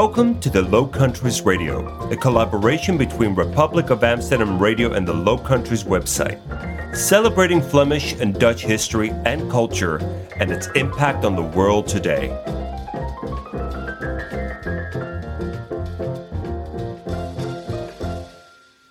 Welcome 0.00 0.38
to 0.40 0.50
the 0.50 0.60
Low 0.60 0.86
Countries 0.86 1.40
Radio, 1.40 1.86
a 2.10 2.16
collaboration 2.18 2.98
between 2.98 3.34
Republic 3.34 3.88
of 3.88 4.04
Amsterdam 4.04 4.58
Radio 4.58 4.92
and 4.92 5.08
the 5.08 5.14
Low 5.14 5.38
Countries 5.38 5.84
website, 5.84 6.38
celebrating 6.94 7.62
Flemish 7.62 8.12
and 8.12 8.38
Dutch 8.38 8.62
history 8.62 9.08
and 9.24 9.50
culture 9.50 9.96
and 10.36 10.50
its 10.50 10.68
impact 10.74 11.24
on 11.24 11.34
the 11.34 11.42
world 11.42 11.88
today. 11.88 12.28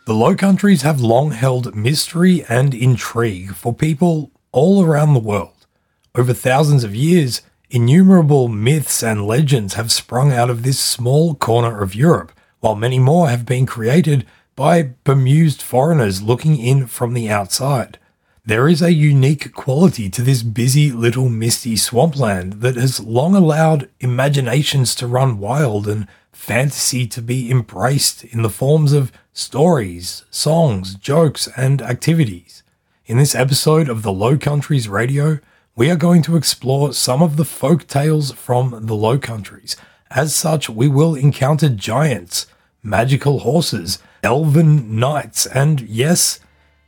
The 0.05 0.16
Low 0.16 0.35
Countries 0.35 0.82
have 0.82 1.02
long 1.02 1.30
held 1.30 1.76
mystery 1.76 2.44
and 2.49 2.74
intrigue 2.74 3.54
for 3.54 3.76
people 3.76 4.32
all 4.52 4.84
around 4.84 5.13
the 5.13 5.20
world. 5.20 5.68
Over 6.16 6.34
thousands 6.34 6.84
of 6.84 6.96
years, 6.96 7.44
Innumerable 7.70 8.48
myths 8.48 9.02
and 9.02 9.26
legends 9.26 9.74
have 9.74 9.91
sprung 9.91 10.32
out 10.32 10.49
of 10.49 10.62
this 10.62 10.80
small 10.80 11.34
corner 11.34 11.82
of 11.82 11.96
Europe, 11.96 12.32
while 12.60 12.76
many 12.76 12.99
more 12.99 13.30
have 13.30 13.46
been 13.46 13.66
created 13.66 14.26
by 14.55 14.84
bemused 15.04 15.62
foreigners 15.62 16.21
looking 16.21 16.58
in 16.58 16.86
from 16.86 17.13
the 17.13 17.30
outside. 17.30 17.98
There 18.46 18.68
is 18.68 18.84
a 18.84 18.93
unique 18.93 19.54
quality 19.54 20.08
to 20.12 20.21
this 20.21 20.43
busy 20.43 20.91
little 20.91 21.30
misty 21.30 21.76
swampland 21.76 22.62
that 22.62 22.76
has 22.76 22.99
long 22.99 23.36
allowed 23.36 23.90
imaginations 23.99 24.93
to 24.96 25.08
run 25.08 25.40
wild 25.40 25.88
and 25.88 26.08
fantasy 26.32 27.08
to 27.08 27.21
be 27.24 27.49
embraced 27.49 28.24
in 28.26 28.43
the 28.43 28.49
forms 28.52 28.93
of 28.93 29.12
stories, 29.34 30.24
songs, 30.30 30.93
jokes, 30.93 31.49
and 31.58 31.82
activities. 31.82 32.62
In 33.08 33.18
this 33.18 33.34
episode 33.34 33.90
of 33.90 34.04
the 34.04 34.13
Low 34.13 34.38
Countries 34.38 34.88
Radio, 34.88 35.40
we 35.77 35.91
are 35.91 35.98
going 35.98 36.21
to 36.21 36.37
explore 36.37 36.93
some 36.93 37.21
of 37.21 37.35
the 37.35 37.43
folk 37.43 37.85
tales 37.85 38.31
from 38.31 38.85
the 38.85 38.95
Low 38.95 39.20
Countries. 39.20 39.76
As 40.09 40.34
such, 40.34 40.70
we 40.70 40.87
will 40.87 41.15
encounter 41.15 41.68
giants, 41.68 42.48
magical 42.81 43.40
horses, 43.40 43.99
elven 44.23 44.98
knights, 44.98 45.46
and 45.46 45.81
yes, 45.81 46.40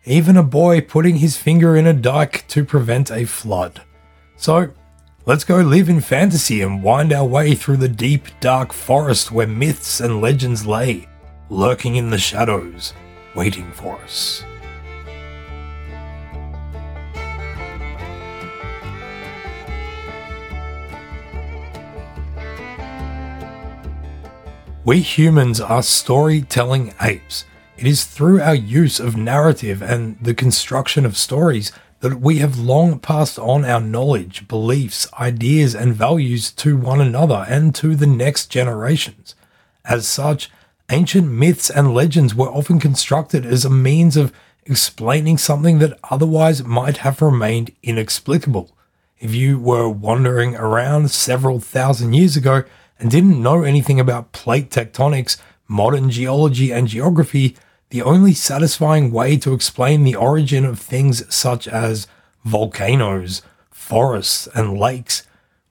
even 0.06 0.38
a 0.38 0.44
boy 0.44 0.80
putting 0.80 1.18
his 1.18 1.36
finger 1.36 1.76
in 1.76 1.86
a 1.86 1.94
dike 1.94 2.48
to 2.48 2.64
prevent 2.64 3.12
a 3.12 3.26
flood. 3.26 3.82
So, 4.38 4.70
let's 5.26 5.44
go 5.44 5.58
live 5.58 5.90
in 5.90 6.00
fantasy 6.00 6.62
and 6.62 6.82
wind 6.82 7.12
our 7.12 7.26
way 7.26 7.56
through 7.56 7.78
the 7.78 7.90
deep, 7.90 8.28
dark 8.40 8.72
forest 8.72 9.34
where 9.34 9.48
myths 9.48 10.00
and 10.00 10.22
legends 10.22 10.66
lay, 10.66 11.10
lurking 11.50 11.98
in 11.98 12.10
the 12.10 12.18
shadows, 12.18 12.94
waiting 13.36 13.70
for 13.74 13.98
us. 13.98 14.46
We 24.88 25.02
humans 25.02 25.60
are 25.60 25.84
storytelling 25.84 26.94
apes. 27.02 27.44
It 27.76 27.86
is 27.86 28.06
through 28.06 28.40
our 28.40 28.56
use 28.56 29.02
of 29.02 29.18
narrative 29.18 29.82
and 29.82 30.18
the 30.22 30.34
construction 30.34 31.06
of 31.06 31.18
stories 31.18 31.74
that 32.00 32.22
we 32.22 32.38
have 32.38 32.58
long 32.58 32.98
passed 33.00 33.38
on 33.38 33.66
our 33.66 33.82
knowledge, 33.82 34.48
beliefs, 34.48 35.06
ideas, 35.20 35.76
and 35.76 35.94
values 35.94 36.52
to 36.52 36.78
one 36.78 37.02
another 37.02 37.46
and 37.50 37.76
to 37.76 37.98
the 37.98 38.08
next 38.08 38.46
generations. 38.46 39.36
As 39.84 40.08
such, 40.08 40.50
ancient 40.90 41.30
myths 41.30 41.70
and 41.70 41.94
legends 41.94 42.34
were 42.34 42.48
often 42.48 42.80
constructed 42.80 43.46
as 43.46 43.66
a 43.66 43.70
means 43.70 44.16
of 44.16 44.32
explaining 44.66 45.38
something 45.38 45.80
that 45.80 46.00
otherwise 46.10 46.64
might 46.64 47.00
have 47.00 47.22
remained 47.22 47.76
inexplicable. 47.84 48.72
If 49.20 49.36
you 49.36 49.60
were 49.60 49.90
wandering 49.90 50.56
around 50.56 51.12
several 51.12 51.60
thousand 51.60 52.14
years 52.14 52.38
ago 52.38 52.64
and 53.00 53.12
didn't 53.12 53.42
know 53.42 53.64
anything 53.64 54.00
about 54.00 54.32
plate 54.32 54.70
tectonics, 54.70 55.38
modern 55.68 56.10
geology, 56.10 56.72
and 56.72 56.88
geography, 56.88 57.56
the 57.90 58.02
only 58.02 58.34
satisfying 58.34 59.12
way 59.12 59.38
to 59.38 59.54
explain 59.54 60.04
the 60.04 60.16
origin 60.16 60.66
of 60.66 60.80
things 60.80 61.24
such 61.34 61.68
as 61.68 62.08
volcanoes, 62.44 63.42
forests, 63.70 64.48
and 64.54 64.78
lakes 64.78 65.24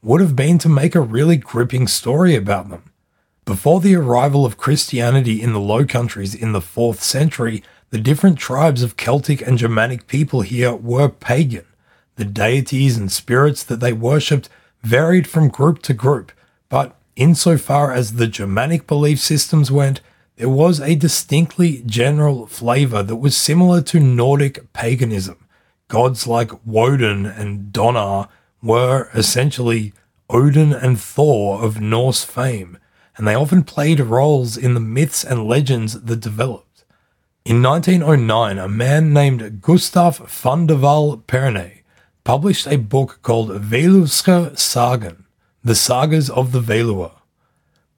would 0.03 0.21
have 0.21 0.37
been 0.37 0.59
to 0.59 0.69
make 0.69 0.95
a 0.95 1.01
really 1.01 1.37
gripping 1.37 1.87
story 1.87 2.35
about 2.35 2.69
them. 2.69 2.83
Before 3.45 3.81
the 3.81 3.95
arrival 3.95 4.45
of 4.45 4.57
Christianity 4.57 5.41
in 5.41 5.53
the 5.53 5.61
Low 5.61 5.85
Countries 5.85 6.35
in 6.35 6.53
the 6.53 6.61
4th 6.61 7.01
century, 7.01 7.63
the 7.91 7.99
different 7.99 8.39
tribes 8.39 8.83
of 8.83 8.97
Celtic 8.97 9.41
and 9.41 9.59
Germanic 9.59 10.07
people 10.07 10.41
here 10.41 10.75
were 10.75 11.09
pagan. 11.09 11.65
The 12.17 12.25
deities 12.25 12.97
and 12.97 13.13
spirits 13.13 13.63
that 13.65 13.81
they 13.81 13.93
worshipped 13.93 14.49
varied 14.83 15.29
from 15.29 15.49
group 15.49 15.83
to 15.83 15.95
group, 15.95 16.33
but 16.69 16.97
insofar 17.17 17.93
as 17.93 18.15
the 18.15 18.27
Germanic 18.27 18.87
belief 18.87 19.19
systems 19.19 19.71
went, 19.71 20.01
there 20.37 20.49
was 20.49 20.81
a 20.81 20.95
distinctly 20.95 21.83
general 21.87 22.47
flavor 22.47 23.03
that 23.03 23.17
was 23.17 23.37
similar 23.37 23.81
to 23.83 23.99
Nordic 23.99 24.73
paganism. 24.73 25.39
Gods 25.89 26.27
like 26.27 26.67
Woden 26.67 27.25
and 27.25 27.73
Donar 27.73 28.29
were 28.63 29.09
essentially 29.15 29.93
Odin 30.29 30.73
and 30.73 31.01
Thor 31.01 31.63
of 31.63 31.81
Norse 31.81 32.25
fame, 32.25 32.79
and 33.17 33.27
they 33.27 33.35
often 33.35 33.63
played 33.63 34.01
roles 34.01 34.57
in 34.57 34.75
the 34.75 34.81
myths 34.81 35.25
and 35.25 35.47
legends 35.47 36.01
that 36.03 36.21
developed. 36.21 36.85
In 37.45 37.63
1909, 37.63 38.59
a 38.59 38.69
man 38.69 39.13
named 39.13 39.63
Gustav 39.63 40.19
van 40.29 40.67
der 40.67 40.75
Waal 40.75 41.23
published 42.25 42.67
a 42.67 42.77
book 42.77 43.21
called 43.23 43.51
Veluwske 43.51 44.59
Sagen, 44.59 45.26
the 45.67 45.75
Sagas 45.75 46.31
of 46.31 46.53
the 46.53 46.61
Veluwe. 46.61 47.11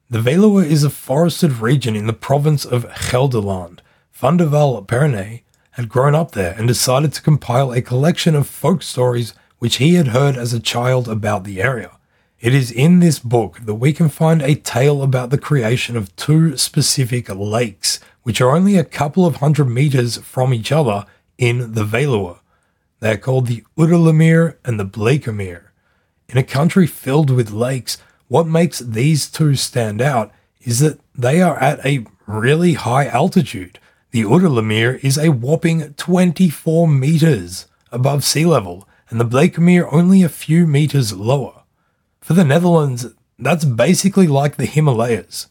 The 0.08 0.20
Veluwe 0.20 0.64
is 0.64 0.84
a 0.84 0.88
forested 0.88 1.60
region 1.60 1.94
in 1.94 2.06
the 2.06 2.14
province 2.14 2.64
of 2.64 2.86
Gelderland. 2.86 3.80
Van 4.10 4.38
der 4.38 4.48
Waal 4.48 4.82
Perne 4.86 5.42
had 5.72 5.90
grown 5.90 6.14
up 6.14 6.30
there 6.30 6.54
and 6.56 6.66
decided 6.66 7.12
to 7.12 7.20
compile 7.20 7.70
a 7.70 7.82
collection 7.82 8.34
of 8.34 8.46
folk 8.46 8.82
stories 8.82 9.34
which 9.58 9.76
he 9.76 9.96
had 9.96 10.08
heard 10.08 10.34
as 10.34 10.54
a 10.54 10.60
child 10.60 11.10
about 11.10 11.44
the 11.44 11.60
area. 11.60 11.90
It 12.40 12.54
is 12.54 12.72
in 12.72 13.00
this 13.00 13.18
book 13.18 13.58
that 13.66 13.74
we 13.74 13.92
can 13.92 14.08
find 14.08 14.40
a 14.40 14.54
tale 14.54 15.02
about 15.02 15.28
the 15.28 15.36
creation 15.36 15.94
of 15.94 16.16
two 16.16 16.56
specific 16.56 17.28
lakes, 17.28 18.00
which 18.22 18.40
are 18.40 18.56
only 18.56 18.78
a 18.78 18.82
couple 18.82 19.26
of 19.26 19.36
hundred 19.36 19.66
meters 19.66 20.16
from 20.16 20.54
each 20.54 20.72
other 20.72 21.04
in 21.36 21.74
the 21.74 21.84
Veluwe. 21.84 22.38
They 23.00 23.10
are 23.10 23.18
called 23.18 23.46
the 23.46 23.62
Uddelermeer 23.76 24.56
and 24.64 24.80
the 24.80 24.86
Bleekemeer. 24.86 25.67
In 26.30 26.36
a 26.36 26.42
country 26.42 26.86
filled 26.86 27.30
with 27.30 27.52
lakes, 27.52 27.96
what 28.28 28.46
makes 28.46 28.80
these 28.80 29.30
two 29.30 29.54
stand 29.54 30.02
out 30.02 30.30
is 30.60 30.80
that 30.80 31.00
they 31.14 31.40
are 31.40 31.58
at 31.58 31.84
a 31.86 32.04
really 32.26 32.74
high 32.74 33.06
altitude. 33.06 33.78
The 34.10 34.24
Uddelermeer 34.24 35.02
is 35.02 35.16
a 35.16 35.30
whopping 35.30 35.94
24 35.94 36.86
meters 36.86 37.66
above 37.90 38.24
sea 38.24 38.44
level, 38.44 38.86
and 39.08 39.18
the 39.18 39.24
Bleekemeer 39.24 39.88
only 39.90 40.22
a 40.22 40.28
few 40.28 40.66
meters 40.66 41.14
lower. 41.14 41.62
For 42.20 42.34
the 42.34 42.44
Netherlands, 42.44 43.06
that's 43.38 43.64
basically 43.64 44.26
like 44.26 44.56
the 44.56 44.66
Himalayas. 44.66 45.46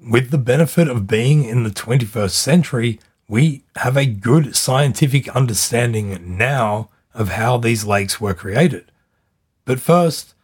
With 0.00 0.30
the 0.30 0.38
benefit 0.38 0.88
of 0.88 1.06
being 1.06 1.44
in 1.44 1.62
the 1.62 1.70
21st 1.70 2.30
century, 2.30 3.00
we 3.28 3.64
have 3.76 3.98
a 3.98 4.06
good 4.06 4.56
scientific 4.56 5.28
understanding 5.36 6.38
now 6.38 6.88
of 7.12 7.30
how 7.30 7.58
these 7.58 7.84
lakes 7.84 8.18
were 8.18 8.32
created. 8.32 8.90
But 9.66 9.80
first, 9.80 10.34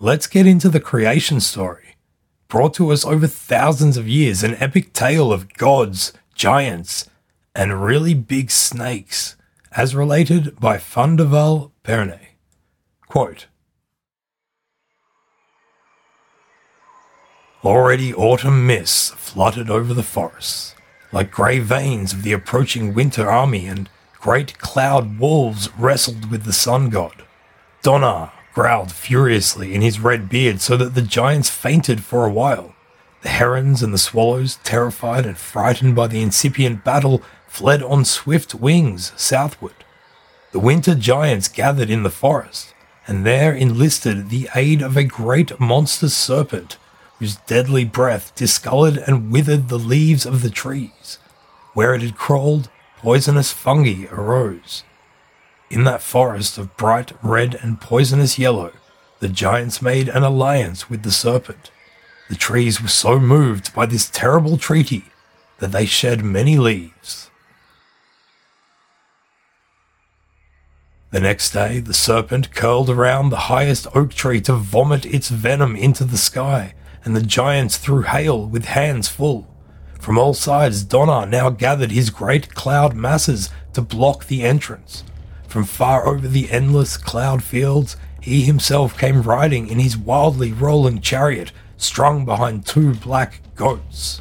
let's 0.00 0.26
get 0.26 0.48
into 0.48 0.68
the 0.68 0.80
creation 0.80 1.38
story. 1.38 1.94
Brought 2.48 2.74
to 2.74 2.90
us 2.90 3.06
over 3.06 3.28
thousands 3.28 3.96
of 3.96 4.08
years, 4.08 4.42
an 4.42 4.56
epic 4.56 4.92
tale 4.92 5.32
of 5.32 5.54
gods, 5.54 6.12
giants, 6.34 7.08
and 7.54 7.84
really 7.84 8.14
big 8.14 8.50
snakes, 8.50 9.36
as 9.72 9.94
related 9.94 10.58
by 10.58 10.78
Van 10.78 11.14
der 11.16 11.24
Waal 11.24 11.70
Perne. 11.84 12.18
Quote 13.06 13.46
Already 17.64 18.12
autumn 18.12 18.66
mists 18.66 19.10
fluttered 19.10 19.70
over 19.70 19.94
the 19.94 20.02
forests, 20.02 20.74
like 21.12 21.30
grey 21.30 21.60
veins 21.60 22.12
of 22.12 22.24
the 22.24 22.32
approaching 22.32 22.92
winter 22.92 23.30
army, 23.30 23.66
and 23.66 23.88
great 24.20 24.58
cloud 24.58 25.20
wolves 25.20 25.70
wrestled 25.78 26.28
with 26.28 26.42
the 26.42 26.52
sun 26.52 26.90
god. 26.90 27.24
Donar 27.82 28.32
growled 28.54 28.92
furiously 28.92 29.74
in 29.74 29.82
his 29.82 29.98
red 29.98 30.28
beard 30.28 30.60
so 30.60 30.76
that 30.76 30.94
the 30.94 31.02
giants 31.02 31.50
fainted 31.50 32.02
for 32.02 32.24
a 32.24 32.32
while. 32.32 32.74
The 33.22 33.30
herons 33.30 33.82
and 33.82 33.92
the 33.92 33.98
swallows, 33.98 34.58
terrified 34.62 35.26
and 35.26 35.36
frightened 35.36 35.96
by 35.96 36.06
the 36.06 36.22
incipient 36.22 36.84
battle, 36.84 37.22
fled 37.48 37.82
on 37.82 38.04
swift 38.04 38.54
wings 38.54 39.12
southward. 39.16 39.84
The 40.52 40.60
winter 40.60 40.94
giants 40.94 41.48
gathered 41.48 41.90
in 41.90 42.04
the 42.04 42.10
forest, 42.10 42.72
and 43.08 43.26
there 43.26 43.52
enlisted 43.52 44.30
the 44.30 44.48
aid 44.54 44.82
of 44.82 44.96
a 44.96 45.04
great 45.04 45.58
monster 45.58 46.08
serpent, 46.08 46.76
whose 47.18 47.36
deadly 47.36 47.84
breath 47.84 48.34
discolored 48.34 48.98
and 48.98 49.32
withered 49.32 49.68
the 49.68 49.78
leaves 49.78 50.26
of 50.26 50.42
the 50.42 50.50
trees. 50.50 51.18
Where 51.72 51.94
it 51.94 52.02
had 52.02 52.16
crawled, 52.16 52.68
poisonous 52.98 53.50
fungi 53.50 54.06
arose. 54.12 54.84
In 55.70 55.84
that 55.84 56.02
forest 56.02 56.58
of 56.58 56.76
bright 56.76 57.12
red 57.22 57.54
and 57.54 57.80
poisonous 57.80 58.38
yellow, 58.38 58.72
the 59.20 59.28
giants 59.28 59.80
made 59.80 60.08
an 60.08 60.22
alliance 60.22 60.90
with 60.90 61.02
the 61.02 61.10
serpent. 61.10 61.70
The 62.28 62.34
trees 62.36 62.80
were 62.80 62.88
so 62.88 63.18
moved 63.18 63.74
by 63.74 63.86
this 63.86 64.08
terrible 64.08 64.56
treaty 64.56 65.04
that 65.58 65.72
they 65.72 65.86
shed 65.86 66.22
many 66.22 66.58
leaves. 66.58 67.30
The 71.10 71.20
next 71.20 71.52
day, 71.52 71.78
the 71.78 71.94
serpent 71.94 72.54
curled 72.54 72.90
around 72.90 73.30
the 73.30 73.46
highest 73.46 73.86
oak 73.94 74.12
tree 74.12 74.40
to 74.42 74.54
vomit 74.54 75.06
its 75.06 75.28
venom 75.28 75.76
into 75.76 76.04
the 76.04 76.18
sky, 76.18 76.74
and 77.04 77.14
the 77.14 77.22
giants 77.22 77.76
threw 77.76 78.02
hail 78.02 78.44
with 78.44 78.64
hands 78.64 79.08
full. 79.08 79.46
From 80.00 80.18
all 80.18 80.34
sides, 80.34 80.84
Donar 80.84 81.26
now 81.26 81.50
gathered 81.50 81.92
his 81.92 82.10
great 82.10 82.54
cloud 82.54 82.94
masses 82.94 83.48
to 83.74 83.80
block 83.80 84.26
the 84.26 84.42
entrance. 84.42 85.04
From 85.54 85.62
far 85.62 86.04
over 86.08 86.26
the 86.26 86.50
endless 86.50 86.96
cloud 86.96 87.40
fields, 87.40 87.96
he 88.20 88.42
himself 88.42 88.98
came 88.98 89.22
riding 89.22 89.68
in 89.68 89.78
his 89.78 89.96
wildly 89.96 90.52
rolling 90.52 91.00
chariot, 91.00 91.52
strung 91.76 92.24
behind 92.24 92.66
two 92.66 92.94
black 92.94 93.40
goats. 93.54 94.20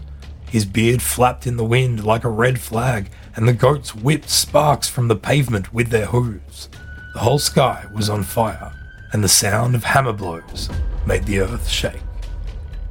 His 0.51 0.65
beard 0.65 1.01
flapped 1.01 1.47
in 1.47 1.57
the 1.57 1.65
wind 1.65 2.03
like 2.03 2.24
a 2.24 2.30
red 2.30 2.59
flag, 2.59 3.09
and 3.35 3.47
the 3.47 3.53
goats 3.53 3.95
whipped 3.95 4.30
sparks 4.30 4.88
from 4.88 5.07
the 5.07 5.15
pavement 5.15 5.74
with 5.74 5.89
their 5.89 6.06
hooves. 6.06 6.69
The 7.15 7.21
whole 7.21 7.39
sky 7.39 7.88
was 7.91 8.12
on 8.12 8.21
fire, 8.21 8.71
and 9.12 9.24
the 9.24 9.27
sound 9.27 9.74
of 9.74 9.85
hammer 9.85 10.13
blows 10.13 10.69
made 11.07 11.24
the 11.24 11.39
earth 11.39 11.68
shake. 11.68 12.03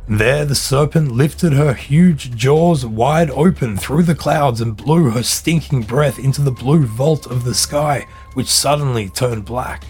There 0.08 0.44
the 0.44 0.56
serpent 0.56 1.12
lifted 1.12 1.52
her 1.52 1.74
huge 1.74 2.34
jaws 2.34 2.84
wide 2.84 3.30
open 3.30 3.76
through 3.76 4.02
the 4.02 4.16
clouds 4.16 4.60
and 4.60 4.76
blew 4.76 5.10
her 5.10 5.22
stinking 5.22 5.82
breath 5.82 6.18
into 6.18 6.42
the 6.42 6.50
blue 6.50 6.86
vault 6.86 7.26
of 7.26 7.44
the 7.44 7.54
sky, 7.54 8.06
which 8.34 8.48
suddenly 8.48 9.08
turned 9.08 9.44
black. 9.44 9.84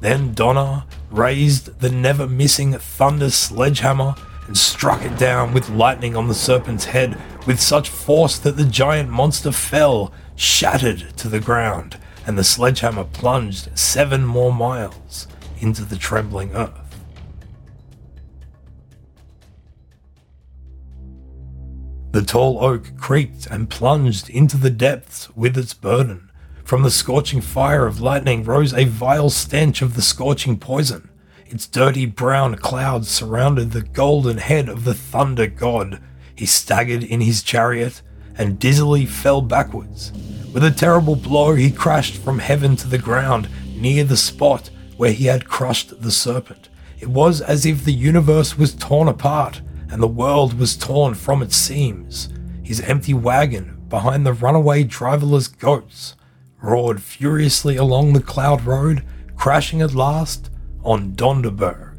Then 0.00 0.34
Donar 0.34 0.84
raised 1.12 1.78
the 1.78 1.90
never 1.90 2.26
missing 2.26 2.72
thunder 2.72 3.30
sledgehammer 3.30 4.16
and 4.48 4.58
struck 4.58 5.02
it 5.02 5.16
down 5.16 5.54
with 5.54 5.70
lightning 5.70 6.16
on 6.16 6.26
the 6.26 6.34
serpent's 6.34 6.86
head 6.86 7.16
with 7.46 7.60
such 7.60 7.88
force 7.88 8.38
that 8.40 8.56
the 8.56 8.64
giant 8.64 9.10
monster 9.10 9.52
fell, 9.52 10.12
shattered 10.34 11.16
to 11.18 11.28
the 11.28 11.40
ground, 11.40 11.98
and 12.26 12.36
the 12.36 12.42
sledgehammer 12.42 13.04
plunged 13.04 13.78
seven 13.78 14.24
more 14.24 14.52
miles 14.52 15.28
into 15.60 15.84
the 15.84 15.96
trembling 15.96 16.52
earth. 16.52 16.81
The 22.12 22.20
tall 22.20 22.62
oak 22.62 22.98
creaked 22.98 23.46
and 23.46 23.70
plunged 23.70 24.28
into 24.28 24.58
the 24.58 24.68
depths 24.68 25.34
with 25.34 25.56
its 25.56 25.72
burden. 25.72 26.30
From 26.62 26.82
the 26.82 26.90
scorching 26.90 27.40
fire 27.40 27.86
of 27.86 28.02
lightning 28.02 28.44
rose 28.44 28.74
a 28.74 28.84
vile 28.84 29.30
stench 29.30 29.80
of 29.80 29.94
the 29.94 30.02
scorching 30.02 30.58
poison. 30.58 31.08
Its 31.46 31.66
dirty 31.66 32.04
brown 32.04 32.56
clouds 32.56 33.08
surrounded 33.08 33.70
the 33.70 33.80
golden 33.80 34.36
head 34.36 34.68
of 34.68 34.84
the 34.84 34.92
thunder 34.92 35.46
god. 35.46 36.02
He 36.34 36.44
staggered 36.44 37.02
in 37.02 37.22
his 37.22 37.42
chariot 37.42 38.02
and 38.36 38.58
dizzily 38.58 39.06
fell 39.06 39.40
backwards. 39.40 40.12
With 40.52 40.64
a 40.64 40.70
terrible 40.70 41.16
blow, 41.16 41.54
he 41.54 41.70
crashed 41.70 42.16
from 42.16 42.40
heaven 42.40 42.76
to 42.76 42.88
the 42.88 42.98
ground 42.98 43.48
near 43.74 44.04
the 44.04 44.18
spot 44.18 44.68
where 44.98 45.12
he 45.12 45.24
had 45.24 45.48
crushed 45.48 46.02
the 46.02 46.10
serpent. 46.10 46.68
It 47.00 47.08
was 47.08 47.40
as 47.40 47.64
if 47.64 47.86
the 47.86 47.92
universe 47.94 48.58
was 48.58 48.74
torn 48.74 49.08
apart 49.08 49.62
and 49.92 50.02
the 50.02 50.08
world 50.08 50.58
was 50.58 50.74
torn 50.74 51.12
from 51.12 51.42
its 51.42 51.54
seams. 51.54 52.30
His 52.62 52.80
empty 52.80 53.12
wagon, 53.12 53.84
behind 53.90 54.24
the 54.24 54.32
runaway 54.32 54.84
driverless 54.84 55.46
goats, 55.58 56.16
roared 56.62 57.02
furiously 57.02 57.76
along 57.76 58.14
the 58.14 58.22
cloud 58.22 58.64
road, 58.64 59.04
crashing 59.36 59.82
at 59.82 59.92
last 59.92 60.48
on 60.82 61.12
Donderberg. 61.12 61.98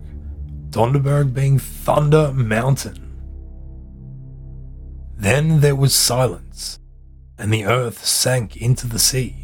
Donderberg 0.71 1.35
being 1.35 1.59
Thunder 1.59 2.33
Mountain. 2.33 2.99
Then 5.15 5.61
there 5.61 5.75
was 5.75 5.93
silence, 5.93 6.79
and 7.37 7.53
the 7.53 7.65
earth 7.65 8.03
sank 8.03 8.57
into 8.57 8.87
the 8.87 8.97
sea. 8.97 9.42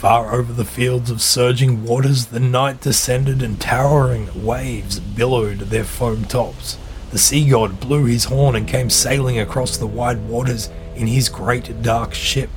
Far 0.00 0.32
over 0.34 0.50
the 0.54 0.64
fields 0.64 1.10
of 1.10 1.20
surging 1.20 1.84
waters, 1.84 2.28
the 2.28 2.40
night 2.40 2.80
descended 2.80 3.42
and 3.42 3.60
towering 3.60 4.30
waves 4.42 4.98
billowed 4.98 5.58
their 5.58 5.84
foam 5.84 6.24
tops. 6.24 6.78
The 7.10 7.18
sea 7.18 7.46
god 7.46 7.80
blew 7.80 8.06
his 8.06 8.24
horn 8.24 8.56
and 8.56 8.66
came 8.66 8.88
sailing 8.88 9.38
across 9.38 9.76
the 9.76 9.86
wide 9.86 10.26
waters 10.26 10.70
in 10.96 11.06
his 11.06 11.28
great 11.28 11.82
dark 11.82 12.14
ship. 12.14 12.48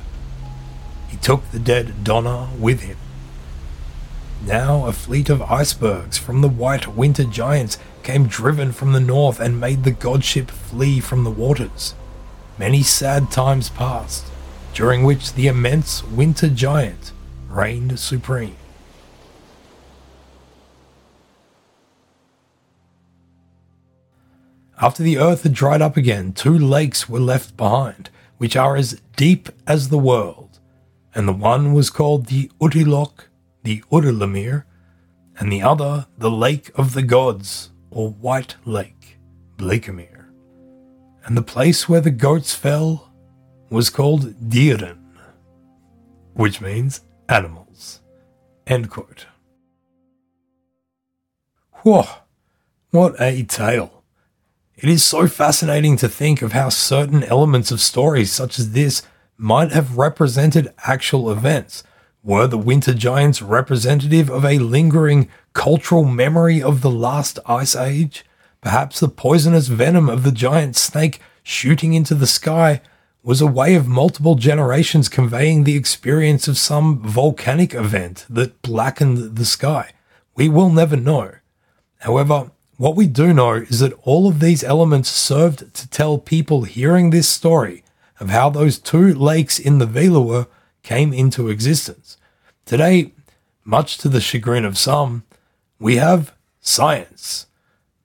He 1.08 1.18
took 1.18 1.50
the 1.50 1.58
dead 1.58 2.02
Donar 2.02 2.48
with 2.58 2.80
him. 2.80 2.96
Now 4.42 4.86
a 4.86 4.92
fleet 4.92 5.28
of 5.28 5.42
icebergs 5.42 6.16
from 6.16 6.40
the 6.40 6.48
white 6.48 6.96
winter 6.96 7.24
giants 7.24 7.76
came 8.02 8.26
driven 8.26 8.72
from 8.72 8.92
the 8.92 9.00
north 9.00 9.38
and 9.38 9.60
made 9.60 9.84
the 9.84 9.90
godship 9.90 10.50
flee 10.50 10.98
from 10.98 11.24
the 11.24 11.30
waters. 11.30 11.94
Many 12.58 12.82
sad 12.82 13.30
times 13.30 13.68
passed, 13.68 14.24
during 14.72 15.04
which 15.04 15.34
the 15.34 15.46
immense 15.46 16.02
winter 16.04 16.48
giant 16.48 17.12
reigned 17.54 17.98
supreme. 17.98 18.56
After 24.80 25.02
the 25.02 25.18
earth 25.18 25.44
had 25.44 25.54
dried 25.54 25.80
up 25.80 25.96
again, 25.96 26.32
two 26.32 26.58
lakes 26.58 27.08
were 27.08 27.20
left 27.20 27.56
behind, 27.56 28.10
which 28.38 28.56
are 28.56 28.76
as 28.76 29.00
deep 29.16 29.48
as 29.66 29.88
the 29.88 29.98
world, 29.98 30.58
and 31.14 31.28
the 31.28 31.32
one 31.32 31.72
was 31.72 31.90
called 31.90 32.26
the 32.26 32.50
Utilok, 32.60 33.28
the 33.62 33.82
Uddelermeer, 33.90 34.64
and 35.38 35.50
the 35.50 35.62
other 35.62 36.06
the 36.18 36.30
Lake 36.30 36.70
of 36.74 36.94
the 36.94 37.02
Gods, 37.02 37.70
or 37.90 38.10
White 38.10 38.56
Lake, 38.64 39.16
Bleekemeer. 39.56 40.26
And 41.24 41.36
the 41.36 41.42
place 41.42 41.88
where 41.88 42.00
the 42.00 42.10
goats 42.10 42.54
fell 42.54 43.12
was 43.70 43.90
called 43.90 44.50
Dieren, 44.50 44.98
which 46.34 46.60
means 46.60 47.00
animals. 47.28 48.00
End 48.66 48.90
quote. 48.90 49.26
Whoa, 51.82 52.06
what 52.90 53.14
a 53.20 53.42
tale. 53.42 54.04
It 54.76 54.88
is 54.88 55.04
so 55.04 55.28
fascinating 55.28 55.96
to 55.98 56.08
think 56.08 56.42
of 56.42 56.52
how 56.52 56.68
certain 56.68 57.22
elements 57.24 57.70
of 57.70 57.80
stories 57.80 58.32
such 58.32 58.58
as 58.58 58.72
this 58.72 59.02
might 59.36 59.72
have 59.72 59.98
represented 59.98 60.72
actual 60.86 61.30
events. 61.30 61.84
Were 62.22 62.46
the 62.46 62.58
winter 62.58 62.94
giants 62.94 63.42
representative 63.42 64.30
of 64.30 64.44
a 64.44 64.58
lingering 64.58 65.28
cultural 65.52 66.04
memory 66.04 66.62
of 66.62 66.80
the 66.80 66.90
last 66.90 67.38
ice 67.46 67.76
age? 67.76 68.24
Perhaps 68.62 69.00
the 69.00 69.08
poisonous 69.08 69.68
venom 69.68 70.08
of 70.08 70.22
the 70.22 70.32
giant 70.32 70.74
snake 70.74 71.20
shooting 71.42 71.92
into 71.92 72.14
the 72.14 72.26
sky 72.26 72.80
was 73.24 73.40
a 73.40 73.46
way 73.46 73.74
of 73.74 73.88
multiple 73.88 74.34
generations 74.34 75.08
conveying 75.08 75.64
the 75.64 75.76
experience 75.76 76.46
of 76.46 76.58
some 76.58 77.00
volcanic 77.00 77.72
event 77.72 78.26
that 78.28 78.60
blackened 78.60 79.36
the 79.36 79.46
sky. 79.46 79.92
We 80.36 80.50
will 80.50 80.68
never 80.68 80.94
know. 80.94 81.32
However, 82.00 82.50
what 82.76 82.96
we 82.96 83.06
do 83.06 83.32
know 83.32 83.54
is 83.54 83.80
that 83.80 83.98
all 84.02 84.28
of 84.28 84.40
these 84.40 84.62
elements 84.62 85.08
served 85.08 85.72
to 85.74 85.88
tell 85.88 86.18
people 86.18 86.64
hearing 86.64 87.10
this 87.10 87.26
story 87.26 87.82
of 88.20 88.28
how 88.28 88.50
those 88.50 88.78
two 88.78 89.14
lakes 89.14 89.58
in 89.58 89.78
the 89.78 89.86
Veluwe 89.86 90.46
came 90.82 91.14
into 91.14 91.48
existence. 91.48 92.18
Today, 92.66 93.12
much 93.64 93.96
to 93.98 94.10
the 94.10 94.20
chagrin 94.20 94.66
of 94.66 94.76
some, 94.76 95.24
we 95.78 95.96
have 95.96 96.34
science. 96.60 97.46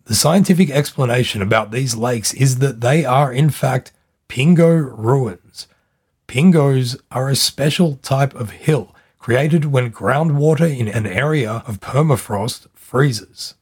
The 0.05 0.15
scientific 0.15 0.69
explanation 0.69 1.41
about 1.41 1.71
these 1.71 1.95
lakes 1.95 2.33
is 2.33 2.59
that 2.59 2.79
they 2.79 3.03
are, 3.03 3.33
in 3.33 3.49
fact, 3.49 3.91
Pingo 4.29 4.95
ruins. 4.95 5.67
Pingos 6.27 6.99
are 7.11 7.29
a 7.29 7.35
special 7.35 7.95
type 7.95 8.35
of 8.35 8.51
hill 8.51 8.95
created 9.17 9.65
when 9.65 9.91
groundwater 9.91 10.69
in 10.69 10.87
an 10.87 11.07
area 11.07 11.63
of 11.65 11.79
permafrost 11.79 12.67
freezes. 12.75 13.55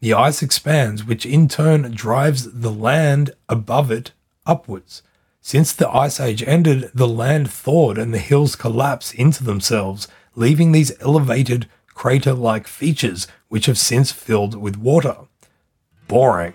The 0.00 0.14
ice 0.14 0.42
expands, 0.42 1.04
which 1.04 1.26
in 1.26 1.46
turn 1.46 1.92
drives 1.92 2.50
the 2.52 2.72
land 2.72 3.32
above 3.50 3.90
it 3.90 4.12
upwards. 4.46 5.02
Since 5.42 5.74
the 5.74 5.90
ice 5.90 6.18
age 6.18 6.42
ended, 6.42 6.90
the 6.94 7.06
land 7.06 7.50
thawed 7.50 7.98
and 7.98 8.12
the 8.14 8.18
hills 8.18 8.56
collapse 8.56 9.12
into 9.12 9.44
themselves, 9.44 10.08
leaving 10.34 10.72
these 10.72 10.98
elevated 11.00 11.68
crater 11.88 12.32
like 12.32 12.66
features 12.66 13.28
which 13.48 13.66
have 13.66 13.78
since 13.78 14.10
filled 14.10 14.56
with 14.56 14.78
water. 14.78 15.16
Boring. 16.08 16.54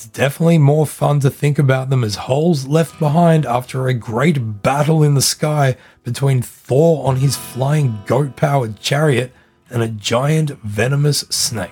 It's 0.00 0.08
definitely 0.08 0.56
more 0.56 0.86
fun 0.86 1.20
to 1.20 1.28
think 1.28 1.58
about 1.58 1.90
them 1.90 2.02
as 2.02 2.14
holes 2.14 2.66
left 2.66 2.98
behind 2.98 3.44
after 3.44 3.86
a 3.86 3.92
great 3.92 4.62
battle 4.62 5.02
in 5.02 5.12
the 5.12 5.20
sky 5.20 5.76
between 6.04 6.40
Thor 6.40 7.06
on 7.06 7.16
his 7.16 7.36
flying 7.36 8.00
goat 8.06 8.34
powered 8.34 8.80
chariot 8.80 9.30
and 9.68 9.82
a 9.82 9.88
giant 9.88 10.52
venomous 10.62 11.18
snake. 11.28 11.68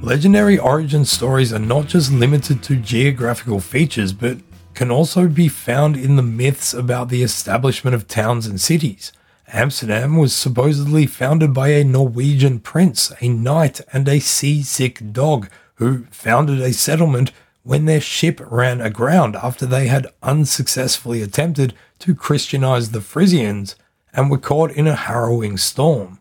Legendary 0.00 0.60
origin 0.60 1.04
stories 1.04 1.52
are 1.52 1.58
not 1.58 1.88
just 1.88 2.12
limited 2.12 2.62
to 2.62 2.76
geographical 2.76 3.58
features, 3.58 4.12
but 4.12 4.38
can 4.74 4.90
also 4.90 5.28
be 5.28 5.48
found 5.48 5.96
in 5.96 6.16
the 6.16 6.22
myths 6.22 6.74
about 6.74 7.08
the 7.08 7.22
establishment 7.22 7.94
of 7.94 8.08
towns 8.08 8.46
and 8.46 8.60
cities. 8.60 9.12
Amsterdam 9.52 10.16
was 10.16 10.34
supposedly 10.34 11.06
founded 11.06 11.52
by 11.52 11.68
a 11.68 11.84
Norwegian 11.84 12.58
prince, 12.58 13.12
a 13.20 13.28
knight, 13.28 13.80
and 13.92 14.08
a 14.08 14.18
seasick 14.18 15.12
dog 15.12 15.48
who 15.76 16.06
founded 16.10 16.60
a 16.60 16.72
settlement 16.72 17.30
when 17.62 17.84
their 17.84 18.00
ship 18.00 18.40
ran 18.50 18.80
aground 18.80 19.36
after 19.36 19.66
they 19.66 19.86
had 19.86 20.06
unsuccessfully 20.22 21.22
attempted 21.22 21.74
to 21.98 22.14
Christianize 22.14 22.90
the 22.90 23.00
Frisians 23.00 23.76
and 24.12 24.30
were 24.30 24.38
caught 24.38 24.70
in 24.72 24.86
a 24.86 24.94
harrowing 24.94 25.56
storm. 25.56 26.20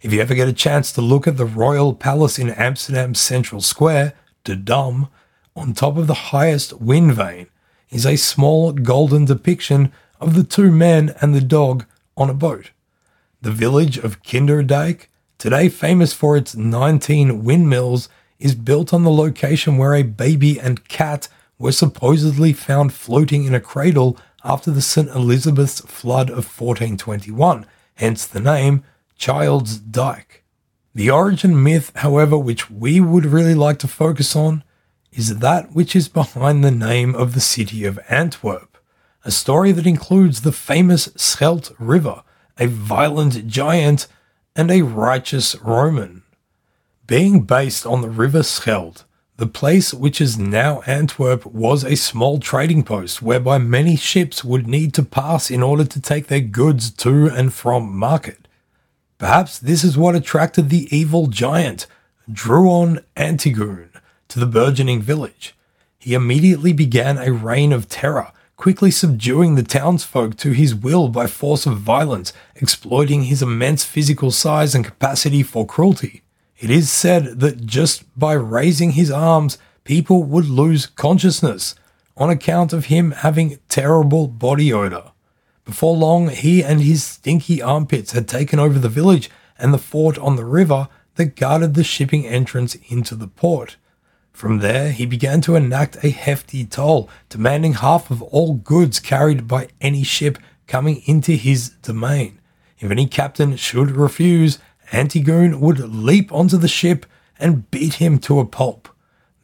If 0.00 0.12
you 0.12 0.20
ever 0.20 0.34
get 0.34 0.48
a 0.48 0.52
chance 0.52 0.92
to 0.92 1.00
look 1.00 1.26
at 1.26 1.36
the 1.36 1.46
Royal 1.46 1.94
Palace 1.94 2.38
in 2.38 2.50
Amsterdam's 2.50 3.20
Central 3.20 3.60
Square, 3.60 4.14
De 4.44 4.56
Dam, 4.56 5.08
on 5.54 5.72
top 5.72 5.96
of 5.96 6.06
the 6.06 6.14
highest 6.14 6.80
wind 6.80 7.14
vane 7.14 7.46
is 7.92 8.06
a 8.06 8.16
small 8.16 8.72
golden 8.72 9.26
depiction 9.26 9.92
of 10.18 10.34
the 10.34 10.42
two 10.42 10.72
men 10.72 11.14
and 11.20 11.34
the 11.34 11.40
dog 11.40 11.84
on 12.16 12.30
a 12.30 12.34
boat. 12.34 12.70
The 13.42 13.52
village 13.52 13.98
of 13.98 14.22
Kinderdijk, 14.22 15.06
today 15.38 15.68
famous 15.68 16.12
for 16.12 16.36
its 16.36 16.56
19 16.56 17.44
windmills, 17.44 18.08
is 18.40 18.54
built 18.54 18.92
on 18.92 19.04
the 19.04 19.10
location 19.10 19.76
where 19.76 19.94
a 19.94 20.02
baby 20.02 20.58
and 20.58 20.88
cat 20.88 21.28
were 21.58 21.72
supposedly 21.72 22.52
found 22.52 22.92
floating 22.92 23.44
in 23.44 23.54
a 23.54 23.60
cradle 23.60 24.16
after 24.42 24.70
the 24.70 24.82
St. 24.82 25.08
Elizabeth's 25.10 25.80
flood 25.80 26.30
of 26.30 26.58
1421, 26.58 27.66
hence 27.94 28.26
the 28.26 28.40
name 28.40 28.82
Child's 29.16 29.78
Dyke. 29.78 30.42
The 30.94 31.10
origin 31.10 31.62
myth, 31.62 31.92
however, 31.96 32.36
which 32.36 32.70
we 32.70 33.00
would 33.00 33.24
really 33.24 33.54
like 33.54 33.78
to 33.80 33.88
focus 33.88 34.34
on, 34.34 34.64
is 35.12 35.38
that 35.38 35.72
which 35.72 35.94
is 35.94 36.08
behind 36.08 36.64
the 36.64 36.70
name 36.70 37.14
of 37.14 37.34
the 37.34 37.40
city 37.40 37.84
of 37.84 38.00
Antwerp, 38.08 38.78
a 39.24 39.30
story 39.30 39.72
that 39.72 39.86
includes 39.86 40.40
the 40.40 40.52
famous 40.52 41.10
Scheldt 41.16 41.70
River, 41.78 42.22
a 42.58 42.66
violent 42.66 43.46
giant, 43.46 44.06
and 44.56 44.70
a 44.70 44.82
righteous 44.82 45.54
Roman. 45.56 46.22
Being 47.06 47.42
based 47.42 47.86
on 47.86 48.00
the 48.00 48.08
River 48.08 48.42
Scheldt, 48.42 49.04
the 49.36 49.46
place 49.46 49.92
which 49.92 50.20
is 50.20 50.38
now 50.38 50.82
Antwerp 50.82 51.46
was 51.46 51.84
a 51.84 51.96
small 51.96 52.38
trading 52.38 52.82
post 52.84 53.22
whereby 53.22 53.58
many 53.58 53.96
ships 53.96 54.44
would 54.44 54.66
need 54.66 54.94
to 54.94 55.02
pass 55.02 55.50
in 55.50 55.62
order 55.62 55.84
to 55.84 56.00
take 56.00 56.26
their 56.28 56.40
goods 56.40 56.90
to 56.90 57.26
and 57.26 57.52
from 57.52 57.96
market. 57.96 58.46
Perhaps 59.18 59.58
this 59.58 59.84
is 59.84 59.96
what 59.96 60.14
attracted 60.14 60.68
the 60.68 60.88
evil 60.96 61.26
giant, 61.28 61.86
Druon 62.30 63.02
Antigone, 63.16 63.88
to 64.32 64.40
the 64.40 64.46
burgeoning 64.46 65.02
village. 65.02 65.54
He 65.98 66.14
immediately 66.14 66.72
began 66.72 67.18
a 67.18 67.30
reign 67.30 67.70
of 67.70 67.86
terror, 67.86 68.32
quickly 68.56 68.90
subduing 68.90 69.56
the 69.56 69.62
townsfolk 69.62 70.38
to 70.38 70.52
his 70.52 70.74
will 70.74 71.08
by 71.08 71.26
force 71.26 71.66
of 71.66 71.76
violence, 71.76 72.32
exploiting 72.56 73.24
his 73.24 73.42
immense 73.42 73.84
physical 73.84 74.30
size 74.30 74.74
and 74.74 74.86
capacity 74.86 75.42
for 75.42 75.66
cruelty. 75.66 76.22
It 76.58 76.70
is 76.70 76.90
said 76.90 77.40
that 77.40 77.66
just 77.66 78.04
by 78.18 78.32
raising 78.32 78.92
his 78.92 79.10
arms, 79.10 79.58
people 79.84 80.22
would 80.22 80.48
lose 80.48 80.86
consciousness 80.86 81.74
on 82.16 82.30
account 82.30 82.72
of 82.72 82.86
him 82.86 83.10
having 83.10 83.58
terrible 83.68 84.28
body 84.28 84.72
odor. 84.72 85.12
Before 85.66 85.94
long, 85.94 86.30
he 86.30 86.64
and 86.64 86.80
his 86.80 87.04
stinky 87.04 87.60
armpits 87.60 88.12
had 88.12 88.28
taken 88.28 88.58
over 88.58 88.78
the 88.78 88.88
village 88.88 89.30
and 89.58 89.74
the 89.74 89.78
fort 89.78 90.16
on 90.16 90.36
the 90.36 90.46
river 90.46 90.88
that 91.16 91.36
guarded 91.36 91.74
the 91.74 91.84
shipping 91.84 92.26
entrance 92.26 92.76
into 92.88 93.14
the 93.14 93.28
port. 93.28 93.76
From 94.32 94.58
there, 94.58 94.92
he 94.92 95.06
began 95.06 95.40
to 95.42 95.56
enact 95.56 96.02
a 96.02 96.10
hefty 96.10 96.64
toll, 96.64 97.08
demanding 97.28 97.74
half 97.74 98.10
of 98.10 98.22
all 98.22 98.54
goods 98.54 98.98
carried 98.98 99.46
by 99.46 99.68
any 99.80 100.02
ship 100.02 100.38
coming 100.66 101.02
into 101.06 101.32
his 101.32 101.70
domain. 101.82 102.40
If 102.78 102.90
any 102.90 103.06
captain 103.06 103.56
should 103.56 103.92
refuse, 103.92 104.58
Antigone 104.92 105.56
would 105.56 105.78
leap 105.78 106.32
onto 106.32 106.56
the 106.56 106.68
ship 106.68 107.06
and 107.38 107.70
beat 107.70 107.94
him 107.94 108.18
to 108.20 108.40
a 108.40 108.46
pulp. 108.46 108.88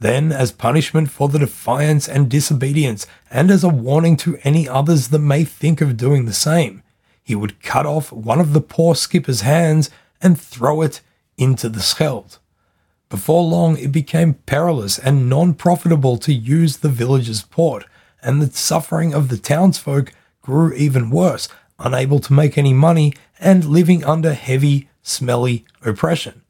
Then, 0.00 0.32
as 0.32 0.52
punishment 0.52 1.10
for 1.10 1.28
the 1.28 1.38
defiance 1.38 2.08
and 2.08 2.30
disobedience, 2.30 3.06
and 3.30 3.50
as 3.50 3.64
a 3.64 3.68
warning 3.68 4.16
to 4.18 4.38
any 4.42 4.68
others 4.68 5.08
that 5.08 5.18
may 5.18 5.44
think 5.44 5.80
of 5.80 5.96
doing 5.96 6.24
the 6.24 6.32
same, 6.32 6.82
he 7.22 7.34
would 7.34 7.62
cut 7.62 7.84
off 7.84 8.12
one 8.12 8.40
of 8.40 8.52
the 8.52 8.60
poor 8.60 8.94
skipper's 8.94 9.42
hands 9.42 9.90
and 10.20 10.40
throw 10.40 10.82
it 10.82 11.00
into 11.36 11.68
the 11.68 11.80
Scheldt. 11.80 12.38
Before 13.08 13.42
long, 13.42 13.78
it 13.78 13.90
became 13.90 14.34
perilous 14.34 14.98
and 14.98 15.28
non 15.28 15.54
profitable 15.54 16.18
to 16.18 16.32
use 16.32 16.78
the 16.78 16.90
village's 16.90 17.42
port, 17.42 17.86
and 18.22 18.42
the 18.42 18.54
suffering 18.54 19.14
of 19.14 19.28
the 19.28 19.38
townsfolk 19.38 20.12
grew 20.42 20.74
even 20.74 21.10
worse, 21.10 21.48
unable 21.78 22.20
to 22.20 22.32
make 22.32 22.58
any 22.58 22.74
money 22.74 23.14
and 23.38 23.64
living 23.64 24.04
under 24.04 24.34
heavy, 24.34 24.88
smelly 25.02 25.64
oppression. 25.82 26.42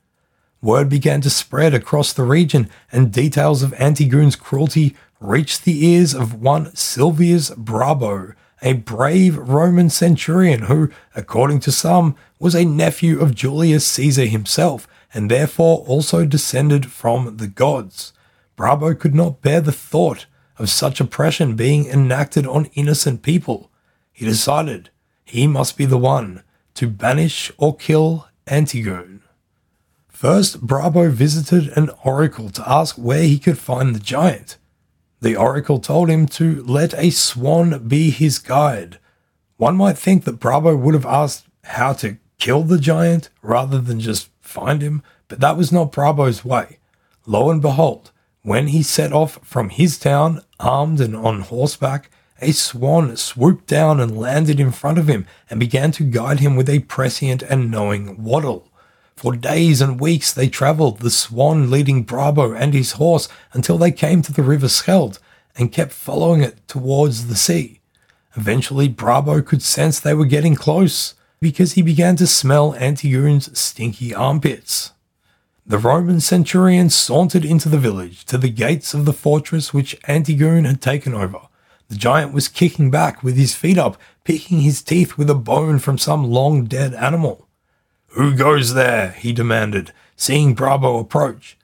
Word 0.61 0.89
began 0.89 1.21
to 1.21 1.31
spread 1.31 1.75
across 1.75 2.13
the 2.13 2.25
region, 2.25 2.69
and 2.91 3.13
details 3.13 3.63
of 3.63 3.73
Antigone's 3.75 4.35
cruelty 4.35 4.97
reached 5.21 5.65
the 5.65 5.85
ears 5.87 6.15
of 6.15 6.41
one 6.41 6.67
Silvius 6.75 7.51
Brabo, 7.51 8.35
a 8.63 8.73
brave 8.73 9.37
Roman 9.37 9.91
centurion 9.91 10.63
who, 10.63 10.91
according 11.15 11.61
to 11.61 11.71
some, 11.71 12.17
was 12.41 12.57
a 12.57 12.65
nephew 12.65 13.21
of 13.21 13.35
Julius 13.35 13.87
Caesar 13.87 14.27
himself, 14.27 14.89
and 15.15 15.31
therefore 15.31 15.85
also 15.87 16.25
descended 16.25 16.91
from 16.91 17.37
the 17.37 17.47
gods. 17.47 18.13
Brabo 18.57 18.99
could 18.99 19.15
not 19.15 19.43
bear 19.43 19.61
the 19.61 19.73
thought 19.73 20.27
of 20.59 20.69
such 20.69 21.01
oppression 21.01 21.57
being 21.57 21.87
enacted 21.87 22.47
on 22.47 22.71
innocent 22.75 23.23
people. 23.23 23.71
He 24.13 24.25
decided 24.25 24.91
he 25.25 25.47
must 25.47 25.77
be 25.77 25.85
the 25.85 25.99
one 25.99 26.43
to 26.75 26.89
banish 26.89 27.53
or 27.57 27.77
kill 27.77 28.29
Antigone. 28.47 29.21
First, 30.09 30.67
Brabo 30.67 31.11
visited 31.11 31.77
an 31.77 31.91
oracle 32.05 32.51
to 32.51 32.69
ask 32.69 32.97
where 32.97 33.23
he 33.23 33.39
could 33.39 33.59
find 33.59 33.95
the 33.95 34.01
giant. 34.01 34.57
The 35.21 35.37
oracle 35.37 35.79
told 35.79 36.11
him 36.11 36.27
to 36.27 36.63
let 36.65 36.95
a 36.95 37.11
swan 37.11 37.87
be 37.87 38.11
his 38.11 38.39
guide. 38.39 38.99
One 39.57 39.77
might 39.77 39.99
think 39.99 40.25
that 40.25 40.41
Brabo 40.41 40.77
would 40.77 40.95
have 40.95 41.07
asked 41.07 41.47
how 41.65 41.93
to 41.95 42.19
kill 42.39 42.63
the 42.63 42.79
giant 42.79 43.31
rather 43.43 43.81
than 43.81 44.01
just 44.01 44.31
find 44.49 44.83
him, 44.83 45.03
but 45.29 45.41
that 45.41 45.57
was 45.57 45.71
not 45.71 45.93
Brabo's 45.93 46.45
way. 46.45 46.79
Lo 47.27 47.51
and 47.51 47.61
behold, 47.61 48.11
when 48.43 48.69
he 48.69 48.83
set 48.83 49.13
off 49.13 49.39
from 49.43 49.69
his 49.69 49.99
town, 49.99 50.41
armed 50.59 51.01
and 51.01 51.15
on 51.15 51.43
horseback, 51.43 52.11
a 52.41 52.53
swan 52.53 53.17
swooped 53.17 53.67
down 53.67 54.01
and 54.01 54.19
landed 54.19 54.61
in 54.61 54.73
front 54.73 54.97
of 54.99 55.09
him 55.09 55.27
and 55.51 55.61
began 55.61 55.91
to 55.93 56.05
guide 56.05 56.41
him 56.41 56.57
with 56.57 56.69
a 56.69 56.81
prescient 56.81 57.43
and 57.43 57.71
knowing 57.71 58.23
waddle. 58.23 58.69
For 59.17 59.35
days 59.35 59.81
and 59.81 60.01
weeks 60.01 60.33
they 60.33 60.49
travelled, 60.49 61.01
the 61.01 61.11
swan 61.11 61.71
leading 61.71 62.07
Brabo 62.07 62.57
and 62.57 62.73
his 62.73 62.93
horse 62.93 63.29
until 63.53 63.77
they 63.77 63.91
came 63.91 64.23
to 64.23 64.33
the 64.33 64.45
river 64.45 64.69
Scheldt 64.69 65.19
and 65.57 65.73
kept 65.73 65.93
following 65.93 66.41
it 66.41 66.67
towards 66.69 67.27
the 67.27 67.37
sea. 67.37 67.81
Eventually, 68.37 68.89
Brabo 68.89 69.45
could 69.45 69.63
sense 69.63 69.99
they 69.99 70.15
were 70.15 70.25
getting 70.25 70.55
close 70.55 71.15
because 71.41 71.73
he 71.73 71.83
began 71.83 72.17
to 72.17 72.27
smell 72.27 72.75
Antigone's 72.75 73.59
stinky 73.59 74.15
armpits. 74.15 74.93
The 75.67 75.79
Roman 75.79 76.21
centurion 76.21 76.89
sauntered 76.89 77.45
into 77.45 77.69
the 77.69 77.79
village 77.79 78.25
to 78.27 78.39
the 78.39 78.49
gates 78.49 78.95
of 78.95 79.05
the 79.05 79.13
fortress 79.13 79.75
which 79.75 79.99
Antigone 80.09 80.67
had 80.67 80.81
taken 80.81 81.15
over. 81.15 81.41
The 81.89 81.97
giant 81.97 82.33
was 82.33 82.49
kicking 82.49 82.91
back 82.91 83.23
with 83.23 83.37
his 83.37 83.55
feet 83.55 83.79
up, 83.79 83.99
picking 84.25 84.61
his 84.61 84.83
teeth 84.83 85.17
with 85.17 85.29
a 85.31 85.35
bone 85.35 85.79
from 85.79 85.99
some 85.99 86.25
long 86.25 86.65
dead 86.65 86.95
animal. 86.95 87.49
Who 88.09 88.35
goes 88.35 88.75
there? 88.75 89.13
he 89.13 89.33
demanded, 89.33 89.93
seeing 90.17 90.57
Brabo 90.57 91.01
approach. 91.01 91.57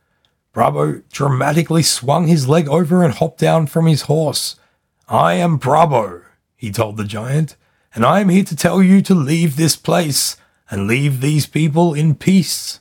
Brabo 0.54 1.02
dramatically 1.10 1.82
swung 1.82 2.26
his 2.26 2.46
leg 2.46 2.68
over 2.68 3.02
and 3.02 3.14
hopped 3.14 3.40
down 3.40 3.66
from 3.66 3.86
his 3.86 4.02
horse. 4.02 4.56
I 5.08 5.34
am 5.34 5.58
Brabo, 5.58 6.22
he 6.56 6.70
told 6.70 6.96
the 6.96 7.04
giant, 7.04 7.56
and 7.94 8.04
I 8.04 8.20
am 8.20 8.28
here 8.28 8.44
to 8.44 8.56
tell 8.56 8.82
you 8.82 9.00
to 9.02 9.14
leave 9.14 9.56
this 9.56 9.76
place 9.76 10.36
and 10.70 10.88
leave 10.88 11.20
these 11.20 11.46
people 11.46 11.94
in 11.94 12.16
peace. 12.16 12.80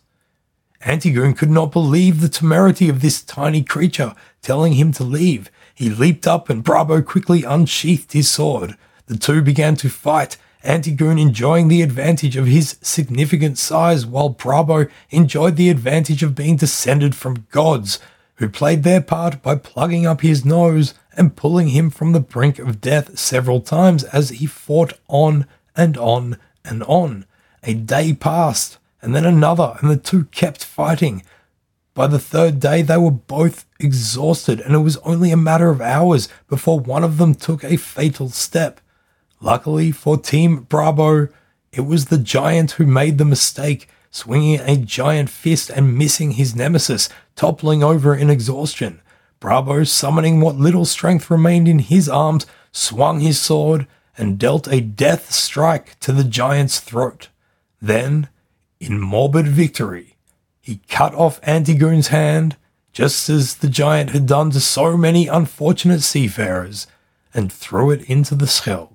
Antigone 0.85 1.33
could 1.33 1.51
not 1.51 1.71
believe 1.71 2.19
the 2.19 2.29
temerity 2.29 2.89
of 2.89 3.01
this 3.01 3.21
tiny 3.21 3.63
creature 3.63 4.15
telling 4.41 4.73
him 4.73 4.91
to 4.93 5.03
leave. 5.03 5.51
He 5.75 5.89
leaped 5.89 6.27
up 6.27 6.49
and 6.49 6.63
Brabo 6.63 7.05
quickly 7.05 7.43
unsheathed 7.43 8.13
his 8.13 8.29
sword. 8.29 8.75
The 9.05 9.17
two 9.17 9.41
began 9.41 9.75
to 9.77 9.89
fight, 9.89 10.37
Antigone 10.63 11.21
enjoying 11.21 11.67
the 11.67 11.81
advantage 11.81 12.35
of 12.35 12.47
his 12.47 12.77
significant 12.81 13.57
size, 13.57 14.05
while 14.05 14.33
Brabo 14.33 14.89
enjoyed 15.09 15.57
the 15.57 15.69
advantage 15.69 16.23
of 16.23 16.35
being 16.35 16.55
descended 16.55 17.15
from 17.15 17.47
gods, 17.51 17.99
who 18.35 18.49
played 18.49 18.83
their 18.83 19.01
part 19.01 19.41
by 19.41 19.55
plugging 19.55 20.05
up 20.05 20.21
his 20.21 20.43
nose 20.45 20.93
and 21.15 21.35
pulling 21.35 21.69
him 21.69 21.89
from 21.89 22.11
the 22.11 22.19
brink 22.19 22.59
of 22.59 22.81
death 22.81 23.17
several 23.17 23.61
times 23.61 24.03
as 24.05 24.29
he 24.29 24.45
fought 24.45 24.93
on 25.07 25.45
and 25.75 25.97
on 25.97 26.37
and 26.65 26.83
on. 26.83 27.25
A 27.63 27.73
day 27.73 28.13
passed, 28.13 28.77
and 29.01 29.15
then 29.15 29.25
another, 29.25 29.77
and 29.79 29.89
the 29.89 29.97
two 29.97 30.25
kept 30.25 30.63
fighting. 30.63 31.23
By 31.93 32.07
the 32.07 32.19
third 32.19 32.59
day, 32.59 32.81
they 32.81 32.97
were 32.97 33.11
both 33.11 33.65
exhausted, 33.79 34.59
and 34.59 34.73
it 34.73 34.79
was 34.79 34.97
only 34.97 35.31
a 35.31 35.37
matter 35.37 35.69
of 35.69 35.81
hours 35.81 36.27
before 36.47 36.79
one 36.79 37.03
of 37.03 37.17
them 37.17 37.35
took 37.35 37.63
a 37.63 37.77
fatal 37.77 38.29
step. 38.29 38.81
Luckily 39.39 39.91
for 39.91 40.17
Team 40.17 40.65
Brabo, 40.65 41.31
it 41.71 41.81
was 41.81 42.05
the 42.05 42.17
giant 42.17 42.71
who 42.71 42.85
made 42.85 43.17
the 43.17 43.25
mistake, 43.25 43.87
swinging 44.09 44.59
a 44.61 44.77
giant 44.77 45.29
fist 45.29 45.69
and 45.69 45.97
missing 45.97 46.31
his 46.31 46.55
nemesis, 46.55 47.09
toppling 47.35 47.83
over 47.83 48.15
in 48.15 48.29
exhaustion. 48.29 49.01
Brabo, 49.43 49.85
summoning 49.85 50.39
what 50.39 50.55
little 50.55 50.85
strength 50.85 51.29
remained 51.29 51.67
in 51.67 51.79
his 51.79 52.07
arms, 52.07 52.45
swung 52.71 53.19
his 53.19 53.41
sword 53.41 53.87
and 54.17 54.39
dealt 54.39 54.69
a 54.69 54.79
death 54.79 55.33
strike 55.33 55.99
to 55.99 56.13
the 56.13 56.23
giant's 56.23 56.79
throat. 56.79 57.27
Then, 57.81 58.29
in 58.79 59.01
morbid 59.01 59.49
victory, 59.49 60.15
he 60.61 60.79
cut 60.87 61.13
off 61.13 61.41
Antigone's 61.43 62.07
hand, 62.07 62.55
just 62.93 63.29
as 63.29 63.55
the 63.55 63.67
giant 63.67 64.11
had 64.11 64.27
done 64.27 64.51
to 64.51 64.61
so 64.61 64.95
many 64.95 65.27
unfortunate 65.27 66.03
seafarers, 66.03 66.87
and 67.33 67.51
threw 67.51 67.91
it 67.91 68.09
into 68.09 68.35
the 68.35 68.47
Scheldt. 68.47 68.93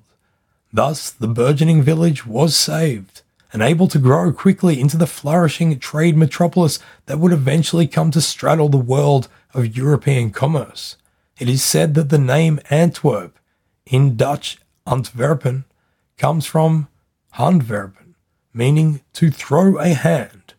Thus, 0.73 1.11
the 1.11 1.29
burgeoning 1.29 1.83
village 1.83 2.25
was 2.25 2.57
saved 2.57 3.18
and 3.53 3.63
able 3.63 3.89
to 3.89 3.99
grow 3.99 4.33
quickly 4.33 4.81
into 4.81 4.97
the 4.97 5.07
flourishing 5.07 5.79
trade 5.79 6.17
metropolis 6.17 6.79
that 7.07 7.19
would 7.19 7.33
eventually 7.33 7.87
come 7.87 8.11
to 8.11 8.21
straddle 8.21 8.69
the 8.69 8.77
world 8.77 9.29
of 9.55 9.77
European 9.77 10.31
commerce. 10.31 10.97
It 11.39 11.49
is 11.49 11.63
said 11.63 11.95
that 11.95 12.11
the 12.11 12.19
name 12.19 12.61
Antwerp, 12.69 13.39
in 13.87 14.17
Dutch 14.17 14.59
Antwerpen, 14.87 15.65
comes 16.17 16.45
from 16.47 16.89
Handwerpen, 17.35 18.15
meaning 18.53 19.01
to 19.15 19.31
throw 19.31 19.79
a 19.79 19.89
hand. 19.89 20.55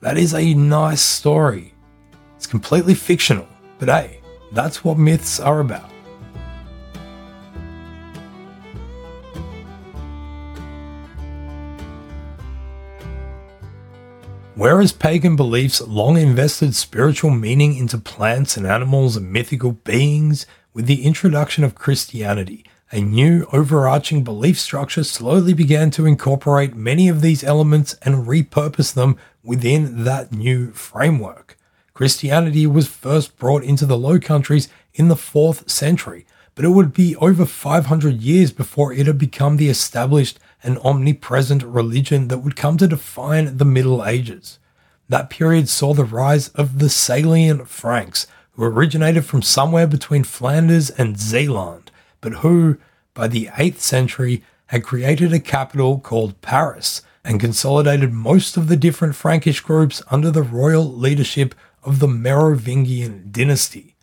That 0.00 0.16
is 0.16 0.34
a 0.34 0.54
nice 0.54 1.02
story. 1.02 1.74
It's 2.36 2.46
completely 2.46 2.94
fictional, 2.94 3.48
but 3.78 3.88
hey, 3.88 4.20
that's 4.52 4.84
what 4.84 4.98
myths 4.98 5.38
are 5.38 5.60
about. 5.60 5.91
Whereas 14.54 14.92
pagan 14.92 15.34
beliefs 15.34 15.80
long 15.80 16.18
invested 16.18 16.74
spiritual 16.74 17.30
meaning 17.30 17.74
into 17.74 17.96
plants 17.96 18.58
and 18.58 18.66
animals 18.66 19.16
and 19.16 19.32
mythical 19.32 19.72
beings, 19.72 20.44
with 20.74 20.86
the 20.86 21.04
introduction 21.04 21.64
of 21.64 21.74
Christianity, 21.74 22.64
a 22.90 23.00
new 23.00 23.46
overarching 23.50 24.22
belief 24.24 24.60
structure 24.60 25.04
slowly 25.04 25.54
began 25.54 25.90
to 25.92 26.04
incorporate 26.04 26.76
many 26.76 27.08
of 27.08 27.22
these 27.22 27.42
elements 27.42 27.94
and 28.02 28.26
repurpose 28.26 28.92
them 28.92 29.16
within 29.42 30.04
that 30.04 30.32
new 30.32 30.70
framework. 30.72 31.56
Christianity 31.94 32.66
was 32.66 32.86
first 32.86 33.38
brought 33.38 33.64
into 33.64 33.86
the 33.86 33.96
Low 33.96 34.18
Countries 34.18 34.68
in 34.92 35.08
the 35.08 35.14
4th 35.14 35.70
century, 35.70 36.26
but 36.54 36.64
it 36.64 36.70
would 36.70 36.92
be 36.92 37.16
over 37.16 37.46
500 37.46 38.20
years 38.20 38.52
before 38.52 38.92
it 38.92 39.06
had 39.06 39.18
become 39.18 39.56
the 39.56 39.68
established 39.68 40.38
and 40.62 40.78
omnipresent 40.78 41.62
religion 41.62 42.28
that 42.28 42.38
would 42.38 42.56
come 42.56 42.76
to 42.76 42.86
define 42.86 43.56
the 43.56 43.64
Middle 43.64 44.04
Ages. 44.04 44.58
That 45.08 45.30
period 45.30 45.68
saw 45.68 45.94
the 45.94 46.04
rise 46.04 46.48
of 46.48 46.78
the 46.78 46.86
Salian 46.86 47.66
Franks, 47.66 48.26
who 48.52 48.64
originated 48.64 49.24
from 49.24 49.42
somewhere 49.42 49.86
between 49.86 50.24
Flanders 50.24 50.90
and 50.90 51.18
Zeeland, 51.18 51.90
but 52.20 52.34
who, 52.34 52.78
by 53.14 53.28
the 53.28 53.46
8th 53.54 53.78
century, 53.78 54.42
had 54.66 54.84
created 54.84 55.32
a 55.32 55.40
capital 55.40 55.98
called 55.98 56.40
Paris 56.40 57.02
and 57.24 57.40
consolidated 57.40 58.12
most 58.12 58.56
of 58.56 58.68
the 58.68 58.76
different 58.76 59.14
Frankish 59.14 59.60
groups 59.60 60.02
under 60.10 60.30
the 60.30 60.42
royal 60.42 60.90
leadership 60.90 61.54
of 61.84 61.98
the 61.98 62.08
Merovingian 62.08 63.28
dynasty. 63.30 63.96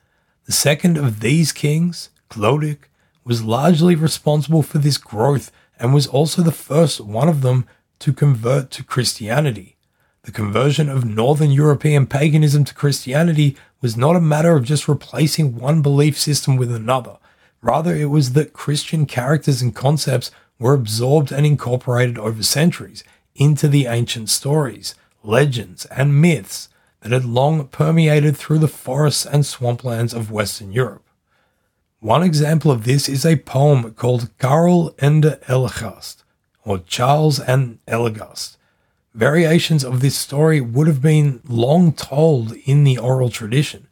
The 0.46 0.52
second 0.52 0.98
of 0.98 1.20
these 1.20 1.52
kings, 1.52 2.10
Clodic, 2.30 2.90
was 3.24 3.44
largely 3.44 3.96
responsible 3.96 4.64
for 4.64 4.78
this 4.78 4.98
growth 4.98 5.52
and 5.80 5.94
was 5.94 6.08
also 6.08 6.42
the 6.42 6.52
first 6.52 7.00
one 7.00 7.30
of 7.30 7.42
them 7.42 7.66
to 8.00 8.14
convert 8.14 8.72
to 8.72 8.84
Christianity. 8.84 9.76
The 10.24 10.32
conversion 10.32 10.90
of 10.90 11.06
Northern 11.06 11.52
European 11.52 12.06
paganism 12.06 12.64
to 12.66 12.74
Christianity 12.74 13.58
was 13.82 13.98
not 13.98 14.16
a 14.16 14.22
matter 14.22 14.56
of 14.56 14.64
just 14.64 14.88
replacing 14.88 15.58
one 15.58 15.82
belief 15.82 16.18
system 16.18 16.56
with 16.58 16.72
another. 16.72 17.18
Rather, 17.62 17.96
it 17.96 18.10
was 18.10 18.34
that 18.34 18.54
Christian 18.54 19.06
characters 19.06 19.62
and 19.62 19.76
concepts 19.76 20.32
were 20.60 20.74
absorbed 20.74 21.32
and 21.32 21.46
incorporated 21.46 22.18
over 22.18 22.44
centuries 22.44 23.04
into 23.36 23.68
the 23.68 23.86
ancient 23.86 24.30
stories, 24.30 24.96
legends, 25.24 25.86
and 25.86 26.22
myths 26.22 26.70
that 27.02 27.12
had 27.12 27.26
long 27.26 27.68
permeated 27.68 28.36
through 28.36 28.60
the 28.60 28.68
forests 28.68 29.26
and 29.26 29.44
swamplands 29.44 30.14
of 30.14 30.32
Western 30.32 30.72
Europe. 30.72 31.09
One 32.02 32.24
example 32.24 32.72
of 32.72 32.86
this 32.86 33.10
is 33.10 33.26
a 33.26 33.36
poem 33.36 33.92
called 33.92 34.30
Karel 34.40 34.96
en 35.00 35.20
de 35.20 35.38
Elegast, 35.50 36.24
or 36.64 36.80
Charles 36.80 37.42
and 37.42 37.80
Elegast. 37.90 38.56
Variations 39.14 39.84
of 39.84 40.00
this 40.00 40.18
story 40.18 40.62
would 40.62 40.88
have 40.88 41.02
been 41.02 41.42
long 41.46 41.92
told 41.92 42.54
in 42.64 42.86
the 42.86 42.98
oral 42.98 43.30
tradition. 43.30 43.90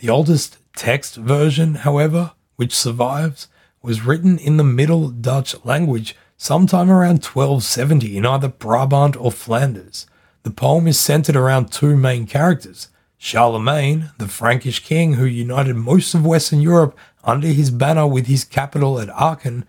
The 0.00 0.10
oldest 0.10 0.58
text 0.76 1.16
version, 1.16 1.76
however, 1.76 2.32
which 2.56 2.76
survives, 2.76 3.48
was 3.80 4.04
written 4.04 4.38
in 4.38 4.58
the 4.58 4.64
Middle 4.64 5.08
Dutch 5.08 5.56
language 5.64 6.14
sometime 6.36 6.90
around 6.90 7.24
1270 7.24 8.18
in 8.18 8.26
either 8.26 8.48
Brabant 8.48 9.16
or 9.16 9.32
Flanders. 9.32 10.06
The 10.42 10.50
poem 10.50 10.86
is 10.86 11.00
centered 11.00 11.36
around 11.36 11.72
two 11.72 11.96
main 11.96 12.26
characters 12.26 12.90
Charlemagne, 13.18 14.10
the 14.18 14.28
Frankish 14.28 14.80
king 14.80 15.14
who 15.14 15.24
united 15.24 15.74
most 15.74 16.14
of 16.14 16.26
Western 16.26 16.60
Europe 16.60 16.96
under 17.26 17.48
his 17.48 17.70
banner 17.70 18.06
with 18.06 18.26
his 18.26 18.44
capital 18.44 18.98
at 19.00 19.10
Aachen, 19.10 19.66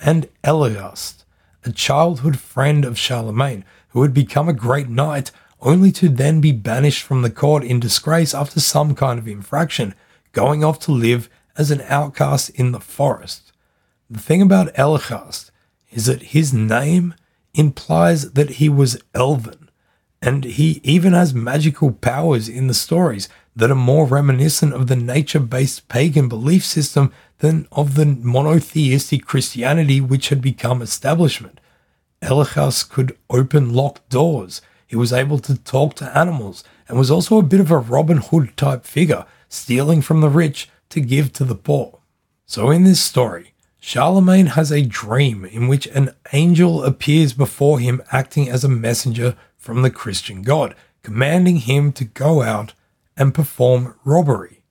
and 0.00 0.28
Elegast, 0.42 1.24
a 1.64 1.72
childhood 1.72 2.38
friend 2.38 2.84
of 2.84 2.98
Charlemagne 2.98 3.64
who 3.88 4.02
had 4.02 4.14
become 4.14 4.48
a 4.48 4.54
great 4.54 4.88
knight 4.88 5.30
only 5.60 5.92
to 5.92 6.08
then 6.08 6.40
be 6.40 6.52
banished 6.52 7.02
from 7.02 7.22
the 7.22 7.30
court 7.30 7.62
in 7.62 7.78
disgrace 7.78 8.34
after 8.34 8.58
some 8.58 8.94
kind 8.94 9.18
of 9.18 9.28
infraction, 9.28 9.94
going 10.32 10.64
off 10.64 10.78
to 10.80 10.92
live 10.92 11.28
as 11.56 11.70
an 11.70 11.82
outcast 11.82 12.50
in 12.50 12.72
the 12.72 12.80
forest. 12.80 13.52
The 14.10 14.18
thing 14.18 14.42
about 14.42 14.72
Elegast 14.74 15.50
is 15.90 16.06
that 16.06 16.22
his 16.22 16.52
name 16.52 17.14
implies 17.54 18.32
that 18.32 18.50
he 18.50 18.68
was 18.68 19.00
elven, 19.14 19.70
and 20.20 20.44
he 20.44 20.80
even 20.82 21.12
has 21.12 21.34
magical 21.34 21.92
powers 21.92 22.48
in 22.48 22.66
the 22.66 22.74
stories 22.74 23.28
that 23.54 23.70
are 23.70 23.74
more 23.74 24.06
reminiscent 24.06 24.72
of 24.72 24.86
the 24.86 24.96
nature 24.96 25.40
based 25.40 25.88
pagan 25.88 26.28
belief 26.28 26.64
system 26.64 27.12
than 27.38 27.66
of 27.72 27.94
the 27.94 28.06
monotheistic 28.06 29.24
Christianity 29.24 30.00
which 30.00 30.28
had 30.30 30.40
become 30.40 30.80
establishment. 30.80 31.60
Elegast 32.22 32.90
could 32.90 33.16
open 33.28 33.74
locked 33.74 34.08
doors. 34.08 34.62
He 34.86 34.96
was 34.96 35.12
able 35.12 35.38
to 35.40 35.56
talk 35.56 35.94
to 35.96 36.16
animals 36.16 36.64
and 36.88 36.98
was 36.98 37.10
also 37.10 37.38
a 37.38 37.42
bit 37.42 37.60
of 37.60 37.70
a 37.70 37.78
Robin 37.78 38.18
Hood 38.18 38.56
type 38.56 38.84
figure, 38.84 39.26
stealing 39.48 40.02
from 40.02 40.20
the 40.20 40.28
rich 40.28 40.68
to 40.90 41.00
give 41.00 41.32
to 41.32 41.44
the 41.44 41.54
poor. 41.54 41.98
So, 42.46 42.70
in 42.70 42.84
this 42.84 43.02
story, 43.02 43.54
Charlemagne 43.80 44.46
has 44.46 44.70
a 44.70 44.82
dream 44.82 45.44
in 45.44 45.66
which 45.66 45.86
an 45.88 46.14
angel 46.32 46.84
appears 46.84 47.32
before 47.32 47.80
him 47.80 48.02
acting 48.12 48.48
as 48.48 48.62
a 48.62 48.68
messenger 48.68 49.36
from 49.56 49.82
the 49.82 49.90
Christian 49.90 50.42
God, 50.42 50.76
commanding 51.02 51.56
him 51.56 51.92
to 51.92 52.04
go 52.04 52.42
out 52.42 52.74
and 53.16 53.34
perform 53.34 53.94
robbery. 54.04 54.62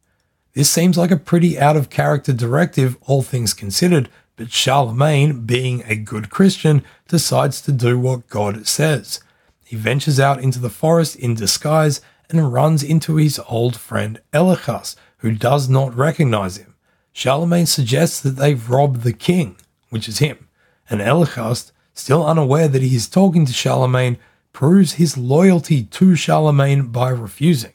This 0.54 0.69
seems 0.69 0.97
like 0.97 1.12
a 1.12 1.17
pretty 1.17 1.58
out 1.58 1.77
of 1.77 1.89
character 1.89 2.34
directive, 2.34 2.97
all 3.06 3.21
things 3.21 3.54
considered, 3.54 4.10
but 4.36 4.51
Charlemagne, 4.51 5.45
being 5.45 5.84
a 5.86 5.95
good 5.95 6.30
Christian, 6.30 6.84
decides 7.08 7.62
to 7.62 7.71
do 7.71 7.97
what 7.97 8.27
God 8.27 8.67
says. 8.67 9.21
He 9.63 9.75
ventures 9.75 10.19
out 10.19 10.41
into 10.41 10.60
the 10.60 10.69
forest 10.69 11.15
in 11.15 11.36
disguise 11.36 12.01
and 12.30 12.51
runs 12.51 12.84
into 12.84 13.15
his 13.15 13.39
old 13.47 13.77
friend 13.77 14.19
Elegast, 14.34 14.95
who 15.17 15.32
does 15.32 15.69
not 15.69 15.95
recognize 15.95 16.58
him. 16.58 16.75
Charlemagne 17.13 17.65
suggests 17.65 18.19
that 18.21 18.38
they 18.38 18.54
rob 18.54 19.01
the 19.01 19.13
king, 19.13 19.58
which 19.89 20.10
is 20.10 20.19
him, 20.19 20.47
and 20.89 21.01
Elegast, 21.01 21.71
still 21.93 22.25
unaware 22.25 22.67
that 22.67 22.82
he 22.82 22.95
is 22.95 23.08
talking 23.08 23.45
to 23.45 23.54
Charlemagne, 23.54 24.17
proves 24.54 24.93
his 24.93 25.17
loyalty 25.17 25.84
to 25.84 26.15
Charlemagne 26.15 26.88
by 26.88 27.10
refusing. 27.10 27.73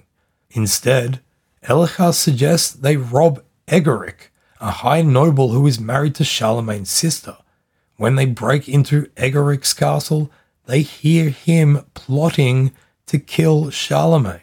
Instead, 0.56 1.20
Elegast 1.64 2.18
suggests 2.18 2.72
they 2.72 2.96
rob 2.96 3.42
Egeric, 3.68 4.30
a 4.58 4.70
high 4.70 5.02
noble 5.02 5.50
who 5.50 5.66
is 5.66 5.78
married 5.78 6.14
to 6.14 6.24
Charlemagne's 6.24 6.90
sister. 6.90 7.36
When 7.96 8.14
they 8.14 8.24
break 8.24 8.66
into 8.66 9.10
Egeric's 9.16 9.74
castle, 9.74 10.30
they 10.64 10.80
hear 10.80 11.28
him 11.28 11.84
plotting 11.92 12.72
to 13.04 13.18
kill 13.18 13.68
Charlemagne. 13.68 14.40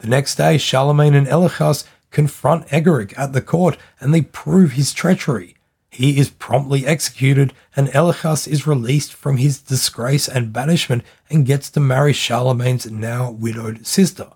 The 0.00 0.08
next 0.08 0.34
day, 0.34 0.58
Charlemagne 0.58 1.14
and 1.14 1.26
Elegast 1.26 1.86
confront 2.10 2.68
Egeric 2.68 3.18
at 3.18 3.32
the 3.32 3.40
court 3.40 3.78
and 4.00 4.12
they 4.12 4.20
prove 4.20 4.72
his 4.72 4.92
treachery. 4.92 5.56
He 5.88 6.18
is 6.18 6.28
promptly 6.28 6.86
executed, 6.86 7.54
and 7.74 7.88
Elegast 7.94 8.46
is 8.46 8.66
released 8.66 9.14
from 9.14 9.38
his 9.38 9.62
disgrace 9.62 10.28
and 10.28 10.52
banishment 10.52 11.04
and 11.30 11.46
gets 11.46 11.70
to 11.70 11.80
marry 11.80 12.12
Charlemagne's 12.12 12.90
now 12.90 13.30
widowed 13.30 13.86
sister. 13.86 14.28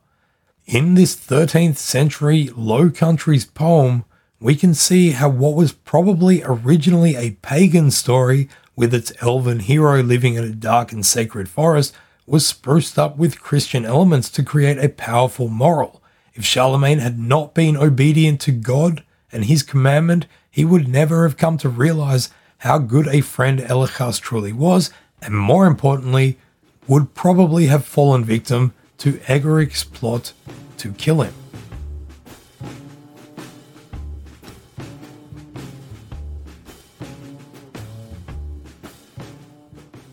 In 0.66 0.94
this 0.94 1.14
13th 1.14 1.76
century 1.76 2.50
Low 2.56 2.90
Countries 2.90 3.44
poem, 3.44 4.04
we 4.40 4.56
can 4.56 4.74
see 4.74 5.12
how 5.12 5.28
what 5.28 5.54
was 5.54 5.70
probably 5.70 6.42
originally 6.42 7.14
a 7.14 7.38
pagan 7.40 7.92
story 7.92 8.48
with 8.74 8.92
its 8.92 9.12
elven 9.20 9.60
hero 9.60 10.02
living 10.02 10.34
in 10.34 10.42
a 10.42 10.50
dark 10.50 10.90
and 10.90 11.06
sacred 11.06 11.48
forest 11.48 11.94
was 12.26 12.44
spruced 12.44 12.98
up 12.98 13.16
with 13.16 13.40
Christian 13.40 13.84
elements 13.84 14.28
to 14.30 14.42
create 14.42 14.78
a 14.78 14.88
powerful 14.88 15.46
moral. 15.46 16.02
If 16.34 16.44
Charlemagne 16.44 16.98
had 16.98 17.16
not 17.16 17.54
been 17.54 17.76
obedient 17.76 18.40
to 18.40 18.50
God 18.50 19.04
and 19.30 19.44
his 19.44 19.62
commandment, 19.62 20.26
he 20.50 20.64
would 20.64 20.88
never 20.88 21.22
have 21.22 21.36
come 21.36 21.58
to 21.58 21.68
realize 21.68 22.30
how 22.58 22.78
good 22.78 23.06
a 23.06 23.20
friend 23.20 23.60
Elegast 23.60 24.20
truly 24.20 24.52
was, 24.52 24.90
and 25.22 25.38
more 25.38 25.68
importantly, 25.68 26.38
would 26.88 27.14
probably 27.14 27.66
have 27.66 27.84
fallen 27.84 28.24
victim 28.24 28.74
to 28.98 29.20
Egeric's 29.28 29.84
plot 29.84 30.32
to 30.78 30.92
kill 30.92 31.22
him. 31.22 31.34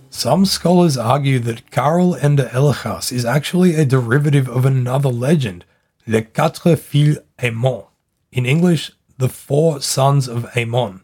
Some 0.10 0.46
scholars 0.46 0.98
argue 0.98 1.39
that 1.39 1.69
Karel 1.69 2.15
ende 2.15 2.48
Elegast 2.52 3.12
is 3.12 3.26
actually 3.26 3.76
a 3.76 3.84
derivative 3.84 4.48
of 4.48 4.65
another 4.65 5.10
legend, 5.10 5.65
Les 6.08 6.22
Quatre 6.22 6.78
Fils 6.78 7.17
Aimons. 7.39 7.88
In 8.32 8.46
English, 8.46 8.91
the 9.17 9.30
Four 9.30 9.82
Sons 9.82 10.28
of 10.28 10.46
Aemon, 10.54 11.02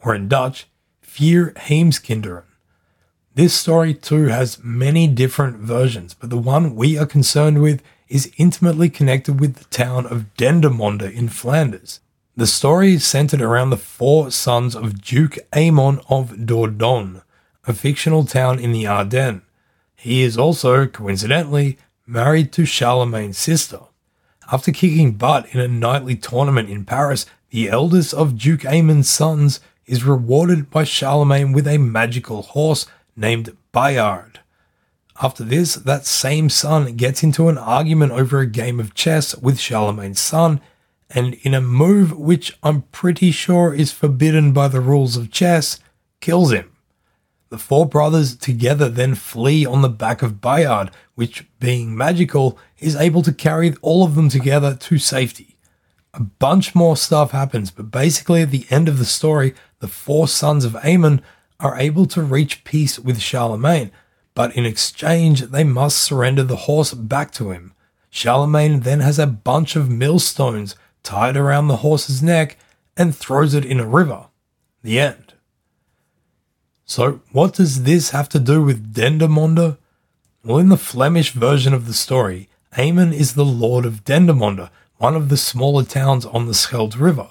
or 0.00 0.14
in 0.14 0.28
Dutch, 0.28 0.66
Vier 1.02 1.52
Heemskinderen. 1.54 2.44
This 3.34 3.54
story 3.54 3.94
too 3.94 4.26
has 4.26 4.58
many 4.62 5.06
different 5.06 5.58
versions, 5.58 6.14
but 6.14 6.30
the 6.30 6.38
one 6.38 6.74
we 6.74 6.98
are 6.98 7.06
concerned 7.06 7.62
with 7.62 7.80
is 8.08 8.32
intimately 8.38 8.90
connected 8.90 9.38
with 9.38 9.54
the 9.54 9.64
town 9.66 10.04
of 10.06 10.34
Dendermonde 10.36 11.14
in 11.14 11.28
Flanders. 11.28 12.00
The 12.36 12.48
story 12.48 12.94
is 12.94 13.04
centered 13.04 13.40
around 13.40 13.70
the 13.70 13.76
four 13.76 14.32
sons 14.32 14.74
of 14.74 15.00
Duke 15.02 15.38
Aemon 15.52 16.04
of 16.10 16.32
Dordogne, 16.44 17.22
a 17.68 17.72
fictional 17.72 18.24
town 18.24 18.58
in 18.58 18.72
the 18.72 18.86
Ardennes. 18.86 19.42
He 19.94 20.22
is 20.22 20.36
also, 20.36 20.86
coincidentally, 20.86 21.78
married 22.06 22.50
to 22.54 22.64
Charlemagne's 22.64 23.38
sister. 23.38 23.78
After 24.50 24.72
kicking 24.72 25.12
butt 25.12 25.46
in 25.54 25.60
a 25.60 25.68
knightly 25.68 26.16
tournament 26.16 26.68
in 26.68 26.84
Paris, 26.84 27.26
the 27.50 27.68
eldest 27.68 28.12
of 28.12 28.38
Duke 28.38 28.64
Aemon's 28.64 29.08
sons 29.08 29.60
is 29.86 30.02
rewarded 30.02 30.68
by 30.68 30.82
Charlemagne 30.82 31.52
with 31.52 31.68
a 31.68 31.78
magical 31.78 32.42
horse 32.42 32.86
named 33.20 33.56
Bayard. 33.72 34.40
After 35.22 35.44
this, 35.44 35.74
that 35.74 36.06
same 36.06 36.48
son 36.48 36.96
gets 36.96 37.22
into 37.22 37.48
an 37.48 37.58
argument 37.58 38.12
over 38.12 38.40
a 38.40 38.46
game 38.46 38.80
of 38.80 38.94
chess 38.94 39.36
with 39.36 39.60
Charlemagne's 39.60 40.18
son, 40.18 40.60
and 41.10 41.34
in 41.42 41.52
a 41.52 41.60
move 41.60 42.16
which 42.16 42.56
I'm 42.62 42.82
pretty 42.90 43.30
sure 43.30 43.74
is 43.74 43.92
forbidden 43.92 44.52
by 44.52 44.68
the 44.68 44.80
rules 44.80 45.16
of 45.16 45.30
chess, 45.30 45.78
kills 46.20 46.52
him. 46.52 46.72
The 47.50 47.58
four 47.58 47.84
brothers 47.84 48.36
together 48.36 48.88
then 48.88 49.14
flee 49.14 49.66
on 49.66 49.82
the 49.82 49.88
back 49.88 50.22
of 50.22 50.40
Bayard, 50.40 50.90
which, 51.16 51.46
being 51.58 51.96
magical, 51.96 52.58
is 52.78 52.96
able 52.96 53.22
to 53.22 53.32
carry 53.32 53.74
all 53.82 54.04
of 54.04 54.14
them 54.14 54.28
together 54.28 54.74
to 54.74 54.98
safety. 54.98 55.56
A 56.14 56.20
bunch 56.20 56.74
more 56.74 56.96
stuff 56.96 57.32
happens, 57.32 57.70
but 57.70 57.90
basically 57.90 58.42
at 58.42 58.52
the 58.52 58.66
end 58.70 58.88
of 58.88 58.98
the 58.98 59.04
story, 59.04 59.54
the 59.80 59.88
four 59.88 60.28
sons 60.28 60.64
of 60.64 60.72
Aemon 60.74 61.20
are 61.60 61.78
able 61.78 62.06
to 62.06 62.22
reach 62.22 62.64
peace 62.64 62.98
with 62.98 63.20
Charlemagne, 63.20 63.90
but 64.34 64.54
in 64.56 64.66
exchange 64.66 65.42
they 65.42 65.64
must 65.64 65.98
surrender 65.98 66.42
the 66.42 66.56
horse 66.56 66.94
back 66.94 67.30
to 67.32 67.50
him. 67.50 67.74
Charlemagne 68.10 68.80
then 68.80 69.00
has 69.00 69.18
a 69.18 69.26
bunch 69.26 69.76
of 69.76 69.90
millstones 69.90 70.74
tied 71.02 71.36
around 71.36 71.68
the 71.68 71.76
horse's 71.76 72.22
neck 72.22 72.56
and 72.96 73.14
throws 73.14 73.54
it 73.54 73.64
in 73.64 73.80
a 73.80 73.86
river. 73.86 74.26
The 74.82 74.98
end. 74.98 75.34
So, 76.84 77.20
what 77.30 77.54
does 77.54 77.84
this 77.84 78.10
have 78.10 78.28
to 78.30 78.40
do 78.40 78.62
with 78.62 78.92
Dendermonde? 78.92 79.78
Well, 80.44 80.58
in 80.58 80.70
the 80.70 80.76
Flemish 80.76 81.32
version 81.32 81.72
of 81.72 81.86
the 81.86 81.94
story, 81.94 82.48
Aemon 82.76 83.12
is 83.12 83.34
the 83.34 83.44
lord 83.44 83.84
of 83.84 84.04
Dendermonde, 84.04 84.70
one 84.96 85.14
of 85.14 85.28
the 85.28 85.36
smaller 85.36 85.84
towns 85.84 86.26
on 86.26 86.46
the 86.46 86.54
Scheldt 86.54 86.96
River. 86.96 87.28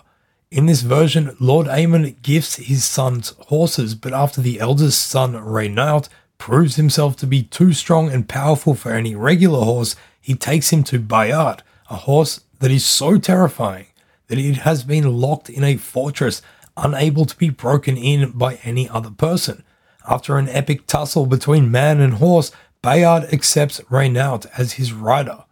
In 0.51 0.65
this 0.65 0.81
version, 0.81 1.35
Lord 1.39 1.67
Aemon 1.67 2.19
gifts 2.23 2.55
his 2.55 2.83
sons 2.83 3.35
horses, 3.49 3.93
but 3.93 4.13
after 4.13 4.41
the 4.41 4.59
eldest 4.59 5.05
son, 5.05 5.33
Reinout, 5.33 6.09
proves 6.39 6.75
himself 6.75 7.15
to 7.17 7.27
be 7.27 7.43
too 7.43 7.71
strong 7.71 8.09
and 8.09 8.27
powerful 8.27 8.73
for 8.73 8.91
any 8.91 9.15
regular 9.15 9.63
horse, 9.63 9.95
he 10.19 10.33
takes 10.33 10.71
him 10.71 10.83
to 10.85 10.97
Bayard, 10.97 11.61
a 11.91 11.97
horse 11.97 12.41
that 12.61 12.71
is 12.71 12.83
so 12.83 13.19
terrifying 13.19 13.87
that 14.25 14.39
it 14.39 14.57
has 14.57 14.83
been 14.83 15.19
locked 15.21 15.51
in 15.51 15.63
a 15.63 15.77
fortress 15.77 16.41
unable 16.75 17.25
to 17.25 17.37
be 17.37 17.51
broken 17.51 17.95
in 17.95 18.31
by 18.31 18.55
any 18.63 18.89
other 18.89 19.11
person. 19.11 19.63
After 20.09 20.39
an 20.39 20.49
epic 20.49 20.87
tussle 20.87 21.27
between 21.27 21.69
man 21.69 21.99
and 21.99 22.15
horse, 22.15 22.51
Bayard 22.81 23.31
accepts 23.31 23.81
Reinout 23.81 24.47
as 24.57 24.73
his 24.73 24.93
rider. 24.93 25.43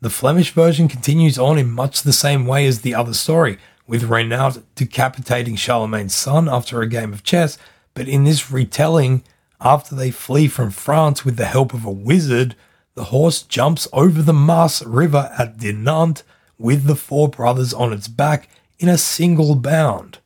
The 0.00 0.10
Flemish 0.10 0.52
version 0.52 0.86
continues 0.86 1.40
on 1.40 1.58
in 1.58 1.68
much 1.68 2.02
the 2.02 2.12
same 2.12 2.46
way 2.46 2.68
as 2.68 2.82
the 2.82 2.94
other 2.94 3.14
story, 3.14 3.58
with 3.88 4.08
Reinout 4.08 4.62
decapitating 4.76 5.56
Charlemagne's 5.56 6.14
son 6.14 6.48
after 6.48 6.80
a 6.80 6.88
game 6.88 7.12
of 7.12 7.24
chess, 7.24 7.58
but 7.94 8.06
in 8.06 8.22
this 8.22 8.52
retelling, 8.52 9.24
after 9.60 9.96
they 9.96 10.12
flee 10.12 10.46
from 10.46 10.70
France 10.70 11.24
with 11.24 11.36
the 11.36 11.46
help 11.46 11.74
of 11.74 11.84
a 11.84 11.90
wizard, 11.90 12.54
the 12.94 13.04
horse 13.04 13.42
jumps 13.42 13.88
over 13.92 14.22
the 14.22 14.32
Maas 14.32 14.84
River 14.84 15.32
at 15.36 15.56
Dinant 15.56 16.22
with 16.58 16.84
the 16.84 16.94
four 16.94 17.28
brothers 17.28 17.72
on 17.72 17.92
its 17.92 18.08
back 18.08 18.48
in 18.78 18.88
a 18.88 18.98
single 18.98 19.54
bound. 19.54 20.18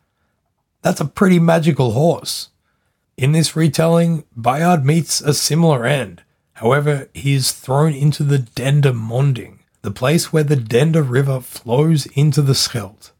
That's 0.83 1.01
a 1.01 1.07
pretty 1.07 1.38
magical 1.38 1.92
horse. 1.92 2.51
In 3.16 3.33
this 3.33 3.55
retelling, 3.55 4.25
Bayard 4.37 4.85
meets 4.85 5.20
a 5.20 5.35
similar 5.35 5.87
end. 5.87 6.22
However, 6.55 7.09
he 7.14 7.35
is 7.35 7.53
thrown 7.53 7.92
into 7.92 8.25
the 8.25 8.38
Dendermonding, 8.38 9.61
the 9.83 9.90
place 9.92 10.33
where 10.33 10.44
the 10.44 10.57
Dender 10.57 11.03
River 11.03 11.40
flows 11.40 12.07
into 12.07 12.42
the 12.42 12.55
Scheldt. 12.55 13.12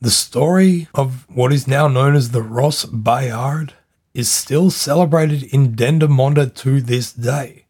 The 0.00 0.10
story 0.12 0.86
of 0.94 1.26
what 1.28 1.52
is 1.52 1.66
now 1.66 1.88
known 1.88 2.14
as 2.14 2.30
the 2.30 2.40
Ross 2.40 2.84
Bayard 2.84 3.74
is 4.14 4.30
still 4.30 4.70
celebrated 4.70 5.42
in 5.52 5.74
Dendermonde 5.74 6.54
to 6.54 6.80
this 6.80 7.12
day. 7.12 7.64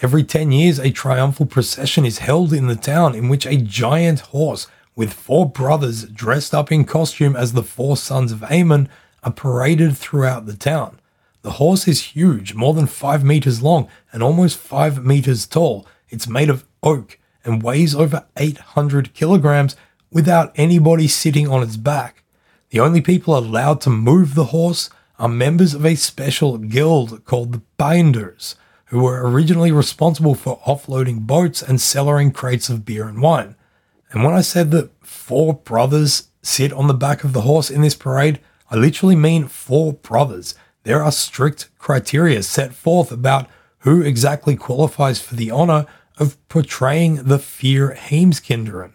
Every 0.00 0.24
10 0.24 0.50
years, 0.50 0.78
a 0.78 0.90
triumphal 0.90 1.44
procession 1.44 2.06
is 2.06 2.20
held 2.20 2.54
in 2.54 2.68
the 2.68 2.74
town 2.74 3.14
in 3.14 3.28
which 3.28 3.44
a 3.44 3.58
giant 3.58 4.20
horse 4.20 4.66
with 4.96 5.12
four 5.12 5.46
brothers 5.46 6.06
dressed 6.06 6.54
up 6.54 6.72
in 6.72 6.86
costume 6.86 7.36
as 7.36 7.52
the 7.52 7.62
four 7.62 7.98
sons 7.98 8.32
of 8.32 8.42
Amon 8.44 8.88
are 9.22 9.32
paraded 9.32 9.94
throughout 9.94 10.46
the 10.46 10.56
town. 10.56 10.98
The 11.42 11.60
horse 11.60 11.86
is 11.86 12.14
huge, 12.14 12.54
more 12.54 12.72
than 12.72 12.86
five 12.86 13.22
meters 13.22 13.60
long 13.60 13.88
and 14.10 14.22
almost 14.22 14.56
five 14.56 15.04
meters 15.04 15.46
tall. 15.46 15.86
It's 16.08 16.26
made 16.26 16.48
of 16.48 16.64
oak 16.82 17.18
and 17.44 17.62
weighs 17.62 17.94
over 17.94 18.24
800 18.38 19.12
kilograms 19.12 19.76
without 20.14 20.52
anybody 20.54 21.08
sitting 21.08 21.46
on 21.48 21.62
its 21.62 21.76
back. 21.76 22.22
The 22.70 22.80
only 22.80 23.02
people 23.02 23.36
allowed 23.36 23.82
to 23.82 23.90
move 23.90 24.34
the 24.34 24.46
horse 24.46 24.88
are 25.18 25.28
members 25.28 25.74
of 25.74 25.84
a 25.84 25.96
special 25.96 26.56
guild 26.56 27.24
called 27.24 27.52
the 27.52 27.62
Pijnders, 27.78 28.54
who 28.86 29.02
were 29.02 29.28
originally 29.28 29.72
responsible 29.72 30.34
for 30.34 30.60
offloading 30.66 31.26
boats 31.26 31.60
and 31.60 31.78
cellaring 31.78 32.32
crates 32.32 32.68
of 32.68 32.84
beer 32.84 33.08
and 33.08 33.20
wine. 33.20 33.56
And 34.12 34.22
when 34.22 34.34
I 34.34 34.40
said 34.40 34.70
that 34.70 34.90
four 35.04 35.54
brothers 35.54 36.28
sit 36.42 36.72
on 36.72 36.86
the 36.86 36.94
back 36.94 37.24
of 37.24 37.32
the 37.32 37.42
horse 37.42 37.70
in 37.70 37.82
this 37.82 37.96
parade, 37.96 38.40
I 38.70 38.76
literally 38.76 39.16
mean 39.16 39.48
four 39.48 39.94
brothers. 39.94 40.54
There 40.84 41.02
are 41.02 41.10
strict 41.12 41.70
criteria 41.78 42.42
set 42.44 42.72
forth 42.72 43.10
about 43.10 43.48
who 43.78 44.02
exactly 44.02 44.54
qualifies 44.54 45.20
for 45.20 45.34
the 45.34 45.50
honor 45.50 45.86
of 46.18 46.36
portraying 46.48 47.16
the 47.24 47.38
Vier 47.38 47.96
Heemskinderen. 47.96 48.92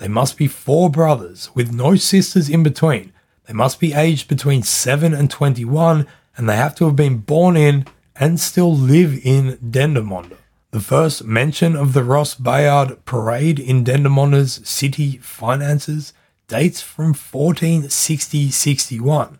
They 0.00 0.08
must 0.08 0.36
be 0.38 0.48
four 0.48 0.88
brothers 0.88 1.50
with 1.54 1.74
no 1.74 1.94
sisters 1.94 2.48
in 2.48 2.62
between. 2.62 3.12
They 3.46 3.52
must 3.52 3.78
be 3.78 3.92
aged 3.92 4.28
between 4.28 4.62
7 4.62 5.12
and 5.12 5.30
21, 5.30 6.06
and 6.36 6.48
they 6.48 6.56
have 6.56 6.74
to 6.76 6.86
have 6.86 6.96
been 6.96 7.18
born 7.18 7.54
in 7.54 7.84
and 8.16 8.40
still 8.40 8.74
live 8.74 9.20
in 9.22 9.58
Dendermonde. 9.58 10.38
The 10.70 10.80
first 10.80 11.24
mention 11.24 11.76
of 11.76 11.92
the 11.92 12.02
Ross 12.02 12.34
Bayard 12.34 13.04
parade 13.04 13.58
in 13.58 13.84
Dendermonde's 13.84 14.66
city 14.66 15.18
finances 15.18 16.14
dates 16.48 16.80
from 16.80 17.12
1460-61. 17.12 19.38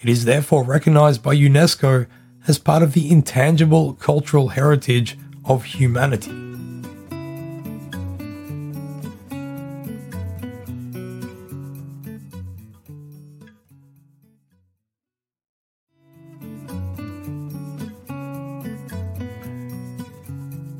It 0.00 0.08
is 0.08 0.26
therefore 0.26 0.62
recognized 0.62 1.24
by 1.24 1.34
UNESCO 1.34 2.06
as 2.46 2.58
part 2.58 2.84
of 2.84 2.92
the 2.92 3.10
intangible 3.10 3.94
cultural 3.94 4.46
heritage 4.48 5.18
of 5.44 5.64
humanity. 5.64 6.47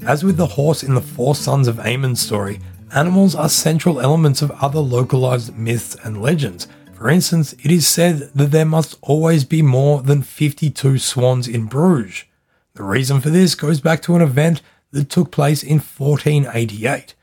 As 0.08 0.24
with 0.24 0.38
the 0.38 0.46
horse 0.46 0.82
in 0.82 0.94
the 0.94 1.02
Four 1.02 1.34
Sons 1.34 1.68
of 1.68 1.76
Aemon 1.76 2.16
story, 2.16 2.60
animals 2.94 3.34
are 3.34 3.50
central 3.50 4.00
elements 4.00 4.40
of 4.40 4.50
other 4.52 4.78
localized 4.80 5.54
myths 5.54 5.98
and 6.02 6.22
legends. 6.22 6.66
For 6.94 7.10
instance, 7.10 7.52
it 7.62 7.70
is 7.70 7.86
said 7.86 8.30
that 8.34 8.50
there 8.50 8.64
must 8.64 8.96
always 9.02 9.44
be 9.44 9.60
more 9.60 10.00
than 10.00 10.22
52 10.22 10.96
swans 10.96 11.46
in 11.46 11.66
Bruges. 11.66 12.24
The 12.72 12.84
reason 12.84 13.20
for 13.20 13.28
this 13.28 13.54
goes 13.54 13.82
back 13.82 14.00
to 14.02 14.16
an 14.16 14.22
event 14.22 14.62
that 14.92 15.10
took 15.10 15.30
place 15.30 15.62
in 15.62 15.78
1488. 15.78 17.14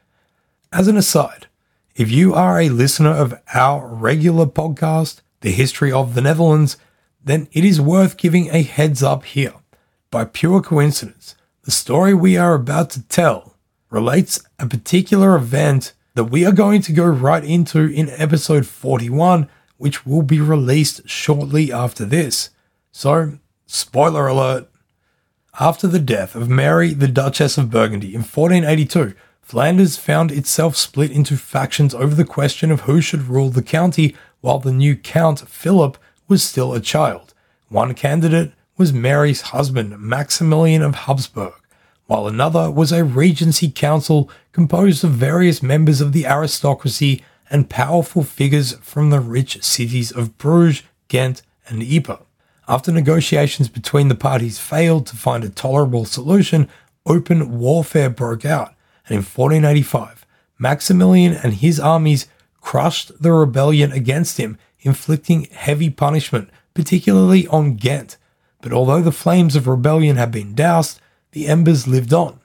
As 0.71 0.87
an 0.87 0.95
aside, 0.95 1.47
if 1.95 2.11
you 2.11 2.35
are 2.35 2.59
a 2.59 2.69
listener 2.69 3.09
of 3.09 3.33
our 3.55 3.87
regular 3.87 4.45
podcast, 4.45 5.21
The 5.41 5.53
History 5.53 5.91
of 5.91 6.13
the 6.13 6.21
Netherlands, 6.21 6.77
then 7.23 7.47
it 7.51 7.65
is 7.65 7.81
worth 7.81 8.15
giving 8.15 8.51
a 8.51 8.61
heads 8.61 9.01
up 9.01 9.25
here. 9.25 9.55
By 10.11 10.25
pure 10.25 10.61
coincidence, 10.61 11.35
the 11.65 11.71
story 11.71 12.13
we 12.13 12.37
are 12.37 12.53
about 12.53 12.91
to 12.91 13.01
tell 13.07 13.55
relates 13.89 14.39
a 14.59 14.67
particular 14.67 15.35
event 15.35 15.93
that 16.13 16.25
we 16.25 16.45
are 16.45 16.51
going 16.51 16.79
to 16.83 16.93
go 16.93 17.05
right 17.05 17.43
into 17.43 17.87
in 17.87 18.07
episode 18.11 18.67
41, 18.67 19.49
which 19.77 20.05
will 20.05 20.21
be 20.21 20.39
released 20.39 21.09
shortly 21.09 21.73
after 21.73 22.05
this. 22.05 22.51
So, 22.91 23.39
spoiler 23.65 24.27
alert. 24.27 24.69
After 25.59 25.87
the 25.87 25.99
death 25.99 26.35
of 26.35 26.49
Mary, 26.49 26.93
the 26.93 27.07
Duchess 27.07 27.57
of 27.57 27.71
Burgundy, 27.71 28.13
in 28.13 28.21
1482, 28.21 29.15
Flanders 29.41 29.97
found 29.97 30.31
itself 30.31 30.75
split 30.75 31.09
into 31.09 31.35
factions 31.35 31.95
over 31.95 32.13
the 32.13 32.25
question 32.25 32.71
of 32.71 32.81
who 32.81 33.01
should 33.01 33.23
rule 33.23 33.49
the 33.49 33.63
county 33.63 34.15
while 34.41 34.59
the 34.59 34.71
new 34.71 34.95
Count 34.95 35.47
Philip 35.47 35.97
was 36.27 36.43
still 36.43 36.73
a 36.73 36.79
child. 36.79 37.33
One 37.69 37.95
candidate 37.95 38.51
was 38.77 38.91
Mary's 38.91 39.41
husband, 39.41 39.97
Maximilian 39.99 40.81
of 40.81 40.95
Habsburg, 40.95 41.53
while 42.07 42.27
another 42.27 42.69
was 42.69 42.91
a 42.91 43.03
regency 43.05 43.69
council 43.69 44.29
composed 44.51 45.03
of 45.03 45.11
various 45.11 45.63
members 45.63 46.01
of 46.01 46.11
the 46.11 46.25
aristocracy 46.25 47.23
and 47.49 47.69
powerful 47.69 48.23
figures 48.23 48.73
from 48.79 49.09
the 49.09 49.19
rich 49.19 49.63
cities 49.63 50.11
of 50.11 50.37
Bruges, 50.37 50.83
Ghent, 51.07 51.41
and 51.67 51.81
Ypres. 51.81 52.19
After 52.67 52.91
negotiations 52.91 53.69
between 53.69 54.07
the 54.07 54.15
parties 54.15 54.57
failed 54.59 55.07
to 55.07 55.15
find 55.15 55.43
a 55.43 55.49
tolerable 55.49 56.05
solution, 56.05 56.67
open 57.05 57.59
warfare 57.59 58.09
broke 58.09 58.43
out, 58.43 58.73
and 59.07 59.17
in 59.17 59.23
1485, 59.23 60.25
Maximilian 60.57 61.33
and 61.33 61.53
his 61.53 61.79
armies 61.79 62.27
crushed 62.59 63.21
the 63.21 63.31
rebellion 63.31 63.91
against 63.91 64.37
him, 64.37 64.57
inflicting 64.79 65.45
heavy 65.51 65.89
punishment, 65.89 66.49
particularly 66.73 67.47
on 67.47 67.75
Ghent, 67.75 68.17
but 68.65 68.73
although 68.73 69.03
the 69.03 69.11
flames 69.11 69.55
of 69.55 69.67
rebellion 69.67 70.15
had 70.15 70.31
been 70.31 70.55
doused, 70.55 70.99
the 71.33 71.45
embers 71.45 71.87
lived 71.87 72.11
on. 72.11 72.39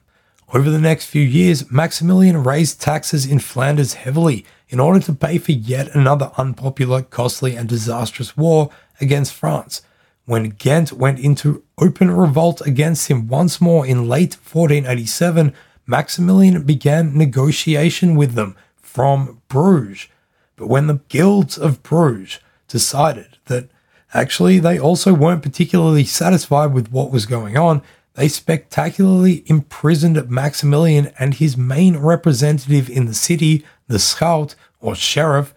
Over 0.53 0.69
the 0.69 0.77
next 0.77 1.07
few 1.07 1.23
years, 1.23 1.71
Maximilian 1.71 2.43
raised 2.43 2.79
taxes 2.79 3.25
in 3.25 3.39
Flanders 3.39 3.95
heavily 3.95 4.45
in 4.69 4.79
order 4.79 4.99
to 4.99 5.13
pay 5.13 5.39
for 5.39 5.53
yet 5.53 5.95
another 5.95 6.31
unpopular, 6.37 7.01
costly, 7.01 7.55
and 7.55 7.67
disastrous 7.67 8.37
war 8.37 8.69
against 8.99 9.33
France. 9.33 9.81
When 10.25 10.49
Ghent 10.49 10.93
went 10.93 11.17
into 11.17 11.63
open 11.79 12.11
revolt 12.11 12.61
against 12.67 13.07
him 13.07 13.27
once 13.27 13.59
more 13.59 13.83
in 13.83 14.07
late 14.07 14.35
1487, 14.35 15.55
Maximilian 15.87 16.61
began 16.61 17.17
negotiation 17.17 18.13
with 18.13 18.35
them 18.35 18.55
from 18.77 19.41
Bruges. 19.47 20.07
But 20.55 20.67
when 20.67 20.85
the 20.85 21.01
guilds 21.09 21.57
of 21.57 21.81
Bruges 21.81 22.37
decided 22.67 23.39
that 23.45 23.71
Actually, 24.13 24.59
they 24.59 24.77
also 24.77 25.13
weren't 25.13 25.43
particularly 25.43 26.03
satisfied 26.03 26.73
with 26.73 26.91
what 26.91 27.11
was 27.11 27.25
going 27.25 27.57
on. 27.57 27.81
They 28.15 28.27
spectacularly 28.27 29.43
imprisoned 29.45 30.29
Maximilian 30.29 31.11
and 31.17 31.35
his 31.35 31.55
main 31.55 31.97
representative 31.97 32.89
in 32.89 33.05
the 33.05 33.13
city, 33.13 33.65
the 33.87 33.99
schout 33.99 34.55
or 34.81 34.95
sheriff, 34.95 35.53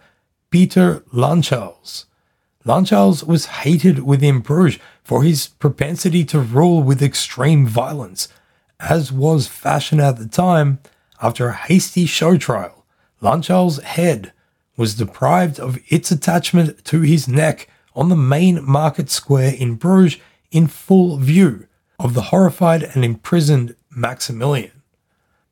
Peter 0.49 1.03
Lanchals. 1.11 2.05
Lanchals 2.63 3.23
was 3.23 3.45
hated 3.45 3.99
within 3.99 4.39
Bruges 4.39 4.79
for 5.03 5.21
his 5.21 5.47
propensity 5.47 6.23
to 6.25 6.39
rule 6.39 6.81
with 6.81 7.03
extreme 7.03 7.67
violence. 7.67 8.29
As 8.79 9.11
was 9.11 9.47
fashion 9.47 9.99
at 9.99 10.17
the 10.17 10.27
time, 10.27 10.79
after 11.21 11.49
a 11.49 11.53
hasty 11.53 12.05
show 12.05 12.37
trial, 12.37 12.85
Lanchals' 13.21 13.81
head 13.81 14.31
was 14.77 14.95
deprived 14.95 15.59
of 15.59 15.79
its 15.89 16.09
attachment 16.11 16.83
to 16.85 17.01
his 17.01 17.27
neck 17.27 17.67
on 17.95 18.09
the 18.09 18.15
main 18.15 18.63
market 18.63 19.09
square 19.09 19.53
in 19.53 19.75
Bruges 19.75 20.19
in 20.51 20.67
full 20.67 21.17
view 21.17 21.67
of 21.99 22.13
the 22.13 22.23
horrified 22.23 22.83
and 22.83 23.03
imprisoned 23.05 23.75
Maximilian. 23.89 24.71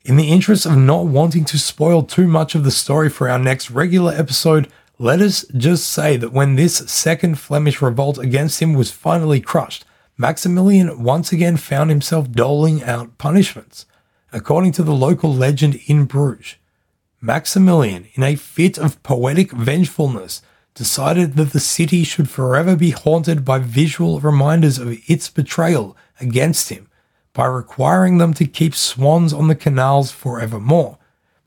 In 0.03 0.17
the 0.17 0.29
interest 0.29 0.65
of 0.65 0.75
not 0.75 1.05
wanting 1.05 1.45
to 1.45 1.57
spoil 1.57 2.03
too 2.03 2.27
much 2.27 2.55
of 2.55 2.63
the 2.65 2.71
story 2.71 3.09
for 3.09 3.29
our 3.29 3.39
next 3.39 3.71
regular 3.71 4.13
episode, 4.13 4.69
let 4.99 5.21
us 5.21 5.45
just 5.55 5.89
say 5.89 6.17
that 6.17 6.33
when 6.33 6.55
this 6.55 6.77
second 6.77 7.39
Flemish 7.39 7.81
revolt 7.81 8.17
against 8.17 8.61
him 8.61 8.73
was 8.73 8.91
finally 8.91 9.39
crushed, 9.39 9.85
Maximilian 10.17 11.01
once 11.01 11.31
again 11.31 11.57
found 11.57 11.89
himself 11.89 12.31
doling 12.31 12.83
out 12.83 13.17
punishments. 13.17 13.85
According 14.31 14.73
to 14.73 14.83
the 14.83 14.93
local 14.93 15.33
legend 15.33 15.79
in 15.87 16.05
Bruges, 16.05 16.55
Maximilian, 17.21 18.07
in 18.15 18.23
a 18.23 18.35
fit 18.35 18.77
of 18.77 19.01
poetic 19.03 19.51
vengefulness, 19.51 20.41
decided 20.73 21.35
that 21.35 21.53
the 21.53 21.59
city 21.59 22.03
should 22.03 22.29
forever 22.29 22.75
be 22.75 22.91
haunted 22.91 23.45
by 23.45 23.59
visual 23.59 24.19
reminders 24.19 24.79
of 24.79 24.97
its 25.07 25.29
betrayal 25.29 25.95
against 26.19 26.69
him 26.69 26.89
by 27.33 27.45
requiring 27.45 28.17
them 28.17 28.33
to 28.33 28.45
keep 28.45 28.75
swans 28.75 29.33
on 29.33 29.47
the 29.47 29.55
canals 29.55 30.11
forevermore. 30.11 30.97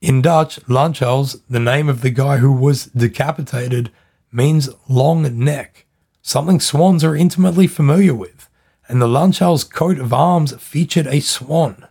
In 0.00 0.20
Dutch, 0.20 0.60
Lanchals, 0.68 1.40
the 1.48 1.60
name 1.60 1.88
of 1.88 2.02
the 2.02 2.10
guy 2.10 2.38
who 2.38 2.52
was 2.52 2.86
decapitated, 2.86 3.90
means 4.32 4.68
long 4.88 5.38
neck, 5.38 5.86
something 6.22 6.60
swans 6.60 7.02
are 7.02 7.16
intimately 7.16 7.66
familiar 7.66 8.14
with, 8.14 8.48
and 8.88 9.00
the 9.00 9.08
Lanchals 9.08 9.64
coat 9.68 9.98
of 9.98 10.12
arms 10.12 10.54
featured 10.60 11.06
a 11.06 11.20
swan. 11.20 11.86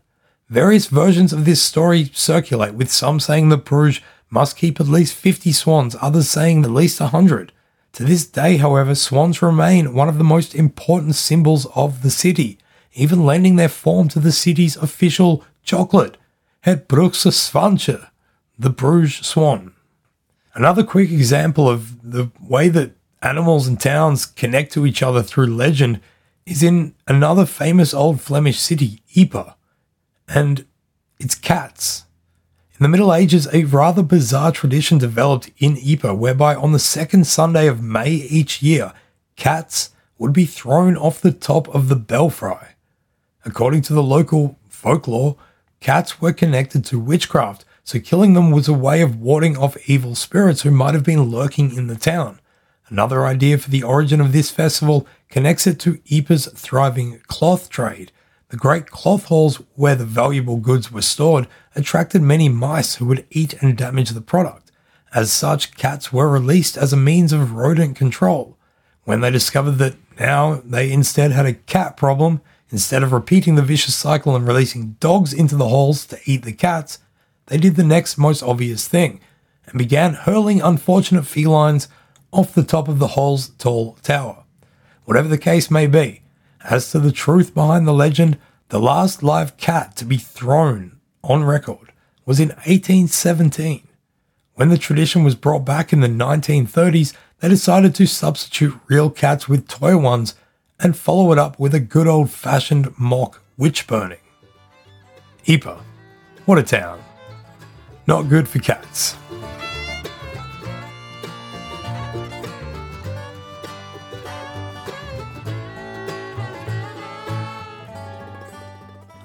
Various 0.50 0.88
versions 0.88 1.34
of 1.34 1.46
this 1.46 1.62
story 1.62 2.12
circulate, 2.14 2.76
with 2.76 2.92
some 2.92 3.20
saying 3.20 3.50
that 3.50 3.66
Bruges 3.66 4.02
must 4.36 4.58
keep 4.58 4.82
at 4.82 4.90
least 4.90 5.16
50 5.16 5.54
swans, 5.54 5.96
others 6.02 6.30
saying 6.30 6.66
at 6.66 6.70
least 6.70 7.00
100. 7.00 7.54
To 7.94 8.04
this 8.04 8.28
day, 8.28 8.58
however, 8.58 8.94
swans 8.94 9.42
remain 9.42 9.94
one 9.94 10.10
of 10.10 10.18
the 10.18 10.32
most 10.36 10.54
important 10.54 11.16
symbols 11.16 11.66
of 11.74 12.02
the 12.02 12.10
city, 12.10 12.60
even 12.94 13.26
lending 13.26 13.56
their 13.56 13.70
form 13.70 14.10
to 14.10 14.20
the 14.20 14.34
city's 14.34 14.76
official 14.76 15.46
chocolate, 15.64 16.18
Het 16.66 16.90
Brugse 16.90 17.32
Zwaantje, 17.32 18.10
the 18.60 18.70
Bruges 18.70 19.26
swan. 19.26 19.72
Another 20.54 20.84
quick 20.84 21.12
example 21.12 21.70
of 21.70 21.80
the 22.04 22.30
way 22.42 22.68
that 22.68 22.92
animals 23.22 23.68
and 23.70 23.80
towns 23.80 24.26
connect 24.26 24.74
to 24.74 24.86
each 24.86 25.02
other 25.02 25.24
through 25.24 25.48
legend 25.48 26.02
is 26.46 26.62
in 26.62 26.94
another 27.08 27.46
famous 27.46 27.94
old 27.94 28.20
Flemish 28.20 28.60
city, 28.60 29.02
Ypres, 29.16 29.54
and 30.28 30.66
it's 31.20 31.36
cats. 31.36 32.06
In 32.78 32.84
the 32.84 32.90
Middle 32.90 33.14
Ages, 33.14 33.48
a 33.54 33.64
rather 33.64 34.04
bizarre 34.04 34.52
tradition 34.52 34.98
developed 34.98 35.50
in 35.60 35.78
Ypres 35.78 36.18
whereby 36.18 36.56
on 36.56 36.74
the 36.74 36.80
second 36.80 37.26
Sunday 37.26 37.68
of 37.68 37.82
May 37.82 38.10
each 38.10 38.62
year, 38.62 38.92
cats 39.38 39.92
would 40.18 40.34
be 40.34 40.46
thrown 40.46 40.98
off 40.98 41.22
the 41.22 41.32
top 41.32 41.74
of 41.74 41.88
the 41.88 41.96
belfry. 41.96 42.76
According 43.46 43.84
to 43.84 43.94
the 43.94 44.04
local 44.04 44.60
folklore, 44.68 45.38
cats 45.80 46.20
were 46.20 46.34
connected 46.34 46.84
to 46.86 47.00
witchcraft, 47.00 47.64
so 47.86 47.98
killing 47.98 48.34
them 48.34 48.52
was 48.52 48.68
a 48.68 48.74
way 48.74 49.00
of 49.00 49.22
warding 49.22 49.56
off 49.56 49.78
evil 49.88 50.14
spirits 50.14 50.64
who 50.64 50.72
might 50.72 50.96
have 50.96 51.06
been 51.06 51.24
lurking 51.24 51.74
in 51.74 51.88
the 51.88 51.96
town. 51.96 52.42
Another 52.90 53.26
idea 53.26 53.58
for 53.58 53.70
the 53.70 53.84
origin 53.84 54.20
of 54.20 54.34
this 54.34 54.52
festival 54.52 55.08
connects 55.30 55.66
it 55.66 55.80
to 55.80 56.02
Ypres' 56.12 56.52
thriving 56.52 57.22
cloth 57.28 57.70
trade, 57.70 58.12
the 58.56 58.60
great 58.60 58.90
cloth 58.90 59.26
halls 59.26 59.58
where 59.76 59.96
the 59.96 60.06
valuable 60.06 60.56
goods 60.56 60.90
were 60.90 61.02
stored 61.02 61.46
attracted 61.76 62.22
many 62.22 62.48
mice 62.48 62.96
who 62.96 63.06
would 63.06 63.26
eat 63.30 63.54
and 63.62 63.78
damage 63.78 64.12
the 64.12 64.22
product. 64.22 64.72
As 65.14 65.34
such, 65.34 65.76
cats 65.76 66.14
were 66.14 66.30
released 66.30 66.78
as 66.78 66.94
a 66.94 66.98
means 66.98 67.34
of 67.34 67.52
rodent 67.52 67.98
control. 67.98 68.58
When 69.04 69.20
they 69.20 69.30
discovered 69.30 69.74
that 69.80 69.98
now 70.18 70.62
they 70.64 70.90
instead 70.90 71.34
had 71.34 71.46
a 71.46 71.56
cat 71.56 71.98
problem, 71.98 72.40
instead 72.70 73.04
of 73.04 73.12
repeating 73.12 73.56
the 73.56 73.62
vicious 73.62 73.94
cycle 73.94 74.38
and 74.38 74.48
releasing 74.48 74.94
dogs 75.02 75.34
into 75.34 75.58
the 75.58 75.68
halls 75.68 76.06
to 76.06 76.20
eat 76.24 76.44
the 76.44 76.54
cats, 76.54 77.00
they 77.48 77.58
did 77.58 77.76
the 77.76 77.84
next 77.84 78.18
most 78.18 78.42
obvious 78.42 78.88
thing 78.88 79.20
and 79.66 79.78
began 79.78 80.14
hurling 80.14 80.62
unfortunate 80.62 81.28
felines 81.28 81.90
off 82.32 82.54
the 82.54 82.64
top 82.64 82.88
of 82.88 83.00
the 83.00 83.08
hall's 83.08 83.50
tall 83.50 83.98
tower. 84.02 84.46
Whatever 85.04 85.28
the 85.28 85.38
case 85.38 85.70
may 85.70 85.88
be, 85.88 86.22
as 86.70 86.92
to 86.92 87.00
the 87.00 87.12
truth 87.12 87.54
behind 87.54 87.88
the 87.88 87.94
legend, 87.94 88.38
the 88.70 88.80
last 88.80 89.22
live 89.24 89.58
cat 89.58 89.96
to 89.98 90.06
be 90.06 90.18
thrown 90.18 91.00
on 91.24 91.44
record 91.44 91.92
was 92.26 92.40
in 92.40 92.50
1817. 92.50 93.88
When 94.56 94.70
the 94.70 94.78
tradition 94.78 95.24
was 95.24 95.36
brought 95.36 95.66
back 95.66 95.94
in 95.94 96.00
the 96.00 96.08
1930s, 96.08 97.14
they 97.40 97.50
decided 97.50 97.94
to 97.96 98.08
substitute 98.08 98.80
real 98.88 99.10
cats 99.10 99.48
with 99.48 99.68
toy 99.68 99.98
ones 99.98 100.36
and 100.80 100.98
follow 100.98 101.32
it 101.32 101.38
up 101.38 101.60
with 101.60 101.74
a 101.76 101.80
good 101.80 102.08
old 102.08 102.32
fashioned 102.32 102.98
mock 102.98 103.42
witch 103.58 103.86
burning. 103.86 104.20
Ypres, 105.48 105.80
what 106.46 106.58
a 106.58 106.64
town. 106.64 107.02
Not 108.08 108.30
good 108.30 108.48
for 108.48 108.60
cats. 108.60 109.16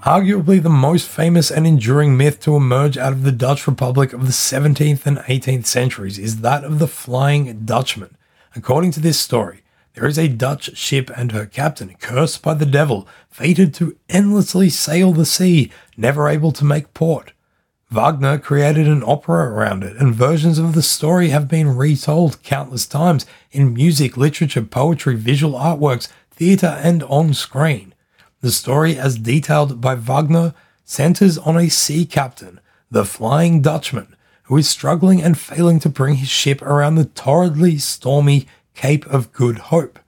Arguably 0.05 0.63
the 0.63 0.71
most 0.71 1.07
famous 1.07 1.51
and 1.51 1.67
enduring 1.67 2.17
myth 2.17 2.41
to 2.41 2.57
emerge 2.57 2.97
out 2.97 3.13
of 3.13 3.23
the 3.23 3.31
Dutch 3.31 3.67
Republic 3.67 4.15
of 4.15 4.25
the 4.25 4.33
17th 4.33 5.05
and 5.05 5.19
18th 5.19 5.67
centuries 5.67 6.19
is 6.19 6.41
that 6.41 6.65
of 6.65 6.79
the 6.79 6.89
Flying 6.89 7.67
Dutchman. 7.67 8.17
According 8.57 8.93
to 8.93 9.01
this 9.01 9.21
story, 9.21 9.61
there 9.93 10.07
is 10.07 10.19
a 10.19 10.27
Dutch 10.27 10.75
ship 10.75 11.11
and 11.15 11.33
her 11.33 11.45
captain, 11.45 11.95
cursed 12.01 12.41
by 12.41 12.55
the 12.55 12.65
devil, 12.65 13.07
fated 13.29 13.75
to 13.75 13.95
endlessly 14.09 14.71
sail 14.71 15.13
the 15.13 15.27
sea, 15.27 15.71
never 15.99 16.31
able 16.31 16.53
to 16.53 16.65
make 16.65 16.95
port. 16.95 17.35
Wagner 17.91 18.39
created 18.39 18.89
an 18.89 19.05
opera 19.05 19.51
around 19.51 19.85
it, 19.85 19.99
and 19.99 20.15
versions 20.15 20.59
of 20.59 20.73
the 20.73 20.83
story 20.83 21.29
have 21.29 21.47
been 21.47 21.77
retold 21.77 22.43
countless 22.43 22.87
times 22.87 23.27
in 23.53 23.75
music, 23.75 24.17
literature, 24.17 24.63
poetry, 24.63 25.15
visual 25.15 25.59
artworks, 25.59 26.09
theatre, 26.31 26.81
and 26.83 27.03
on 27.03 27.35
screen. 27.35 27.90
The 28.43 28.51
story, 28.51 28.97
as 28.99 29.19
detailed 29.19 29.81
by 29.81 29.95
Wagner, 29.97 30.55
centers 30.85 31.37
on 31.37 31.59
a 31.59 31.69
sea 31.69 32.07
captain, 32.07 32.59
the 32.91 33.05
Flying 33.05 33.61
Dutchman, 33.61 34.17
who 34.45 34.57
is 34.57 34.69
struggling 34.69 35.23
and 35.23 35.39
failing 35.39 35.79
to 35.81 35.91
bring 35.91 36.17
his 36.17 36.31
ship 36.31 36.63
around 36.63 36.95
the 36.95 37.05
torridly 37.05 37.77
stormy 37.79 38.47
Cape 38.75 39.07
of 39.07 39.33
Good 39.33 39.59
Hope. 39.59 39.99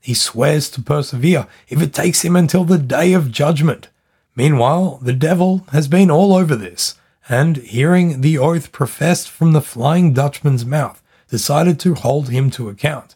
He 0.00 0.14
swears 0.14 0.70
to 0.70 0.82
persevere 0.82 1.46
if 1.68 1.82
it 1.82 1.92
takes 1.92 2.24
him 2.24 2.36
until 2.36 2.64
the 2.64 2.78
day 2.78 3.12
of 3.12 3.30
judgment. 3.30 3.88
Meanwhile, 4.34 4.98
the 5.02 5.12
devil 5.12 5.66
has 5.72 5.86
been 5.86 6.10
all 6.10 6.34
over 6.34 6.56
this, 6.56 6.94
and 7.28 7.58
hearing 7.58 8.22
the 8.22 8.38
oath 8.38 8.72
professed 8.72 9.28
from 9.28 9.52
the 9.52 9.60
Flying 9.60 10.14
Dutchman's 10.14 10.64
mouth, 10.64 11.02
decided 11.28 11.78
to 11.80 11.94
hold 11.94 12.30
him 12.30 12.50
to 12.52 12.68
account. 12.68 13.14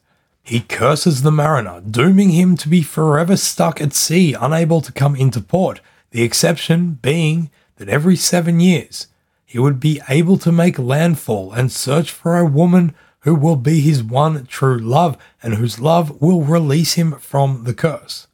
He 0.49 0.61
curses 0.61 1.21
the 1.21 1.31
mariner, 1.31 1.83
dooming 1.83 2.31
him 2.31 2.57
to 2.57 2.71
be 2.71 2.81
forever 2.81 3.37
stuck 3.37 3.83
at 3.83 3.93
sea, 3.93 4.33
unable 4.33 4.81
to 4.81 4.91
come 4.91 5.15
into 5.15 5.43
port, 5.43 5.83
the 6.11 6.23
exception 6.23 6.99
being 7.03 7.51
that 7.77 7.91
every 7.91 8.17
seven 8.17 8.59
years 8.59 9.09
he 9.45 9.59
would 9.59 9.79
be 9.79 10.01
able 10.09 10.39
to 10.39 10.51
make 10.51 10.79
landfall 10.79 11.53
and 11.53 11.71
search 11.71 12.11
for 12.11 12.39
a 12.39 12.47
woman 12.47 12.95
who 13.21 13.35
will 13.35 13.57
be 13.57 13.81
his 13.81 14.03
one 14.03 14.47
true 14.47 14.79
love 14.79 15.19
and 15.43 15.57
whose 15.57 15.81
love 15.81 16.19
will 16.19 16.41
release 16.41 16.95
him 16.95 17.13
from 17.19 17.65
the 17.65 17.75
curse. 17.75 18.27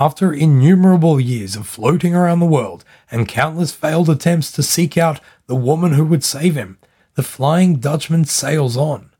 After 0.00 0.32
innumerable 0.32 1.20
years 1.20 1.54
of 1.54 1.68
floating 1.68 2.16
around 2.16 2.40
the 2.40 2.46
world 2.46 2.84
and 3.12 3.28
countless 3.28 3.70
failed 3.70 4.10
attempts 4.10 4.50
to 4.50 4.64
seek 4.64 4.98
out 4.98 5.20
the 5.46 5.54
woman 5.54 5.92
who 5.92 6.04
would 6.04 6.24
save 6.24 6.56
him, 6.56 6.78
the 7.14 7.22
Flying 7.22 7.76
Dutchman 7.76 8.24
sails 8.24 8.76
on. 8.76 9.10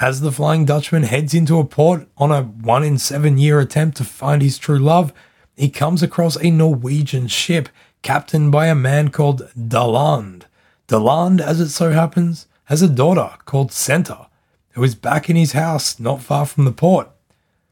As 0.00 0.20
the 0.20 0.32
Flying 0.32 0.64
Dutchman 0.64 1.04
heads 1.04 1.34
into 1.34 1.60
a 1.60 1.64
port 1.64 2.08
on 2.18 2.32
a 2.32 2.42
one 2.42 2.82
in 2.82 2.98
seven 2.98 3.38
year 3.38 3.60
attempt 3.60 3.96
to 3.98 4.04
find 4.04 4.42
his 4.42 4.58
true 4.58 4.78
love, 4.78 5.12
he 5.56 5.68
comes 5.68 6.02
across 6.02 6.36
a 6.36 6.50
Norwegian 6.50 7.28
ship 7.28 7.68
captained 8.02 8.50
by 8.50 8.66
a 8.66 8.74
man 8.74 9.10
called 9.10 9.48
Daland. 9.56 10.42
Daland, 10.88 11.40
as 11.40 11.60
it 11.60 11.68
so 11.68 11.92
happens, 11.92 12.48
has 12.64 12.82
a 12.82 12.88
daughter 12.88 13.30
called 13.44 13.70
Senta, 13.70 14.26
who 14.70 14.82
is 14.82 14.96
back 14.96 15.30
in 15.30 15.36
his 15.36 15.52
house 15.52 16.00
not 16.00 16.20
far 16.20 16.44
from 16.44 16.64
the 16.64 16.72
port. 16.72 17.08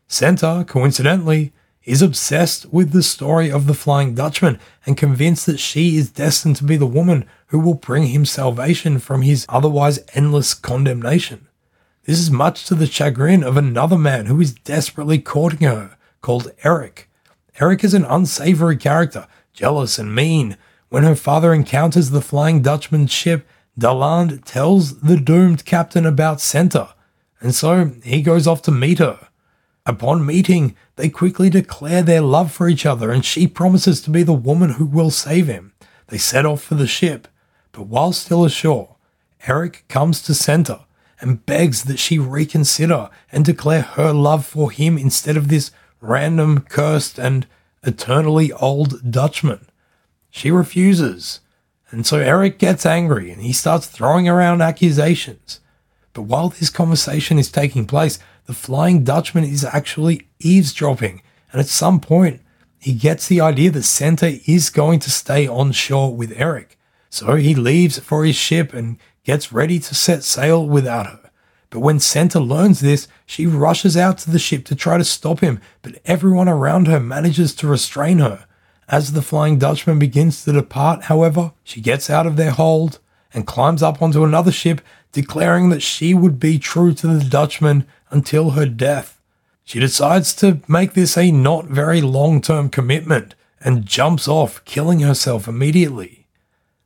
Senta, 0.07 0.65
coincidentally, 0.69 1.53
is 1.83 2.03
obsessed 2.03 2.73
with 2.73 2.93
the 2.93 3.03
story 3.03 3.51
of 3.51 3.67
the 3.67 3.75
Flying 3.75 4.15
Dutchman 4.15 4.61
and 4.87 4.97
convinced 4.97 5.45
that 5.47 5.59
she 5.59 5.97
is 5.97 6.09
destined 6.09 6.55
to 6.57 6.65
be 6.65 6.77
the 6.77 6.87
woman 6.87 7.25
who 7.49 7.59
will 7.59 7.75
bring 7.75 8.07
him 8.07 8.25
salvation 8.25 9.01
from 9.01 9.23
his 9.23 9.45
otherwise 9.49 9.99
endless 10.15 10.55
condemnation. 10.55 11.49
This 12.05 12.19
is 12.19 12.33
much 12.33 12.67
to 12.67 12.75
the 12.75 12.88
chagrin 12.88 13.45
of 13.45 13.57
another 13.57 13.97
man 13.97 14.27
who 14.27 14.41
is 14.41 14.53
desperately 14.53 15.21
courting 15.21 15.69
her, 15.69 15.97
called 16.21 16.51
Eric. 16.65 17.09
Eric 17.61 17.85
is 17.85 17.95
an 17.95 18.05
unsavory 18.05 18.77
character, 18.77 19.29
jealous 19.53 20.01
and 20.01 20.12
mean. 20.12 20.57
When 20.88 21.05
her 21.05 21.15
father 21.15 21.55
encounters 21.55 22.11
the 22.11 22.21
Flying 22.21 22.61
Dutchman's 22.61 23.12
ship, 23.12 23.47
Daland 23.79 24.43
tells 24.45 24.99
the 24.99 25.17
doomed 25.17 25.65
captain 25.65 26.05
about 26.05 26.41
Senta, 26.41 26.93
and 27.41 27.55
so 27.55 27.93
he 28.03 28.21
goes 28.21 28.49
off 28.49 28.62
to 28.62 28.73
meet 28.73 28.99
her. 28.99 29.29
Upon 29.87 30.27
meeting, 30.27 30.75
they 30.97 31.09
quickly 31.09 31.51
declare 31.51 32.03
their 32.03 32.21
love 32.21 32.51
for 32.51 32.69
each 32.69 32.85
other, 32.85 33.12
and 33.12 33.25
she 33.25 33.47
promises 33.47 34.01
to 34.01 34.11
be 34.11 34.25
the 34.25 34.33
woman 34.33 34.71
who 34.71 34.87
will 34.87 35.12
save 35.12 35.47
him. 35.47 35.73
They 36.09 36.19
set 36.19 36.47
off 36.47 36.65
for 36.65 36.75
the 36.75 36.88
ship, 36.88 37.29
but 37.71 37.87
while 37.87 38.12
still 38.12 38.45
ashore, 38.45 38.97
Eric 39.47 39.85
comes 39.87 40.21
to 40.23 40.35
Senta 40.35 40.81
and 41.23 41.47
begs 41.47 41.85
that 41.85 41.99
she 41.99 42.19
reconsider 42.19 43.09
and 43.31 43.45
declare 43.45 43.83
her 43.83 44.13
love 44.13 44.45
for 44.45 44.71
him 44.71 44.99
instead 44.99 45.37
of 45.37 45.49
this 45.49 45.71
random, 46.01 46.61
cursed, 46.69 47.19
and 47.19 47.47
eternally 47.83 48.53
old 48.53 49.11
Dutchman. 49.11 49.67
She 50.31 50.51
refuses, 50.51 51.41
and 51.91 52.07
so 52.07 52.19
Eric 52.19 52.59
gets 52.59 52.85
angry 52.85 53.31
and 53.31 53.41
he 53.43 53.53
starts 53.53 53.87
throwing 53.87 54.29
around 54.29 54.61
accusations. 54.61 55.61
But 56.13 56.23
while 56.23 56.49
this 56.51 56.71
conversation 56.71 57.39
is 57.39 57.51
taking 57.51 57.87
place, 57.87 58.19
the 58.47 58.53
Flying 58.53 59.05
Dutchman 59.05 59.45
is 59.45 59.65
actually 59.65 60.27
eavesdropping, 60.41 61.23
and 61.53 61.61
at 61.61 61.69
some 61.69 62.01
point, 62.01 62.41
he 62.79 62.95
gets 62.95 63.29
the 63.29 63.41
idea 63.41 63.71
that 63.71 63.85
Senta 63.85 64.41
is 64.51 64.69
going 64.69 64.99
to 65.01 65.11
stay 65.11 65.47
on 65.47 65.71
shore 65.71 66.15
with 66.15 66.33
Eric. 66.35 66.77
So 67.11 67.37
he 67.37 67.55
leaves 67.55 67.99
for 68.01 68.25
his 68.25 68.35
ship 68.35 68.73
and 68.73 68.99
gets 69.25 69.53
ready 69.53 69.79
to 69.79 69.95
set 69.95 70.25
sail 70.25 70.67
without 70.67 71.07
her. 71.07 71.31
But 71.71 71.81
when 71.81 72.01
Senta 72.01 72.39
learns 72.39 72.81
this, 72.81 73.09
she 73.25 73.47
rushes 73.47 73.97
out 73.97 74.19
to 74.19 74.31
the 74.31 74.39
ship 74.39 74.65
to 74.67 74.75
try 74.75 74.99
to 74.99 75.05
stop 75.05 75.41
him, 75.41 75.61
but 75.81 76.01
everyone 76.05 76.49
around 76.49 76.87
her 76.87 77.01
manages 77.01 77.55
to 77.57 77.67
restrain 77.67 78.19
her. 78.19 78.47
As 78.89 79.13
the 79.13 79.23
Flying 79.23 79.59
Dutchman 79.59 79.99
begins 79.99 80.45
to 80.45 80.53
depart, 80.53 81.05
however, 81.05 81.53
she 81.65 81.81
gets 81.81 82.11
out 82.11 82.27
of 82.27 82.37
their 82.37 82.51
hold 82.51 82.99
and 83.33 83.47
climbs 83.47 83.83
up 83.83 84.03
onto 84.03 84.23
another 84.23 84.53
ship, 84.53 84.83
declaring 85.13 85.71
that 85.71 85.81
she 85.81 86.13
would 86.13 86.39
be 86.39 86.59
true 86.59 86.93
to 86.93 87.07
the 87.07 87.25
Dutchman 87.25 87.87
until 88.11 88.51
her 88.51 88.67
death. 88.67 89.19
She 89.65 89.81
decides 89.81 90.35
to 90.35 90.61
make 90.69 90.93
this 90.93 91.17
a 91.17 91.31
not 91.31 91.67
very 91.67 92.03
long 92.03 92.43
term 92.43 92.69
commitment 92.69 93.35
and 93.61 93.87
jumps 93.87 94.29
off, 94.29 94.63
killing 94.65 95.01
herself 95.01 95.49
immediately. 95.49 96.27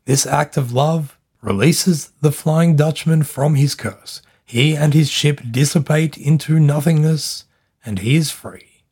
This 0.05 0.27
act 0.27 0.57
of 0.57 0.73
love 0.73 1.16
releases 1.47 2.11
the 2.21 2.33
Flying 2.33 2.75
Dutchman 2.75 3.23
from 3.23 3.55
his 3.55 3.77
curse. 3.77 4.21
He 4.45 4.75
and 4.75 4.93
his 4.93 5.09
ship 5.09 5.41
dissipate 5.49 6.19
into 6.19 6.59
nothingness, 6.59 7.45
and 7.85 8.01
he 8.01 8.17
is 8.17 8.33
free. 8.33 8.83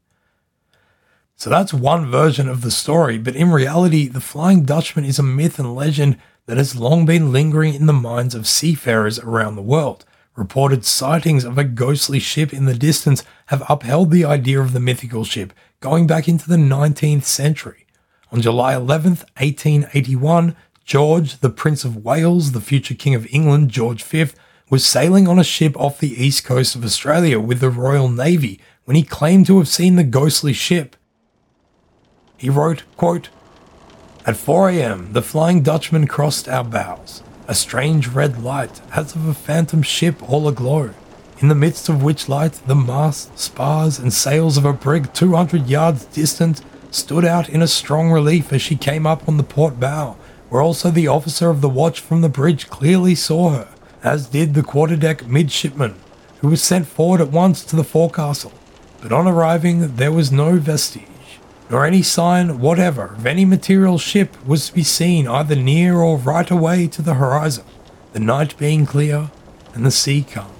So 1.35 1.51
that's 1.51 1.75
one 1.75 2.09
version 2.09 2.49
of 2.49 2.61
the 2.61 2.71
story, 2.71 3.19
but 3.19 3.35
in 3.35 3.51
reality, 3.51 4.07
the 4.07 4.21
Flying 4.21 4.65
Dutchman 4.65 5.05
is 5.05 5.19
a 5.19 5.23
myth 5.25 5.59
and 5.59 5.75
legend 5.75 6.17
that 6.46 6.57
has 6.57 6.77
long 6.77 7.05
been 7.05 7.33
lingering 7.33 7.75
in 7.75 7.87
the 7.87 7.92
minds 7.92 8.37
of 8.37 8.46
seafarers 8.46 9.19
around 9.19 9.57
the 9.57 9.63
world. 9.63 10.05
Reported 10.37 10.85
sightings 10.85 11.42
of 11.42 11.59
a 11.59 11.65
ghostly 11.65 12.21
ship 12.21 12.52
in 12.52 12.67
the 12.67 12.75
distance 12.75 13.25
have 13.46 13.65
upheld 13.69 14.13
the 14.13 14.25
idea 14.25 14.61
of 14.61 14.73
the 14.73 14.81
mythical 14.81 15.25
ship 15.25 15.52
going 15.81 16.07
back 16.07 16.29
into 16.29 16.48
the 16.48 16.57
19th 16.57 17.25
century. 17.25 17.87
On 18.31 18.40
July 18.40 18.75
11th, 18.75 19.25
1881, 19.38 20.55
George, 20.85 21.39
the 21.41 21.51
Prince 21.51 21.85
of 21.85 22.05
Wales, 22.05 22.53
the 22.53 22.61
future 22.61 22.95
King 22.95 23.15
of 23.15 23.27
England, 23.33 23.71
George 23.71 24.03
V, 24.03 24.27
was 24.69 24.85
sailing 24.85 25.27
on 25.27 25.39
a 25.39 25.45
ship 25.45 25.79
off 25.79 25.99
the 25.99 26.23
east 26.23 26.45
coast 26.45 26.75
of 26.75 26.85
Australia 26.85 27.41
with 27.41 27.61
the 27.61 27.71
Royal 27.71 28.09
Navy 28.09 28.61
when 28.85 28.95
he 28.95 29.03
claimed 29.03 29.47
to 29.47 29.59
have 29.59 29.69
seen 29.69 29.97
the 29.97 30.05
ghostly 30.05 30.53
ship. 30.53 30.97
He 32.37 32.51
wrote, 32.51 32.83
quote, 32.97 33.31
At 34.27 34.37
4 34.37 34.71
a.m., 34.71 35.13
the 35.15 35.23
Flying 35.23 35.63
Dutchman 35.63 36.07
crossed 36.07 36.49
our 36.49 36.65
bows, 36.65 37.23
a 37.49 37.55
strange 37.55 38.09
red 38.09 38.43
light 38.43 38.83
as 38.93 39.15
of 39.15 39.27
a 39.27 39.35
phantom 39.35 39.83
ship 39.83 40.23
all 40.29 40.47
aglow, 40.47 40.93
in 41.39 41.49
the 41.49 41.55
midst 41.55 41.89
of 41.89 42.03
which 42.03 42.29
light 42.29 42.61
the 42.67 42.75
masts, 42.75 43.45
spars, 43.45 43.99
and 43.99 44.13
sails 44.13 44.59
of 44.59 44.67
a 44.67 44.73
brig 44.75 45.15
200 45.15 45.67
yards 45.67 46.05
distant 46.07 46.61
stood 46.91 47.25
out 47.25 47.49
in 47.49 47.63
a 47.63 47.67
strong 47.67 48.11
relief 48.11 48.53
as 48.53 48.61
she 48.61 48.77
came 48.77 49.07
up 49.07 49.27
on 49.27 49.39
the 49.39 49.43
port 49.43 49.81
bow, 49.81 50.17
where 50.49 50.63
also 50.63 50.90
the 50.90 51.09
officer 51.09 51.51
of 51.51 51.61
the 51.61 51.69
watch 51.69 52.01
from 52.01 52.21
the 52.21 52.29
bridge 52.29 52.69
clearly 52.69 53.15
saw 53.15 53.51
her, 53.51 53.69
as 54.03 54.29
did 54.29 54.55
the 54.55 54.63
quarterdeck 54.63 55.27
midshipman, 55.27 55.95
who 56.40 56.49
was 56.49 56.63
sent 56.63 56.87
forward 56.87 57.21
at 57.21 57.31
once 57.31 57.65
to 57.65 57.77
the 57.77 57.85
forecastle. 57.85 58.53
But 59.01 59.13
on 59.13 59.27
arriving, 59.27 59.97
there 59.97 60.13
was 60.13 60.33
no 60.33 60.57
vestige, 60.57 61.40
nor 61.71 61.85
any 61.85 62.03
sign 62.03 62.61
whatever 62.61 63.15
of 63.15 63.27
any 63.27 63.45
material 63.45 63.99
ship 63.99 64.37
was 64.47 64.69
to 64.69 64.75
be 64.75 64.83
seen 64.83 65.27
either 65.27 65.57
near 65.57 65.99
or 65.99 66.17
right 66.17 66.51
away 66.51 66.87
to 66.88 67.03
the 67.03 67.15
horizon, 67.15 67.65
the 68.13 68.21
night 68.21 68.57
being 68.59 68.87
clear 68.87 69.31
and 69.75 69.85
the 69.85 69.90
sea 69.90 70.23
calm. 70.23 70.51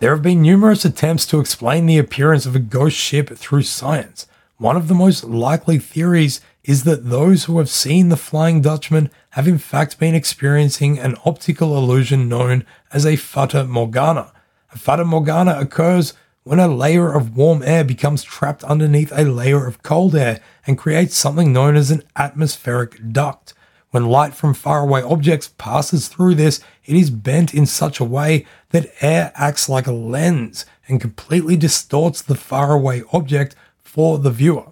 There 0.00 0.12
have 0.12 0.22
been 0.22 0.42
numerous 0.42 0.84
attempts 0.84 1.26
to 1.26 1.40
explain 1.40 1.86
the 1.86 1.98
appearance 1.98 2.46
of 2.46 2.54
a 2.54 2.60
ghost 2.60 2.96
ship 2.96 3.30
through 3.30 3.62
science. 3.62 4.28
One 4.58 4.74
of 4.76 4.88
the 4.88 4.94
most 4.94 5.22
likely 5.22 5.78
theories 5.78 6.40
is 6.64 6.82
that 6.82 7.10
those 7.10 7.44
who 7.44 7.58
have 7.58 7.70
seen 7.70 8.08
the 8.08 8.16
Flying 8.16 8.60
Dutchman 8.60 9.08
have 9.30 9.46
in 9.46 9.56
fact 9.56 10.00
been 10.00 10.16
experiencing 10.16 10.98
an 10.98 11.14
optical 11.24 11.76
illusion 11.78 12.28
known 12.28 12.64
as 12.92 13.06
a 13.06 13.14
Fata 13.14 13.62
Morgana. 13.62 14.32
A 14.72 14.78
Fata 14.78 15.04
Morgana 15.04 15.56
occurs 15.60 16.12
when 16.42 16.58
a 16.58 16.66
layer 16.66 17.12
of 17.12 17.36
warm 17.36 17.62
air 17.62 17.84
becomes 17.84 18.24
trapped 18.24 18.64
underneath 18.64 19.12
a 19.12 19.22
layer 19.22 19.64
of 19.64 19.84
cold 19.84 20.16
air 20.16 20.40
and 20.66 20.76
creates 20.76 21.14
something 21.14 21.52
known 21.52 21.76
as 21.76 21.92
an 21.92 22.02
atmospheric 22.16 23.12
duct. 23.12 23.54
When 23.90 24.06
light 24.06 24.34
from 24.34 24.54
faraway 24.54 25.02
objects 25.02 25.52
passes 25.56 26.08
through 26.08 26.34
this, 26.34 26.60
it 26.84 26.96
is 26.96 27.10
bent 27.10 27.54
in 27.54 27.64
such 27.64 28.00
a 28.00 28.04
way 28.04 28.44
that 28.70 28.92
air 29.00 29.30
acts 29.36 29.68
like 29.68 29.86
a 29.86 29.92
lens 29.92 30.66
and 30.88 31.00
completely 31.00 31.56
distorts 31.56 32.20
the 32.20 32.34
faraway 32.34 33.04
object 33.12 33.54
for 33.88 34.18
the 34.18 34.30
viewer. 34.30 34.66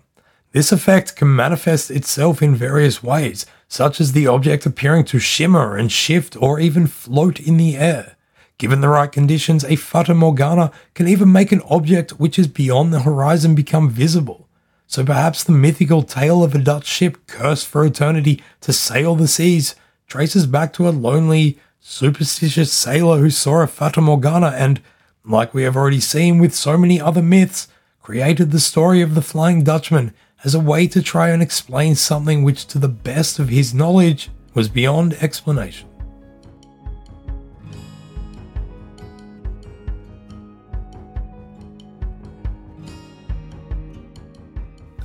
This 0.52 0.72
effect 0.72 1.16
can 1.16 1.34
manifest 1.34 1.90
itself 1.90 2.42
in 2.42 2.54
various 2.54 3.02
ways, 3.02 3.46
such 3.66 4.00
as 4.00 4.12
the 4.12 4.26
object 4.26 4.66
appearing 4.66 5.04
to 5.06 5.18
shimmer 5.18 5.76
and 5.76 5.90
shift 5.90 6.36
or 6.36 6.60
even 6.60 6.86
float 6.86 7.40
in 7.40 7.56
the 7.56 7.76
air. 7.76 8.16
Given 8.58 8.82
the 8.82 8.88
right 8.88 9.10
conditions, 9.10 9.64
a 9.64 9.76
Fata 9.76 10.14
Morgana 10.14 10.70
can 10.94 11.08
even 11.08 11.32
make 11.32 11.50
an 11.50 11.62
object 11.68 12.12
which 12.20 12.38
is 12.38 12.46
beyond 12.46 12.92
the 12.92 13.00
horizon 13.00 13.54
become 13.54 13.90
visible. 13.90 14.48
So 14.86 15.04
perhaps 15.04 15.42
the 15.42 15.52
mythical 15.52 16.02
tale 16.02 16.44
of 16.44 16.54
a 16.54 16.58
Dutch 16.58 16.86
ship 16.86 17.26
cursed 17.26 17.66
for 17.66 17.84
eternity 17.84 18.42
to 18.60 18.72
sail 18.72 19.14
the 19.16 19.28
seas 19.28 19.74
traces 20.06 20.46
back 20.46 20.72
to 20.74 20.88
a 20.88 20.90
lonely, 20.90 21.58
superstitious 21.80 22.72
sailor 22.72 23.18
who 23.18 23.30
saw 23.30 23.62
a 23.62 23.66
Fata 23.66 24.00
Morgana 24.00 24.48
and, 24.56 24.80
like 25.24 25.52
we 25.52 25.64
have 25.64 25.76
already 25.76 26.00
seen 26.00 26.38
with 26.38 26.54
so 26.54 26.78
many 26.78 27.00
other 27.00 27.22
myths, 27.22 27.68
created 28.06 28.52
the 28.52 28.60
story 28.60 29.02
of 29.02 29.16
the 29.16 29.20
Flying 29.20 29.64
Dutchman 29.64 30.14
as 30.44 30.54
a 30.54 30.60
way 30.60 30.86
to 30.86 31.02
try 31.02 31.30
and 31.30 31.42
explain 31.42 31.96
something 31.96 32.44
which, 32.44 32.64
to 32.68 32.78
the 32.78 32.86
best 32.86 33.40
of 33.40 33.48
his 33.48 33.74
knowledge, 33.74 34.30
was 34.54 34.68
beyond 34.68 35.14
explanation. 35.14 35.88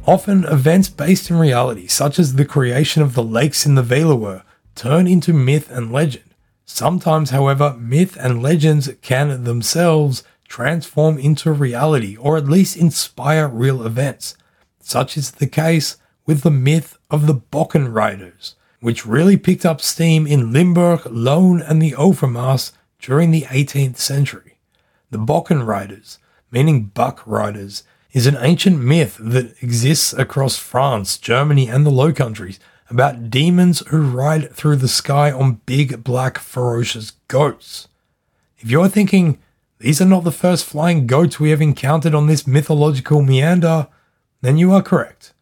Often, 0.05 0.43
events 0.43 0.87
based 0.89 1.31
in 1.31 1.37
reality, 1.37 1.87
such 1.87 2.19
as 2.19 2.35
the 2.35 2.45
creation 2.45 3.01
of 3.01 3.15
the 3.15 3.23
lakes 3.23 3.65
in 3.65 3.73
the 3.73 3.81
Veluwe, 3.81 4.43
turn 4.75 5.07
into 5.07 5.33
myth 5.33 5.71
and 5.71 5.91
legend. 5.91 6.35
Sometimes, 6.65 7.31
however, 7.31 7.75
myth 7.79 8.15
and 8.19 8.43
legends 8.43 8.91
can 9.01 9.43
themselves 9.43 10.23
transform 10.51 11.17
into 11.17 11.49
reality 11.49 12.17
or 12.17 12.35
at 12.35 12.49
least 12.49 12.75
inspire 12.75 13.47
real 13.47 13.85
events. 13.85 14.35
Such 14.81 15.15
is 15.15 15.31
the 15.31 15.47
case 15.47 15.95
with 16.25 16.41
the 16.41 16.51
myth 16.51 16.97
of 17.09 17.25
the 17.25 17.35
Bokken 17.35 17.93
Riders, 17.93 18.55
which 18.81 19.05
really 19.05 19.37
picked 19.37 19.65
up 19.65 19.79
steam 19.79 20.27
in 20.27 20.51
Limburg, 20.51 21.05
Loon, 21.05 21.61
and 21.61 21.81
the 21.81 21.93
Overmaas 21.93 22.73
during 22.99 23.31
the 23.31 23.43
18th 23.43 23.97
century. 23.97 24.57
The 25.09 25.17
Bokken 25.17 25.65
Riders, 25.65 26.19
meaning 26.51 26.91
buck 26.93 27.25
riders, 27.25 27.83
is 28.11 28.27
an 28.27 28.37
ancient 28.41 28.77
myth 28.77 29.17
that 29.21 29.55
exists 29.63 30.11
across 30.11 30.57
France, 30.57 31.17
Germany, 31.17 31.69
and 31.69 31.85
the 31.85 31.91
Low 31.91 32.11
Countries 32.11 32.59
about 32.89 33.29
demons 33.29 33.79
who 33.87 34.01
ride 34.01 34.51
through 34.53 34.75
the 34.75 34.89
sky 34.89 35.31
on 35.31 35.61
big, 35.65 36.03
black, 36.03 36.37
ferocious 36.37 37.11
goats. 37.29 37.87
If 38.57 38.69
you're 38.69 38.89
thinking, 38.89 39.39
these 39.81 40.01
are 40.01 40.05
not 40.05 40.23
the 40.23 40.31
first 40.31 40.65
flying 40.65 41.07
goats 41.07 41.39
we 41.39 41.49
have 41.49 41.61
encountered 41.61 42.13
on 42.13 42.27
this 42.27 42.47
mythological 42.47 43.21
meander, 43.21 43.87
then 44.41 44.57
you 44.57 44.71
are 44.71 44.81
correct. 44.81 45.33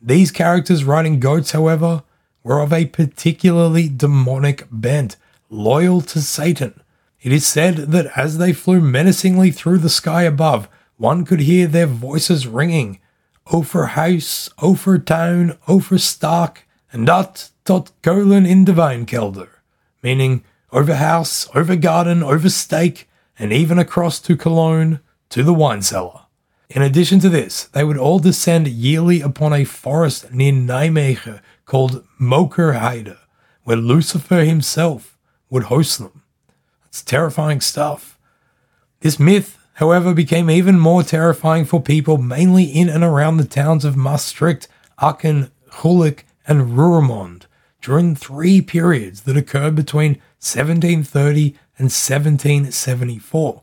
These 0.00 0.30
characters 0.30 0.84
riding 0.84 1.18
goats, 1.18 1.52
however, 1.52 2.02
were 2.42 2.60
of 2.60 2.72
a 2.72 2.86
particularly 2.86 3.88
demonic 3.88 4.66
bent, 4.70 5.16
loyal 5.48 6.00
to 6.02 6.20
Satan. 6.20 6.80
It 7.20 7.32
is 7.32 7.46
said 7.46 7.76
that 7.76 8.12
as 8.16 8.38
they 8.38 8.52
flew 8.52 8.80
menacingly 8.80 9.50
through 9.50 9.78
the 9.78 9.88
sky 9.88 10.22
above, 10.22 10.68
one 10.96 11.24
could 11.24 11.40
hear 11.40 11.66
their 11.66 11.86
voices 11.86 12.46
ringing, 12.46 13.00
over 13.52 13.86
house, 13.86 14.48
over 14.62 14.98
town, 14.98 15.58
over 15.66 15.98
stock, 15.98 16.62
and 16.92 17.06
dat 17.06 17.50
tot 17.64 17.92
kolen 18.02 18.46
in 18.46 18.64
de 18.64 18.72
wijnkelder, 18.72 19.48
meaning 20.02 20.44
over 20.70 20.94
house, 20.94 21.48
over 21.54 21.76
garden, 21.76 22.22
over 22.22 22.48
stake, 22.48 23.08
and 23.38 23.52
even 23.52 23.78
across 23.78 24.20
to 24.20 24.36
Cologne, 24.36 25.00
to 25.30 25.42
the 25.42 25.54
wine 25.54 25.82
cellar. 25.82 26.22
In 26.68 26.82
addition 26.82 27.20
to 27.20 27.28
this, 27.28 27.64
they 27.64 27.84
would 27.84 27.98
all 27.98 28.18
descend 28.18 28.66
yearly 28.68 29.20
upon 29.20 29.52
a 29.52 29.64
forest 29.64 30.32
near 30.32 30.52
Nijmegen 30.52 31.40
called 31.64 32.04
Mokerheide, 32.20 33.16
where 33.64 33.76
Lucifer 33.76 34.44
himself 34.44 35.16
would 35.50 35.64
host 35.64 35.98
them. 35.98 36.22
It's 36.86 37.02
terrifying 37.02 37.60
stuff. 37.60 38.18
This 39.00 39.20
myth 39.20 39.58
however, 39.76 40.14
became 40.14 40.48
even 40.48 40.78
more 40.78 41.02
terrifying 41.02 41.64
for 41.66 41.80
people 41.82 42.16
mainly 42.16 42.64
in 42.64 42.88
and 42.88 43.04
around 43.04 43.36
the 43.36 43.44
towns 43.44 43.84
of 43.84 43.94
Maastricht, 43.96 44.68
Aachen, 45.02 45.50
Gulik, 45.70 46.20
and 46.46 46.78
Roermond 46.78 47.42
during 47.82 48.14
three 48.14 48.62
periods 48.62 49.22
that 49.22 49.36
occurred 49.36 49.74
between 49.74 50.12
1730 50.40 51.56
and 51.78 51.86
1774. 51.86 53.62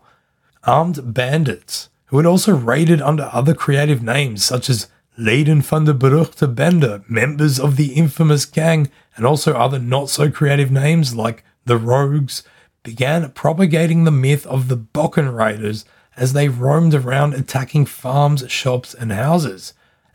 Armed 0.65 1.13
bandits, 1.13 1.89
who 2.05 2.17
had 2.17 2.25
also 2.25 2.55
raided 2.55 3.01
under 3.01 3.29
other 3.31 3.53
creative 3.53 4.01
names 4.01 4.45
such 4.45 4.69
as 4.69 4.87
Leden 5.17 5.61
van 5.61 5.85
de 5.85 5.93
Beruchte 5.93 6.53
Bende, 6.53 7.07
members 7.09 7.59
of 7.59 7.75
the 7.75 7.93
infamous 7.93 8.45
gang, 8.45 8.89
and 9.15 9.25
also 9.25 9.53
other 9.53 9.79
not 9.79 10.09
so 10.09 10.31
creative 10.31 10.71
names 10.71 11.15
like 11.15 11.43
the 11.65 11.77
Rogues, 11.77 12.43
began 12.83 13.31
propagating 13.31 14.03
the 14.03 14.11
myth 14.11 14.45
of 14.47 14.67
the 14.67 14.77
Bokken 14.77 15.35
Raiders 15.35 15.85
as 16.17 16.33
they 16.33 16.49
roamed 16.49 16.93
around 16.93 17.33
attacking 17.33 17.85
farms, 17.85 18.49
shops, 18.51 18.93
and 18.93 19.11
houses. 19.11 19.73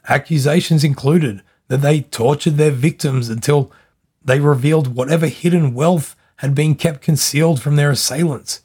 Accusations 0.09 0.85
included 0.85 1.43
that 1.69 1.83
they 1.83 2.01
tortured 2.01 2.57
their 2.57 2.71
victims 2.71 3.29
until 3.29 3.73
they 4.25 4.41
revealed 4.41 4.95
whatever 4.95 5.27
hidden 5.27 5.75
wealth 5.75 6.15
had 6.39 6.55
been 6.55 6.75
kept 6.75 7.01
concealed 7.01 7.61
from 7.61 7.77
their 7.77 7.91
assailants. 7.91 8.63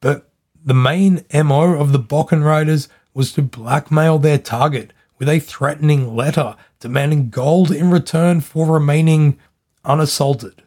But 0.00 0.30
the 0.64 0.74
main 0.74 1.24
MO 1.32 1.74
of 1.78 1.92
the 1.92 1.98
Bokken 1.98 2.44
Riders 2.44 2.88
was 3.12 3.32
to 3.32 3.42
blackmail 3.42 4.18
their 4.18 4.38
target 4.38 4.92
with 5.18 5.28
a 5.28 5.40
threatening 5.40 6.14
letter 6.14 6.56
demanding 6.80 7.30
gold 7.30 7.70
in 7.70 7.90
return 7.90 8.40
for 8.40 8.66
remaining 8.66 9.38
unassaulted. 9.84 10.62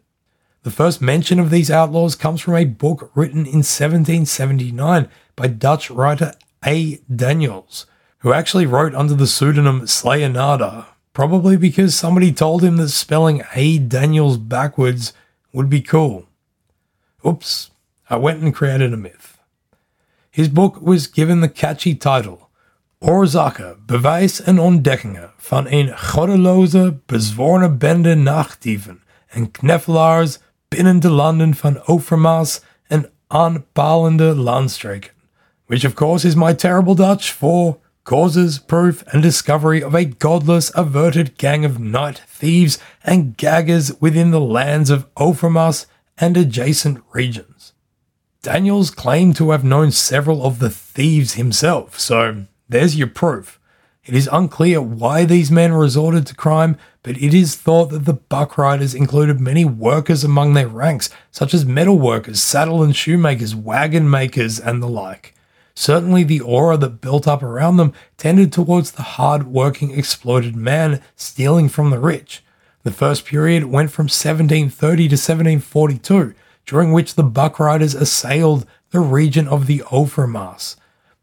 The 0.62 0.70
first 0.70 1.00
mention 1.00 1.38
of 1.38 1.50
these 1.50 1.70
outlaws 1.70 2.14
comes 2.14 2.40
from 2.40 2.56
a 2.56 2.64
book 2.64 3.10
written 3.14 3.40
in 3.46 3.62
1779 3.62 5.08
by 5.36 5.46
Dutch 5.46 5.90
writer 5.90 6.34
A. 6.64 6.96
Daniels, 7.14 7.86
who 8.18 8.32
actually 8.32 8.66
wrote 8.66 8.94
under 8.94 9.14
the 9.14 9.26
pseudonym 9.26 9.82
Sleinada, 9.82 10.86
probably 11.12 11.56
because 11.56 11.94
somebody 11.94 12.32
told 12.32 12.64
him 12.64 12.76
that 12.76 12.88
spelling 12.88 13.42
A. 13.54 13.78
Daniels 13.78 14.36
backwards 14.38 15.12
would 15.52 15.70
be 15.70 15.80
cool. 15.80 16.27
Oops, 17.26 17.70
I 18.10 18.16
went 18.16 18.42
and 18.42 18.54
created 18.54 18.92
a 18.92 18.96
myth. 18.96 19.38
His 20.30 20.48
book 20.48 20.80
was 20.80 21.06
given 21.06 21.40
the 21.40 21.48
catchy 21.48 21.94
title 21.94 22.48
Oorzaken, 23.00 23.76
Beweis 23.86 24.42
en 24.42 24.58
Ontdekkingen 24.58 25.30
van 25.36 25.66
een 25.68 25.98
goddeloze, 25.98 26.98
bezworene 27.06 27.70
bende 27.70 28.14
nachtdieven 28.14 29.02
en 29.28 29.50
knevelaars 29.50 30.38
binnen 30.68 31.00
de 31.00 31.10
landen 31.10 31.54
van 31.54 31.86
Overmaas 31.86 32.62
en 32.86 33.10
aanpalende 33.26 34.34
landstreken 34.34 35.16
which 35.68 35.84
of 35.84 35.94
course 35.94 36.24
is 36.24 36.34
my 36.34 36.54
terrible 36.54 36.94
Dutch 36.94 37.30
for 37.30 37.78
causes, 38.04 38.58
proof, 38.58 39.04
and 39.12 39.22
discovery 39.22 39.82
of 39.82 39.94
a 39.94 40.06
godless, 40.06 40.72
averted 40.74 41.36
gang 41.36 41.64
of 41.64 41.78
night 41.78 42.22
thieves 42.26 42.78
and 43.04 43.36
gaggers 43.36 43.92
within 44.00 44.30
the 44.30 44.40
lands 44.40 44.88
of 44.88 45.06
Overmaas 45.14 45.86
and 46.20 46.36
adjacent 46.36 47.02
regions. 47.12 47.72
Daniels 48.42 48.90
claimed 48.90 49.36
to 49.36 49.50
have 49.50 49.64
known 49.64 49.90
several 49.90 50.44
of 50.44 50.58
the 50.58 50.70
thieves 50.70 51.34
himself, 51.34 51.98
so 51.98 52.44
there's 52.68 52.96
your 52.96 53.08
proof. 53.08 53.58
It 54.04 54.14
is 54.14 54.28
unclear 54.32 54.80
why 54.80 55.24
these 55.24 55.50
men 55.50 55.74
resorted 55.74 56.26
to 56.26 56.34
crime, 56.34 56.78
but 57.02 57.18
it 57.18 57.34
is 57.34 57.56
thought 57.56 57.90
that 57.90 58.06
the 58.06 58.14
Buck 58.14 58.56
Riders 58.56 58.94
included 58.94 59.38
many 59.38 59.66
workers 59.66 60.24
among 60.24 60.54
their 60.54 60.68
ranks, 60.68 61.10
such 61.30 61.52
as 61.52 61.66
metal 61.66 61.98
workers, 61.98 62.40
saddle 62.40 62.82
and 62.82 62.96
shoemakers, 62.96 63.54
wagon 63.54 64.08
makers, 64.08 64.58
and 64.58 64.82
the 64.82 64.88
like. 64.88 65.34
Certainly, 65.74 66.24
the 66.24 66.40
aura 66.40 66.76
that 66.78 67.00
built 67.00 67.28
up 67.28 67.42
around 67.42 67.76
them 67.76 67.92
tended 68.16 68.52
towards 68.52 68.92
the 68.92 69.02
hard 69.02 69.46
working, 69.46 69.90
exploited 69.90 70.56
man 70.56 71.02
stealing 71.14 71.68
from 71.68 71.90
the 71.90 72.00
rich. 72.00 72.42
The 72.84 72.92
first 72.92 73.24
period 73.24 73.64
went 73.64 73.90
from 73.90 74.04
1730 74.04 75.08
to 75.08 75.14
1742, 75.14 76.34
during 76.64 76.92
which 76.92 77.14
the 77.14 77.24
Buck 77.24 77.58
Riders 77.58 77.94
assailed 77.94 78.66
the 78.90 79.00
region 79.00 79.48
of 79.48 79.66
the 79.66 79.80
Overmaas. 79.90 80.76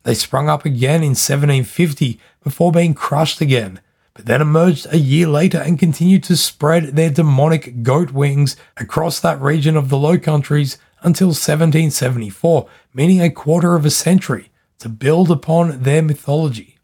They 0.03 0.14
sprung 0.14 0.49
up 0.49 0.66
again 0.66 1.01
in 1.01 1.16
1750 1.16 2.20
before 2.43 2.72
being 2.72 2.93
crushed 2.93 3.41
again, 3.41 3.80
but 4.14 4.26
then 4.26 4.41
emerged 4.41 4.88
a 4.91 4.97
year 4.97 5.28
later 5.28 5.58
and 5.58 5.80
continued 5.80 6.24
to 6.26 6.38
spread 6.38 6.95
their 6.95 7.10
demonic 7.10 7.84
goat 7.84 8.12
wings 8.12 8.56
across 8.78 9.20
that 9.20 9.41
region 9.41 9.76
of 9.76 9.89
the 9.89 9.97
Low 9.97 10.18
Countries 10.18 10.78
until 11.01 11.28
1774, 11.28 12.68
meaning 12.93 13.22
a 13.22 13.30
quarter 13.30 13.76
of 13.76 13.86
a 13.86 13.89
century, 13.89 14.51
to 14.80 14.89
build 14.89 15.32
upon 15.32 15.84
their 15.84 16.01
mythology. 16.01 16.78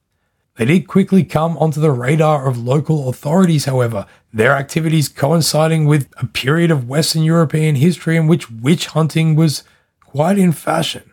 They 0.58 0.66
did 0.66 0.88
quickly 0.88 1.24
come 1.24 1.58
onto 1.58 1.80
the 1.80 1.92
radar 1.92 2.48
of 2.48 2.58
local 2.58 3.10
authorities, 3.10 3.66
however, 3.66 4.06
their 4.34 4.54
activities 4.54 5.10
coinciding 5.10 5.86
with 5.86 6.12
a 6.18 6.26
period 6.26 6.72
of 6.72 6.88
Western 6.88 7.24
European 7.24 7.76
history 7.76 8.16
in 8.16 8.28
which 8.28 8.50
witch 8.50 8.88
hunting 8.88 9.36
was 9.36 9.64
quite 10.00 10.38
in 10.38 10.52
fashion. 10.52 11.04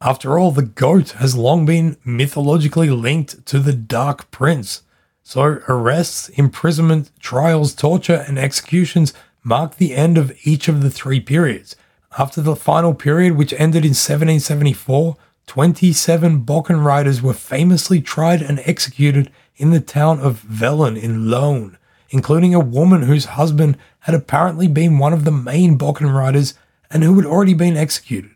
After 0.00 0.38
all, 0.38 0.50
the 0.50 0.62
goat 0.62 1.10
has 1.12 1.36
long 1.36 1.66
been 1.66 1.96
mythologically 2.04 2.90
linked 2.90 3.44
to 3.46 3.58
the 3.58 3.74
Dark 3.74 4.30
Prince. 4.30 4.82
So, 5.22 5.42
arrests, 5.68 6.30
imprisonment, 6.30 7.10
trials, 7.20 7.74
torture, 7.74 8.24
and 8.26 8.38
executions 8.38 9.12
mark 9.42 9.76
the 9.76 9.94
end 9.94 10.16
of 10.16 10.36
each 10.44 10.68
of 10.68 10.82
the 10.82 10.90
three 10.90 11.20
periods. 11.20 11.76
After 12.18 12.40
the 12.40 12.56
final 12.56 12.94
period, 12.94 13.36
which 13.36 13.52
ended 13.52 13.84
in 13.84 13.90
1774, 13.90 15.16
27 15.46 16.44
Bokken 16.44 16.84
riders 16.84 17.20
were 17.20 17.34
famously 17.34 18.00
tried 18.00 18.40
and 18.40 18.60
executed 18.64 19.30
in 19.56 19.70
the 19.70 19.80
town 19.80 20.18
of 20.18 20.42
Velen 20.42 21.00
in 21.00 21.30
Loon, 21.30 21.76
including 22.10 22.54
a 22.54 22.60
woman 22.60 23.02
whose 23.02 23.24
husband 23.24 23.76
had 24.00 24.14
apparently 24.14 24.68
been 24.68 24.98
one 24.98 25.12
of 25.12 25.24
the 25.24 25.30
main 25.30 25.78
Bokken 25.78 26.12
riders 26.12 26.54
and 26.90 27.02
who 27.02 27.16
had 27.16 27.26
already 27.26 27.54
been 27.54 27.76
executed. 27.76 28.34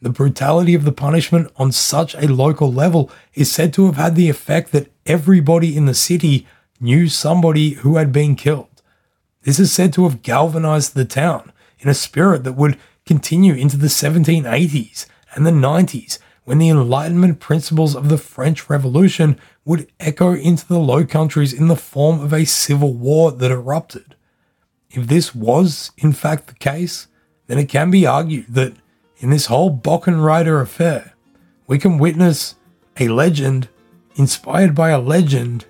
The 0.00 0.10
brutality 0.10 0.74
of 0.74 0.84
the 0.84 0.92
punishment 0.92 1.50
on 1.56 1.72
such 1.72 2.14
a 2.16 2.28
local 2.28 2.70
level 2.70 3.10
is 3.32 3.50
said 3.50 3.72
to 3.74 3.86
have 3.86 3.96
had 3.96 4.14
the 4.14 4.28
effect 4.28 4.72
that 4.72 4.92
everybody 5.06 5.76
in 5.76 5.86
the 5.86 5.94
city 5.94 6.46
knew 6.78 7.08
somebody 7.08 7.70
who 7.70 7.96
had 7.96 8.12
been 8.12 8.36
killed. 8.36 8.82
This 9.42 9.58
is 9.58 9.72
said 9.72 9.92
to 9.94 10.04
have 10.04 10.22
galvanized 10.22 10.94
the 10.94 11.04
town 11.04 11.52
in 11.78 11.88
a 11.88 11.94
spirit 11.94 12.44
that 12.44 12.52
would 12.52 12.78
continue 13.06 13.54
into 13.54 13.76
the 13.76 13.86
1780s 13.86 15.06
and 15.34 15.46
the 15.46 15.50
90s 15.50 16.18
when 16.44 16.58
the 16.58 16.68
Enlightenment 16.68 17.40
principles 17.40 17.96
of 17.96 18.08
the 18.08 18.18
French 18.18 18.68
Revolution 18.68 19.38
would 19.64 19.90
echo 19.98 20.34
into 20.34 20.66
the 20.66 20.78
Low 20.78 21.04
Countries 21.04 21.52
in 21.52 21.68
the 21.68 21.76
form 21.76 22.20
of 22.20 22.32
a 22.32 22.44
civil 22.44 22.92
war 22.92 23.32
that 23.32 23.50
erupted. 23.50 24.14
If 24.90 25.06
this 25.06 25.34
was, 25.34 25.90
in 25.96 26.12
fact, 26.12 26.48
the 26.48 26.54
case, 26.54 27.08
then 27.46 27.58
it 27.58 27.68
can 27.68 27.90
be 27.90 28.06
argued 28.06 28.46
that 28.50 28.74
in 29.18 29.30
this 29.30 29.46
whole 29.46 29.76
Bokken 29.76 30.22
Rider 30.22 30.60
affair, 30.60 31.14
we 31.66 31.78
can 31.78 31.98
witness 31.98 32.56
a 32.98 33.08
legend 33.08 33.68
inspired 34.16 34.74
by 34.74 34.90
a 34.90 35.00
legend 35.00 35.66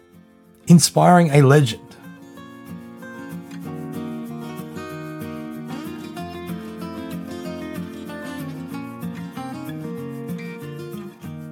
inspiring 0.67 1.31
a 1.31 1.43
legend. 1.43 1.84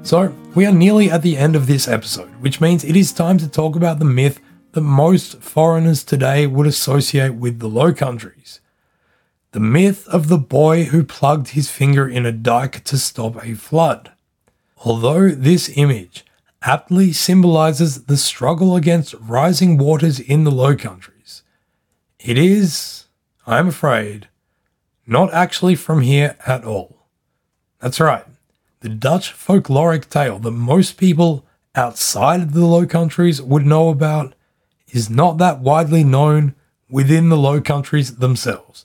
So, 0.05 0.35
we 0.57 0.67
are 0.67 0.73
nearly 0.73 1.13
at 1.13 1.23
the 1.23 1.37
end 1.37 1.55
of 1.55 1.69
this 1.69 1.87
episode, 1.87 2.29
which 2.41 2.61
means 2.61 2.83
it 2.83 2.97
is 2.97 3.13
time 3.13 3.39
to 3.39 3.49
talk 3.49 3.77
about 3.77 4.01
the 4.01 4.05
myth 4.05 4.41
that 4.73 4.81
most 4.81 5.41
foreigners 5.41 6.03
today 6.03 6.45
would 6.45 6.67
associate 6.67 7.35
with 7.35 7.61
the 7.61 7.69
Low 7.69 7.93
Countries. 7.93 8.61
The 9.53 9.61
myth 9.61 10.09
of 10.09 10.27
the 10.27 10.39
boy 10.39 10.85
who 10.85 11.05
plugged 11.05 11.51
his 11.51 11.71
finger 11.71 12.09
in 12.09 12.27
a 12.27 12.33
dike 12.33 12.83
to 12.85 12.99
stop 12.99 13.43
a 13.45 13.55
flood. 13.55 14.11
Although 14.85 15.29
this 15.29 15.71
image 15.77 16.25
aptly 16.63 17.13
symbolizes 17.13 18.07
the 18.07 18.17
struggle 18.17 18.75
against 18.75 19.15
rising 19.21 19.79
waters 19.79 20.19
in 20.19 20.43
the 20.43 20.51
Low 20.51 20.75
Countries, 20.75 21.45
it 22.19 22.37
is, 22.37 23.05
I 23.47 23.61
am 23.61 23.69
afraid, 23.69 24.29
not 25.07 25.33
actually 25.33 25.77
from 25.77 26.01
here 26.01 26.37
at 26.45 26.65
all. 26.65 27.07
That's 27.79 28.01
right, 28.01 28.25
the 28.83 28.89
Dutch 28.89 29.33
folkloric 29.33 30.09
tale 30.09 30.39
that 30.41 30.51
most 30.51 30.97
people 30.97 31.47
outside 31.75 32.43
of 32.43 32.53
the 32.53 32.67
Low 32.67 32.87
Countries 32.87 33.41
would 33.41 33.65
know 33.65 33.89
about 33.89 34.35
is 34.89 35.09
not 35.09 35.39
that 35.39 35.61
widely 35.61 36.05
known 36.05 36.55
within 36.91 37.29
the 37.29 37.37
Low 37.37 37.61
Countries 37.61 38.17
themselves. 38.17 38.85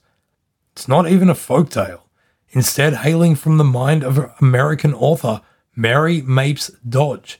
It's 0.74 0.88
not 0.88 1.10
even 1.10 1.30
a 1.30 1.36
folk 1.36 1.70
tale, 1.70 2.06
instead, 2.50 2.93
hailing 2.93 3.36
from 3.36 3.58
the 3.58 3.64
mind 3.64 4.04
of 4.04 4.32
American 4.39 4.93
author 4.93 5.41
Mary 5.76 6.22
Mapes 6.22 6.70
Dodge. 6.88 7.39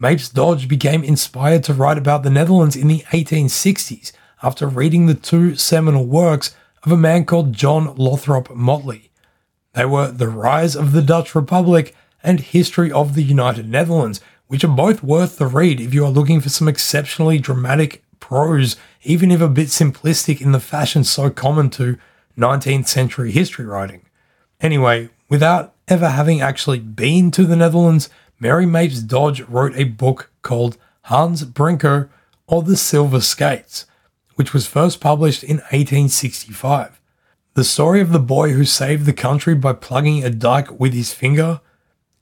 Mapes 0.00 0.28
Dodge 0.28 0.68
became 0.68 1.02
inspired 1.02 1.64
to 1.64 1.74
write 1.74 1.98
about 1.98 2.24
the 2.24 2.30
Netherlands 2.30 2.76
in 2.76 2.88
the 2.88 3.04
1860s 3.10 4.12
after 4.42 4.66
reading 4.66 5.06
the 5.06 5.14
two 5.14 5.56
seminal 5.56 6.06
works 6.06 6.54
of 6.82 6.92
a 6.92 6.96
man 6.96 7.24
called 7.24 7.52
John 7.52 7.94
Lothrop 7.96 8.54
Motley. 8.54 9.07
They 9.78 9.84
were 9.84 10.10
The 10.10 10.26
Rise 10.26 10.74
of 10.74 10.90
the 10.90 11.02
Dutch 11.02 11.36
Republic 11.36 11.94
and 12.20 12.40
History 12.40 12.90
of 12.90 13.14
the 13.14 13.22
United 13.22 13.68
Netherlands, 13.68 14.20
which 14.48 14.64
are 14.64 14.66
both 14.66 15.04
worth 15.04 15.38
the 15.38 15.46
read 15.46 15.78
if 15.78 15.94
you 15.94 16.04
are 16.04 16.10
looking 16.10 16.40
for 16.40 16.48
some 16.48 16.66
exceptionally 16.66 17.38
dramatic 17.38 18.02
prose, 18.18 18.74
even 19.04 19.30
if 19.30 19.40
a 19.40 19.46
bit 19.46 19.68
simplistic 19.68 20.40
in 20.40 20.50
the 20.50 20.58
fashion 20.58 21.04
so 21.04 21.30
common 21.30 21.70
to 21.70 21.96
19th 22.36 22.88
century 22.88 23.30
history 23.30 23.66
writing. 23.66 24.02
Anyway, 24.60 25.10
without 25.28 25.74
ever 25.86 26.08
having 26.08 26.40
actually 26.40 26.80
been 26.80 27.30
to 27.30 27.44
the 27.44 27.54
Netherlands, 27.54 28.10
Mary 28.40 28.66
Mapes 28.66 28.98
Dodge 28.98 29.42
wrote 29.42 29.76
a 29.76 29.84
book 29.84 30.32
called 30.42 30.76
Hans 31.02 31.44
Brinker 31.44 32.10
or 32.48 32.64
the 32.64 32.76
Silver 32.76 33.20
Skates, 33.20 33.86
which 34.34 34.52
was 34.52 34.66
first 34.66 35.00
published 35.00 35.44
in 35.44 35.58
1865. 35.58 36.97
The 37.58 37.64
story 37.64 38.00
of 38.00 38.12
the 38.12 38.20
boy 38.20 38.52
who 38.52 38.64
saved 38.64 39.04
the 39.04 39.12
country 39.12 39.56
by 39.56 39.72
plugging 39.72 40.22
a 40.22 40.30
dike 40.30 40.78
with 40.78 40.94
his 40.94 41.12
finger 41.12 41.60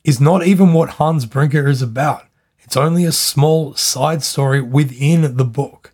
is 0.03 0.19
not 0.19 0.47
even 0.47 0.73
what 0.73 0.95
Hans 0.97 1.27
Brinker 1.27 1.69
is 1.69 1.83
about. 1.83 2.25
It's 2.61 2.75
only 2.75 3.05
a 3.05 3.13
small 3.13 3.75
side 3.75 4.23
story 4.23 4.63
within 4.63 5.37
the 5.37 5.45
book. 5.45 5.93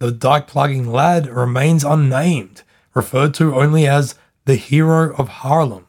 The 0.00 0.10
dike 0.10 0.48
plugging 0.48 0.90
lad 0.90 1.28
remains 1.28 1.84
unnamed 1.84 2.64
referred 2.94 3.32
to 3.34 3.54
only 3.54 3.86
as 3.86 4.16
the 4.44 4.56
hero 4.56 5.14
of 5.14 5.28
Haarlem. 5.28 5.84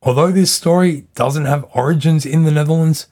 Although 0.00 0.30
this 0.30 0.52
story 0.52 1.08
doesn't 1.16 1.46
have 1.46 1.68
origins 1.74 2.24
in 2.24 2.44
the 2.44 2.52
Netherlands, 2.52 3.08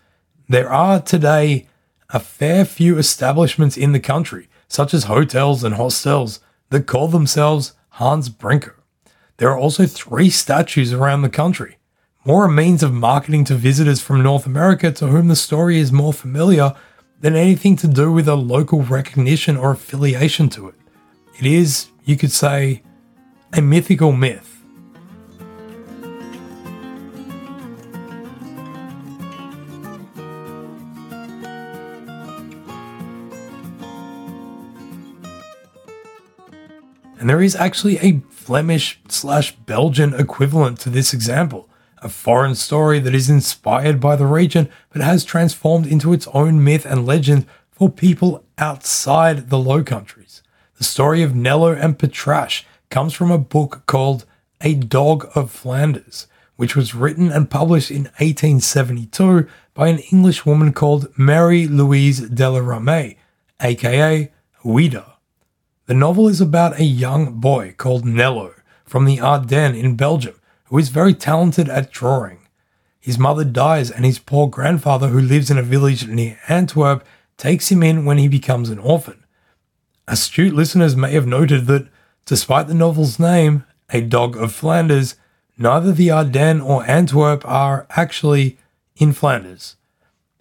there 0.48 0.70
are 0.70 1.02
today 1.02 1.66
a 2.10 2.20
fair 2.20 2.64
few 2.64 2.96
establishments 2.96 3.76
in 3.76 3.90
the 3.90 3.98
country, 3.98 4.48
such 4.68 4.94
as 4.94 5.10
hotels 5.10 5.64
and 5.64 5.74
hostels, 5.74 6.38
that 6.70 6.86
call 6.86 7.08
themselves 7.08 7.72
Hans 7.88 8.28
Brinker. 8.28 8.76
There 9.36 9.50
are 9.50 9.58
also 9.58 9.84
three 9.84 10.30
statues 10.30 10.92
around 10.92 11.22
the 11.22 11.28
country, 11.28 11.78
more 12.24 12.44
a 12.44 12.50
means 12.50 12.84
of 12.84 12.92
marketing 12.92 13.44
to 13.46 13.56
visitors 13.56 14.00
from 14.00 14.22
North 14.22 14.46
America 14.46 14.92
to 14.92 15.08
whom 15.08 15.26
the 15.26 15.34
story 15.34 15.78
is 15.80 15.90
more 15.90 16.12
familiar 16.12 16.72
than 17.20 17.34
anything 17.34 17.74
to 17.76 17.88
do 17.88 18.12
with 18.12 18.28
a 18.28 18.36
local 18.36 18.82
recognition 18.82 19.56
or 19.56 19.72
affiliation 19.72 20.48
to 20.50 20.68
it. 20.68 20.76
It 21.40 21.46
is, 21.46 21.88
you 22.04 22.16
could 22.16 22.30
say, 22.30 22.84
a 23.52 23.60
mythical 23.60 24.12
myth. 24.12 24.50
And 37.18 37.28
there 37.28 37.42
is 37.42 37.56
actually 37.56 37.98
a 37.98 38.20
Flemish 38.44 39.00
slash 39.08 39.56
Belgian 39.56 40.12
equivalent 40.12 40.78
to 40.80 40.90
this 40.90 41.14
example, 41.14 41.66
a 42.02 42.10
foreign 42.10 42.54
story 42.54 42.98
that 42.98 43.14
is 43.14 43.30
inspired 43.30 43.98
by 44.00 44.16
the 44.16 44.26
region 44.26 44.68
but 44.90 45.00
has 45.00 45.24
transformed 45.24 45.86
into 45.86 46.12
its 46.12 46.28
own 46.34 46.62
myth 46.62 46.84
and 46.84 47.06
legend 47.06 47.46
for 47.70 47.88
people 47.88 48.44
outside 48.58 49.48
the 49.48 49.58
Low 49.58 49.82
Countries. 49.82 50.42
The 50.76 50.84
story 50.84 51.22
of 51.22 51.34
Nello 51.34 51.72
and 51.72 51.98
Patrasche 51.98 52.66
comes 52.90 53.14
from 53.14 53.30
a 53.30 53.38
book 53.38 53.84
called 53.86 54.26
A 54.60 54.74
Dog 54.74 55.26
of 55.34 55.50
Flanders, 55.50 56.26
which 56.56 56.76
was 56.76 56.94
written 56.94 57.32
and 57.32 57.48
published 57.48 57.90
in 57.90 58.10
1872 58.18 59.48
by 59.72 59.88
an 59.88 60.00
English 60.12 60.44
woman 60.44 60.74
called 60.74 61.08
Mary 61.16 61.66
Louise 61.66 62.20
de 62.20 62.50
la 62.50 62.60
Ramée, 62.60 63.16
aka 63.58 64.30
Ouida. 64.62 65.13
The 65.86 65.94
novel 65.94 66.28
is 66.28 66.40
about 66.40 66.80
a 66.80 66.84
young 66.84 67.40
boy 67.40 67.74
called 67.76 68.06
Nello 68.06 68.54
from 68.84 69.04
the 69.04 69.20
Ardennes 69.20 69.76
in 69.76 69.96
Belgium 69.96 70.40
who 70.74 70.78
is 70.78 70.88
very 70.88 71.14
talented 71.14 71.68
at 71.68 71.92
drawing. 71.92 72.38
His 72.98 73.18
mother 73.18 73.44
dies, 73.44 73.90
and 73.90 74.04
his 74.04 74.18
poor 74.18 74.48
grandfather, 74.48 75.08
who 75.08 75.20
lives 75.20 75.50
in 75.50 75.58
a 75.58 75.62
village 75.62 76.08
near 76.08 76.38
Antwerp, 76.48 77.04
takes 77.36 77.70
him 77.70 77.82
in 77.82 78.04
when 78.04 78.18
he 78.18 78.28
becomes 78.28 78.70
an 78.70 78.78
orphan. 78.78 79.22
Astute 80.08 80.54
listeners 80.54 80.96
may 80.96 81.12
have 81.12 81.26
noted 81.26 81.66
that, 81.66 81.86
despite 82.24 82.66
the 82.66 82.74
novel's 82.74 83.18
name, 83.18 83.64
A 83.90 84.00
Dog 84.00 84.36
of 84.36 84.52
Flanders, 84.52 85.16
neither 85.58 85.92
the 85.92 86.10
Ardennes 86.10 86.62
or 86.62 86.88
Antwerp 86.88 87.46
are 87.46 87.86
actually 87.90 88.56
in 88.96 89.12
Flanders. 89.12 89.76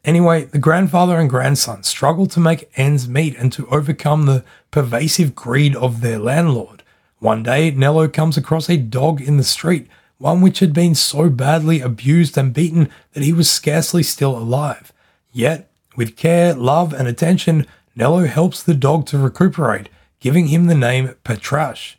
Anyway, 0.05 0.43
the 0.45 0.59
grandfather 0.59 1.17
and 1.17 1.29
grandson 1.29 1.81
struggle 1.83 2.25
to 2.25 2.39
make 2.39 2.69
ends 2.75 3.07
meet 3.07 3.37
and 3.37 3.53
to 3.53 3.67
overcome 3.67 4.25
the 4.25 4.43
pervasive 4.69 5.33
greed 5.33 5.75
of 5.77 6.01
their 6.01 6.19
landlord. 6.19 6.83
One 7.19 7.41
day, 7.41 7.71
Nello 7.71 8.09
comes 8.09 8.35
across 8.35 8.69
a 8.69 8.75
dog 8.75 9.21
in 9.21 9.37
the 9.37 9.45
street, 9.45 9.87
one 10.17 10.41
which 10.41 10.59
had 10.59 10.73
been 10.73 10.93
so 10.93 11.29
badly 11.29 11.79
abused 11.79 12.37
and 12.37 12.53
beaten 12.53 12.89
that 13.13 13.23
he 13.23 13.31
was 13.31 13.49
scarcely 13.49 14.03
still 14.03 14.37
alive. 14.37 14.91
Yet, 15.31 15.71
with 15.95 16.17
care, 16.17 16.53
love, 16.53 16.91
and 16.93 17.07
attention, 17.07 17.65
Nello 17.95 18.25
helps 18.25 18.61
the 18.61 18.73
dog 18.73 19.05
to 19.07 19.17
recuperate, 19.17 19.87
giving 20.19 20.47
him 20.47 20.65
the 20.65 20.75
name 20.75 21.15
Patrasche. 21.23 21.95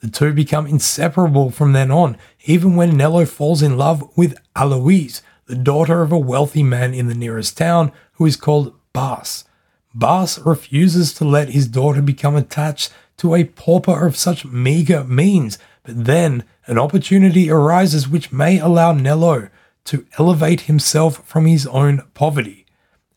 The 0.00 0.08
two 0.08 0.32
become 0.32 0.66
inseparable 0.66 1.50
from 1.50 1.74
then 1.74 1.90
on, 1.90 2.16
even 2.44 2.76
when 2.76 2.96
Nello 2.96 3.26
falls 3.26 3.60
in 3.60 3.76
love 3.76 4.08
with 4.16 4.36
Alois, 4.56 5.20
the 5.52 5.58
daughter 5.58 6.00
of 6.00 6.10
a 6.10 6.18
wealthy 6.18 6.62
man 6.62 6.94
in 6.94 7.08
the 7.08 7.14
nearest 7.14 7.58
town 7.58 7.92
who 8.12 8.24
is 8.24 8.36
called 8.36 8.74
Bas. 8.94 9.44
Bas 9.92 10.38
refuses 10.38 11.12
to 11.12 11.26
let 11.26 11.50
his 11.50 11.68
daughter 11.68 12.00
become 12.00 12.36
attached 12.36 12.90
to 13.18 13.34
a 13.34 13.44
pauper 13.44 14.06
of 14.06 14.16
such 14.16 14.46
meager 14.46 15.04
means, 15.04 15.58
but 15.82 16.06
then 16.06 16.44
an 16.64 16.78
opportunity 16.78 17.50
arises 17.50 18.08
which 18.08 18.32
may 18.32 18.58
allow 18.58 18.92
Nello 18.92 19.50
to 19.84 20.06
elevate 20.18 20.62
himself 20.62 21.22
from 21.26 21.44
his 21.44 21.66
own 21.66 22.02
poverty. 22.14 22.64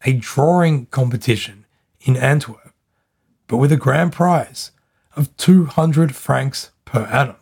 A 0.03 0.11
drawing 0.11 0.87
competition 0.87 1.65
in 2.01 2.17
Antwerp, 2.17 2.73
but 3.47 3.57
with 3.57 3.71
a 3.71 3.77
grand 3.77 4.11
prize 4.11 4.71
of 5.15 5.33
200 5.37 6.13
francs 6.13 6.71
per 6.83 7.05
annum. 7.05 7.37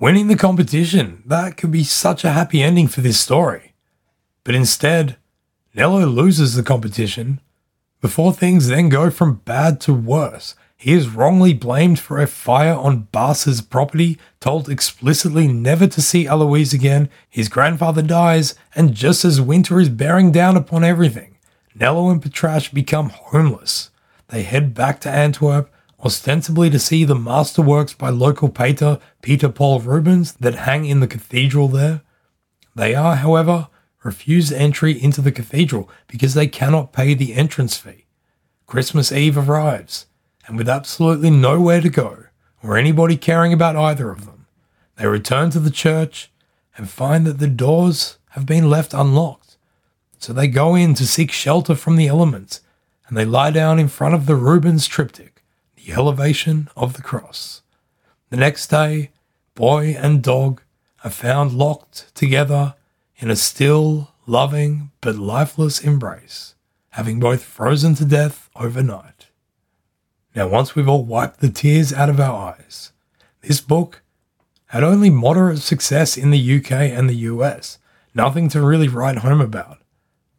Winning 0.00 0.26
the 0.26 0.34
competition, 0.34 1.22
that 1.24 1.56
could 1.56 1.70
be 1.70 1.84
such 1.84 2.24
a 2.24 2.32
happy 2.32 2.64
ending 2.64 2.88
for 2.88 3.00
this 3.00 3.20
story. 3.20 3.67
But 4.48 4.54
instead, 4.54 5.18
Nello 5.74 6.06
loses 6.06 6.54
the 6.54 6.62
competition 6.62 7.42
before 8.00 8.32
things 8.32 8.66
then 8.68 8.88
go 8.88 9.10
from 9.10 9.42
bad 9.44 9.78
to 9.82 9.92
worse. 9.92 10.54
He 10.74 10.94
is 10.94 11.10
wrongly 11.10 11.52
blamed 11.52 11.98
for 11.98 12.18
a 12.18 12.26
fire 12.26 12.72
on 12.72 13.08
Bas's 13.12 13.60
property, 13.60 14.18
told 14.40 14.70
explicitly 14.70 15.48
never 15.48 15.86
to 15.88 16.00
see 16.00 16.24
Alois 16.24 16.72
again. 16.72 17.10
His 17.28 17.50
grandfather 17.50 18.00
dies, 18.00 18.54
and 18.74 18.94
just 18.94 19.22
as 19.22 19.38
winter 19.38 19.78
is 19.80 19.90
bearing 19.90 20.32
down 20.32 20.56
upon 20.56 20.82
everything, 20.82 21.36
Nello 21.74 22.08
and 22.08 22.22
Patrasche 22.22 22.72
become 22.72 23.10
homeless. 23.10 23.90
They 24.28 24.44
head 24.44 24.72
back 24.72 24.98
to 25.02 25.10
Antwerp, 25.10 25.70
ostensibly 26.02 26.70
to 26.70 26.78
see 26.78 27.04
the 27.04 27.14
masterworks 27.14 27.94
by 27.98 28.08
local 28.08 28.48
painter 28.48 28.98
Peter 29.20 29.50
Paul 29.50 29.80
Rubens 29.80 30.32
that 30.40 30.54
hang 30.54 30.86
in 30.86 31.00
the 31.00 31.06
cathedral 31.06 31.68
there. 31.68 32.00
They 32.74 32.94
are, 32.94 33.16
however, 33.16 33.68
refused 34.04 34.52
entry 34.52 34.92
into 34.92 35.20
the 35.20 35.32
cathedral 35.32 35.90
because 36.06 36.34
they 36.34 36.46
cannot 36.46 36.92
pay 36.92 37.14
the 37.14 37.34
entrance 37.34 37.76
fee. 37.76 38.06
Christmas 38.66 39.10
Eve 39.10 39.38
arrives, 39.38 40.06
and 40.46 40.56
with 40.56 40.68
absolutely 40.68 41.30
nowhere 41.30 41.80
to 41.80 41.88
go, 41.88 42.24
or 42.62 42.76
anybody 42.76 43.16
caring 43.16 43.52
about 43.52 43.76
either 43.76 44.10
of 44.10 44.26
them, 44.26 44.46
they 44.96 45.06
return 45.06 45.50
to 45.50 45.60
the 45.60 45.70
church 45.70 46.30
and 46.76 46.88
find 46.90 47.26
that 47.26 47.38
the 47.38 47.48
doors 47.48 48.18
have 48.30 48.46
been 48.46 48.70
left 48.70 48.94
unlocked. 48.94 49.56
So 50.18 50.32
they 50.32 50.48
go 50.48 50.74
in 50.74 50.94
to 50.94 51.06
seek 51.06 51.30
shelter 51.32 51.74
from 51.74 51.96
the 51.96 52.08
elements, 52.08 52.60
and 53.06 53.16
they 53.16 53.24
lie 53.24 53.50
down 53.50 53.78
in 53.78 53.88
front 53.88 54.14
of 54.14 54.26
the 54.26 54.36
Rubens 54.36 54.86
triptych 54.86 55.42
the 55.76 55.92
elevation 55.92 56.68
of 56.76 56.94
the 56.94 57.02
cross. 57.02 57.62
The 58.30 58.36
next 58.36 58.66
day, 58.66 59.10
boy 59.54 59.96
and 59.98 60.22
dog 60.22 60.60
are 61.02 61.10
found 61.10 61.52
locked 61.52 62.14
together 62.14 62.74
in 63.18 63.30
a 63.30 63.36
still, 63.36 64.10
loving, 64.26 64.90
but 65.00 65.16
lifeless 65.16 65.80
embrace, 65.80 66.54
having 66.90 67.18
both 67.18 67.42
frozen 67.42 67.94
to 67.96 68.04
death 68.04 68.48
overnight. 68.54 69.28
Now, 70.34 70.48
once 70.48 70.74
we've 70.74 70.88
all 70.88 71.04
wiped 71.04 71.40
the 71.40 71.48
tears 71.48 71.92
out 71.92 72.08
of 72.08 72.20
our 72.20 72.54
eyes, 72.54 72.92
this 73.40 73.60
book 73.60 74.02
had 74.66 74.84
only 74.84 75.10
moderate 75.10 75.58
success 75.58 76.16
in 76.16 76.30
the 76.30 76.56
UK 76.58 76.72
and 76.72 77.08
the 77.08 77.14
US, 77.14 77.78
nothing 78.14 78.48
to 78.50 78.60
really 78.60 78.88
write 78.88 79.18
home 79.18 79.40
about. 79.40 79.78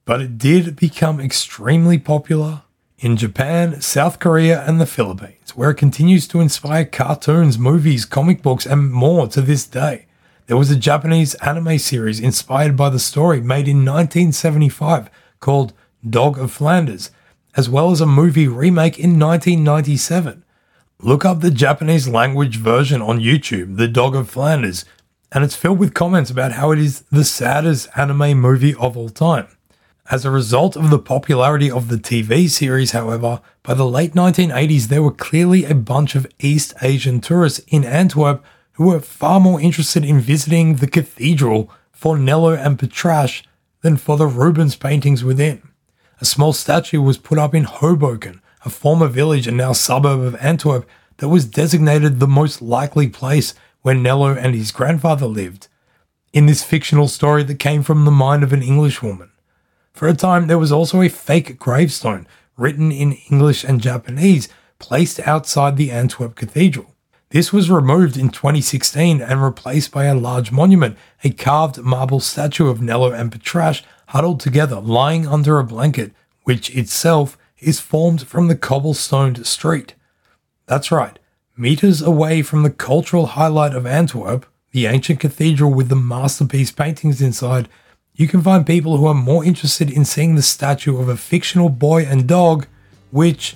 But 0.05 0.21
it 0.21 0.38
did 0.38 0.75
become 0.75 1.19
extremely 1.19 1.97
popular 1.97 2.63
in 2.99 3.17
Japan, 3.17 3.82
South 3.82 4.19
Korea, 4.19 4.63
and 4.67 4.80
the 4.80 4.86
Philippines, 4.86 5.55
where 5.55 5.71
it 5.71 5.75
continues 5.75 6.27
to 6.27 6.41
inspire 6.41 6.86
cartoons, 6.86 7.57
movies, 7.57 8.05
comic 8.05 8.41
books, 8.41 8.65
and 8.65 8.91
more 8.91 9.27
to 9.27 9.41
this 9.41 9.65
day. 9.65 10.05
There 10.50 10.58
was 10.58 10.72
a 10.72 10.76
Japanese 10.76 11.36
anime 11.36 11.78
series 11.78 12.20
inspired 12.20 12.76
by 12.76 12.89
the 12.89 12.97
story 12.97 13.39
made 13.39 13.68
in 13.68 13.86
1975 13.86 15.08
called 15.39 15.74
Dog 16.04 16.39
of 16.39 16.52
Flanders, 16.52 17.12
as 17.56 17.70
well 17.70 17.91
as 17.91 18.02
a 18.02 18.08
movie 18.08 18.47
remake 18.47 18.97
in 18.97 19.20
1997. 19.20 20.43
Look 21.04 21.24
up 21.24 21.41
the 21.41 21.52
Japanese 21.52 22.08
language 22.08 22.56
version 22.56 23.00
on 23.00 23.20
YouTube, 23.20 23.78
The 23.78 23.88
Dog 23.88 24.16
of 24.16 24.28
Flanders, 24.28 24.86
and 25.32 25.43
it's 25.43 25.56
filled 25.56 25.78
with 25.78 25.93
comments 25.93 26.32
about 26.32 26.54
how 26.54 26.72
it 26.72 26.80
is 26.80 27.02
the 27.12 27.24
saddest 27.24 27.88
anime 27.95 28.39
movie 28.39 28.74
of 28.74 28.97
all 28.97 29.10
time. 29.10 29.50
As 30.10 30.26
a 30.26 30.32
result 30.32 30.76
of 30.76 30.89
the 30.89 30.97
popularity 30.97 31.70
of 31.70 31.89
the 31.89 31.97
TV 31.97 32.50
series, 32.50 32.93
however, 32.93 33.41
by 33.62 33.76
the 33.76 33.86
late 33.86 34.16
1980s, 34.16 34.88
there 34.88 35.04
were 35.04 35.12
clearly 35.12 35.66
a 35.66 35.76
bunch 35.76 36.16
of 36.16 36.26
East 36.39 36.74
Asian 36.82 37.22
tourists 37.22 37.60
in 37.68 37.84
Antwerp 37.84 38.43
who 38.80 38.86
were 38.86 39.01
far 39.01 39.41
more 39.41 39.59
interested 39.59 40.05
in 40.05 40.21
visiting 40.21 40.75
the 40.75 40.88
cathedral 40.88 41.69
for 41.91 42.17
Nello 42.17 42.53
and 42.53 42.80
Patrasche 42.80 43.43
than 43.82 43.97
for 43.97 44.15
the 44.15 44.25
Rubens 44.25 44.77
paintings 44.77 45.21
within. 45.21 45.61
A 46.21 46.25
small 46.25 46.53
statue 46.53 47.01
was 47.01 47.17
put 47.17 47.38
up 47.38 47.53
in 47.53 47.65
Hoboken, 47.65 48.41
a 48.63 48.69
former 48.69 49.07
village 49.07 49.47
and 49.47 49.57
now 49.57 49.73
suburb 49.73 50.21
of 50.21 50.38
Antwerp 50.38 50.88
that 51.17 51.27
was 51.27 51.43
designated 51.43 52.21
the 52.21 52.27
most 52.27 52.61
likely 52.61 53.09
place 53.09 53.53
where 53.82 53.95
Nello 53.95 54.34
and 54.34 54.55
his 54.55 54.71
grandfather 54.71 55.25
lived. 55.25 55.67
In 56.32 56.45
this 56.45 56.63
fictional 56.63 57.09
story 57.09 57.43
that 57.43 57.59
came 57.59 57.84
from 57.84 58.05
the 58.05 58.11
mind 58.11 58.43
of 58.43 58.53
an 58.53 58.63
Englishwoman. 58.63 59.32
For 59.91 60.07
a 60.07 60.13
time, 60.13 60.47
there 60.47 60.57
was 60.57 60.71
also 60.71 61.01
a 61.01 61.09
fake 61.09 61.59
gravestone 61.59 62.27
written 62.55 62.93
in 62.93 63.17
English 63.30 63.65
and 63.65 63.82
Japanese 63.82 64.47
placed 64.80 65.19
outside 65.27 65.75
the 65.75 65.91
Antwerp 65.91 66.36
Cathedral. 66.36 66.95
This 67.32 67.53
was 67.53 67.69
removed 67.69 68.17
in 68.17 68.30
2016 68.30 69.21
and 69.21 69.43
replaced 69.43 69.91
by 69.91 70.05
a 70.05 70.15
large 70.15 70.51
monument, 70.51 70.97
a 71.23 71.30
carved 71.30 71.77
marble 71.77 72.19
statue 72.19 72.69
of 72.69 72.82
Nello 72.82 73.11
and 73.11 73.32
Patrasche 73.32 73.84
huddled 74.07 74.39
together, 74.39 74.80
lying 74.80 75.27
under 75.27 75.59
a 75.59 75.63
blanket, 75.63 76.11
which 76.45 76.75
itself 76.75 77.38
is 77.59 77.80
formed 77.80 78.23
from 78.23 78.47
the 78.47 78.55
cobblestoned 78.55 79.45
street. 79.45 79.93
That's 80.65 80.91
right, 80.91 81.19
meters 81.55 82.01
away 82.01 82.41
from 82.41 82.63
the 82.63 82.71
cultural 82.71 83.27
highlight 83.27 83.75
of 83.75 83.86
Antwerp, 83.86 84.47
the 84.71 84.88
ancient 84.88 85.19
cathedral 85.19 85.71
with 85.71 85.89
the 85.89 85.95
masterpiece 85.95 86.71
paintings 86.71 87.21
inside, 87.21 87.69
you 88.15 88.27
can 88.27 88.41
find 88.41 88.65
people 88.65 88.97
who 88.97 89.05
are 89.05 89.13
more 89.13 89.45
interested 89.45 89.91
in 89.91 90.03
seeing 90.03 90.34
the 90.34 90.41
statue 90.41 90.99
of 90.99 91.07
a 91.07 91.15
fictional 91.15 91.69
boy 91.69 92.05
and 92.05 92.27
dog, 92.27 92.65
which, 93.11 93.55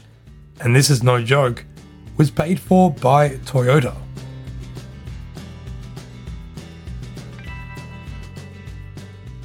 and 0.62 0.76
this 0.76 0.92
is 0.92 1.02
no 1.02 1.24
joke, 1.24 1.66
was 2.24 2.32
paid 2.32 2.58
for 2.58 2.90
by 2.90 3.32
Toyota. 3.44 3.94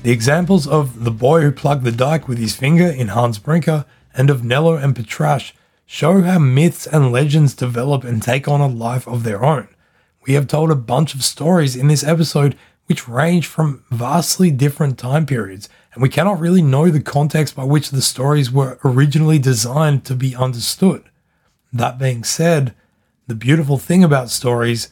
The 0.04 0.12
examples 0.12 0.68
of 0.68 1.02
the 1.02 1.10
boy 1.10 1.40
who 1.40 1.50
plugged 1.50 1.82
the 1.82 1.90
dike 1.90 2.28
with 2.28 2.38
his 2.38 2.54
finger 2.54 2.86
in 2.86 3.08
Hans 3.08 3.40
Brinker 3.40 3.84
and 4.14 4.30
of 4.30 4.44
Nello 4.44 4.76
and 4.76 4.94
Patrasche 4.94 5.54
show 5.86 6.22
how 6.22 6.38
myths 6.38 6.86
and 6.86 7.10
legends 7.10 7.52
develop 7.52 8.04
and 8.04 8.22
take 8.22 8.46
on 8.46 8.60
a 8.60 8.68
life 8.68 9.08
of 9.08 9.24
their 9.24 9.44
own. 9.44 9.66
We 10.24 10.34
have 10.34 10.46
told 10.46 10.70
a 10.70 10.76
bunch 10.76 11.16
of 11.16 11.24
stories 11.24 11.74
in 11.74 11.88
this 11.88 12.04
episode 12.04 12.56
which 12.86 13.08
range 13.08 13.48
from 13.48 13.82
vastly 13.90 14.52
different 14.52 14.98
time 14.98 15.26
periods, 15.26 15.68
and 15.94 16.00
we 16.00 16.08
cannot 16.08 16.38
really 16.38 16.62
know 16.62 16.90
the 16.90 17.00
context 17.00 17.56
by 17.56 17.64
which 17.64 17.90
the 17.90 18.02
stories 18.02 18.52
were 18.52 18.78
originally 18.84 19.40
designed 19.40 20.04
to 20.04 20.14
be 20.14 20.36
understood. 20.36 21.02
That 21.72 21.98
being 21.98 22.24
said, 22.24 22.74
the 23.26 23.34
beautiful 23.34 23.78
thing 23.78 24.02
about 24.02 24.30
stories 24.30 24.88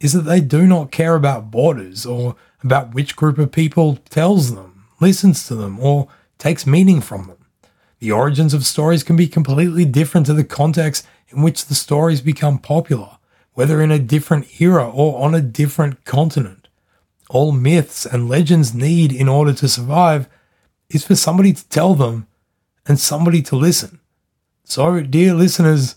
is 0.00 0.12
that 0.12 0.22
they 0.22 0.40
do 0.40 0.66
not 0.66 0.90
care 0.90 1.14
about 1.14 1.50
borders 1.50 2.04
or 2.04 2.36
about 2.62 2.94
which 2.94 3.16
group 3.16 3.38
of 3.38 3.52
people 3.52 3.96
tells 4.10 4.54
them, 4.54 4.84
listens 5.00 5.46
to 5.46 5.54
them, 5.54 5.78
or 5.80 6.08
takes 6.38 6.66
meaning 6.66 7.00
from 7.00 7.28
them. 7.28 7.38
The 8.00 8.12
origins 8.12 8.52
of 8.52 8.66
stories 8.66 9.04
can 9.04 9.16
be 9.16 9.28
completely 9.28 9.84
different 9.84 10.26
to 10.26 10.34
the 10.34 10.44
context 10.44 11.06
in 11.28 11.42
which 11.42 11.66
the 11.66 11.74
stories 11.74 12.20
become 12.20 12.58
popular, 12.58 13.18
whether 13.54 13.80
in 13.80 13.90
a 13.90 13.98
different 13.98 14.60
era 14.60 14.90
or 14.90 15.24
on 15.24 15.34
a 15.34 15.40
different 15.40 16.04
continent. 16.04 16.68
All 17.30 17.52
myths 17.52 18.04
and 18.04 18.28
legends 18.28 18.74
need 18.74 19.12
in 19.12 19.28
order 19.28 19.52
to 19.54 19.68
survive 19.68 20.28
is 20.90 21.04
for 21.06 21.14
somebody 21.14 21.52
to 21.52 21.68
tell 21.68 21.94
them 21.94 22.26
and 22.86 22.98
somebody 22.98 23.40
to 23.42 23.56
listen. 23.56 24.00
So, 24.64 25.00
dear 25.00 25.34
listeners, 25.34 25.96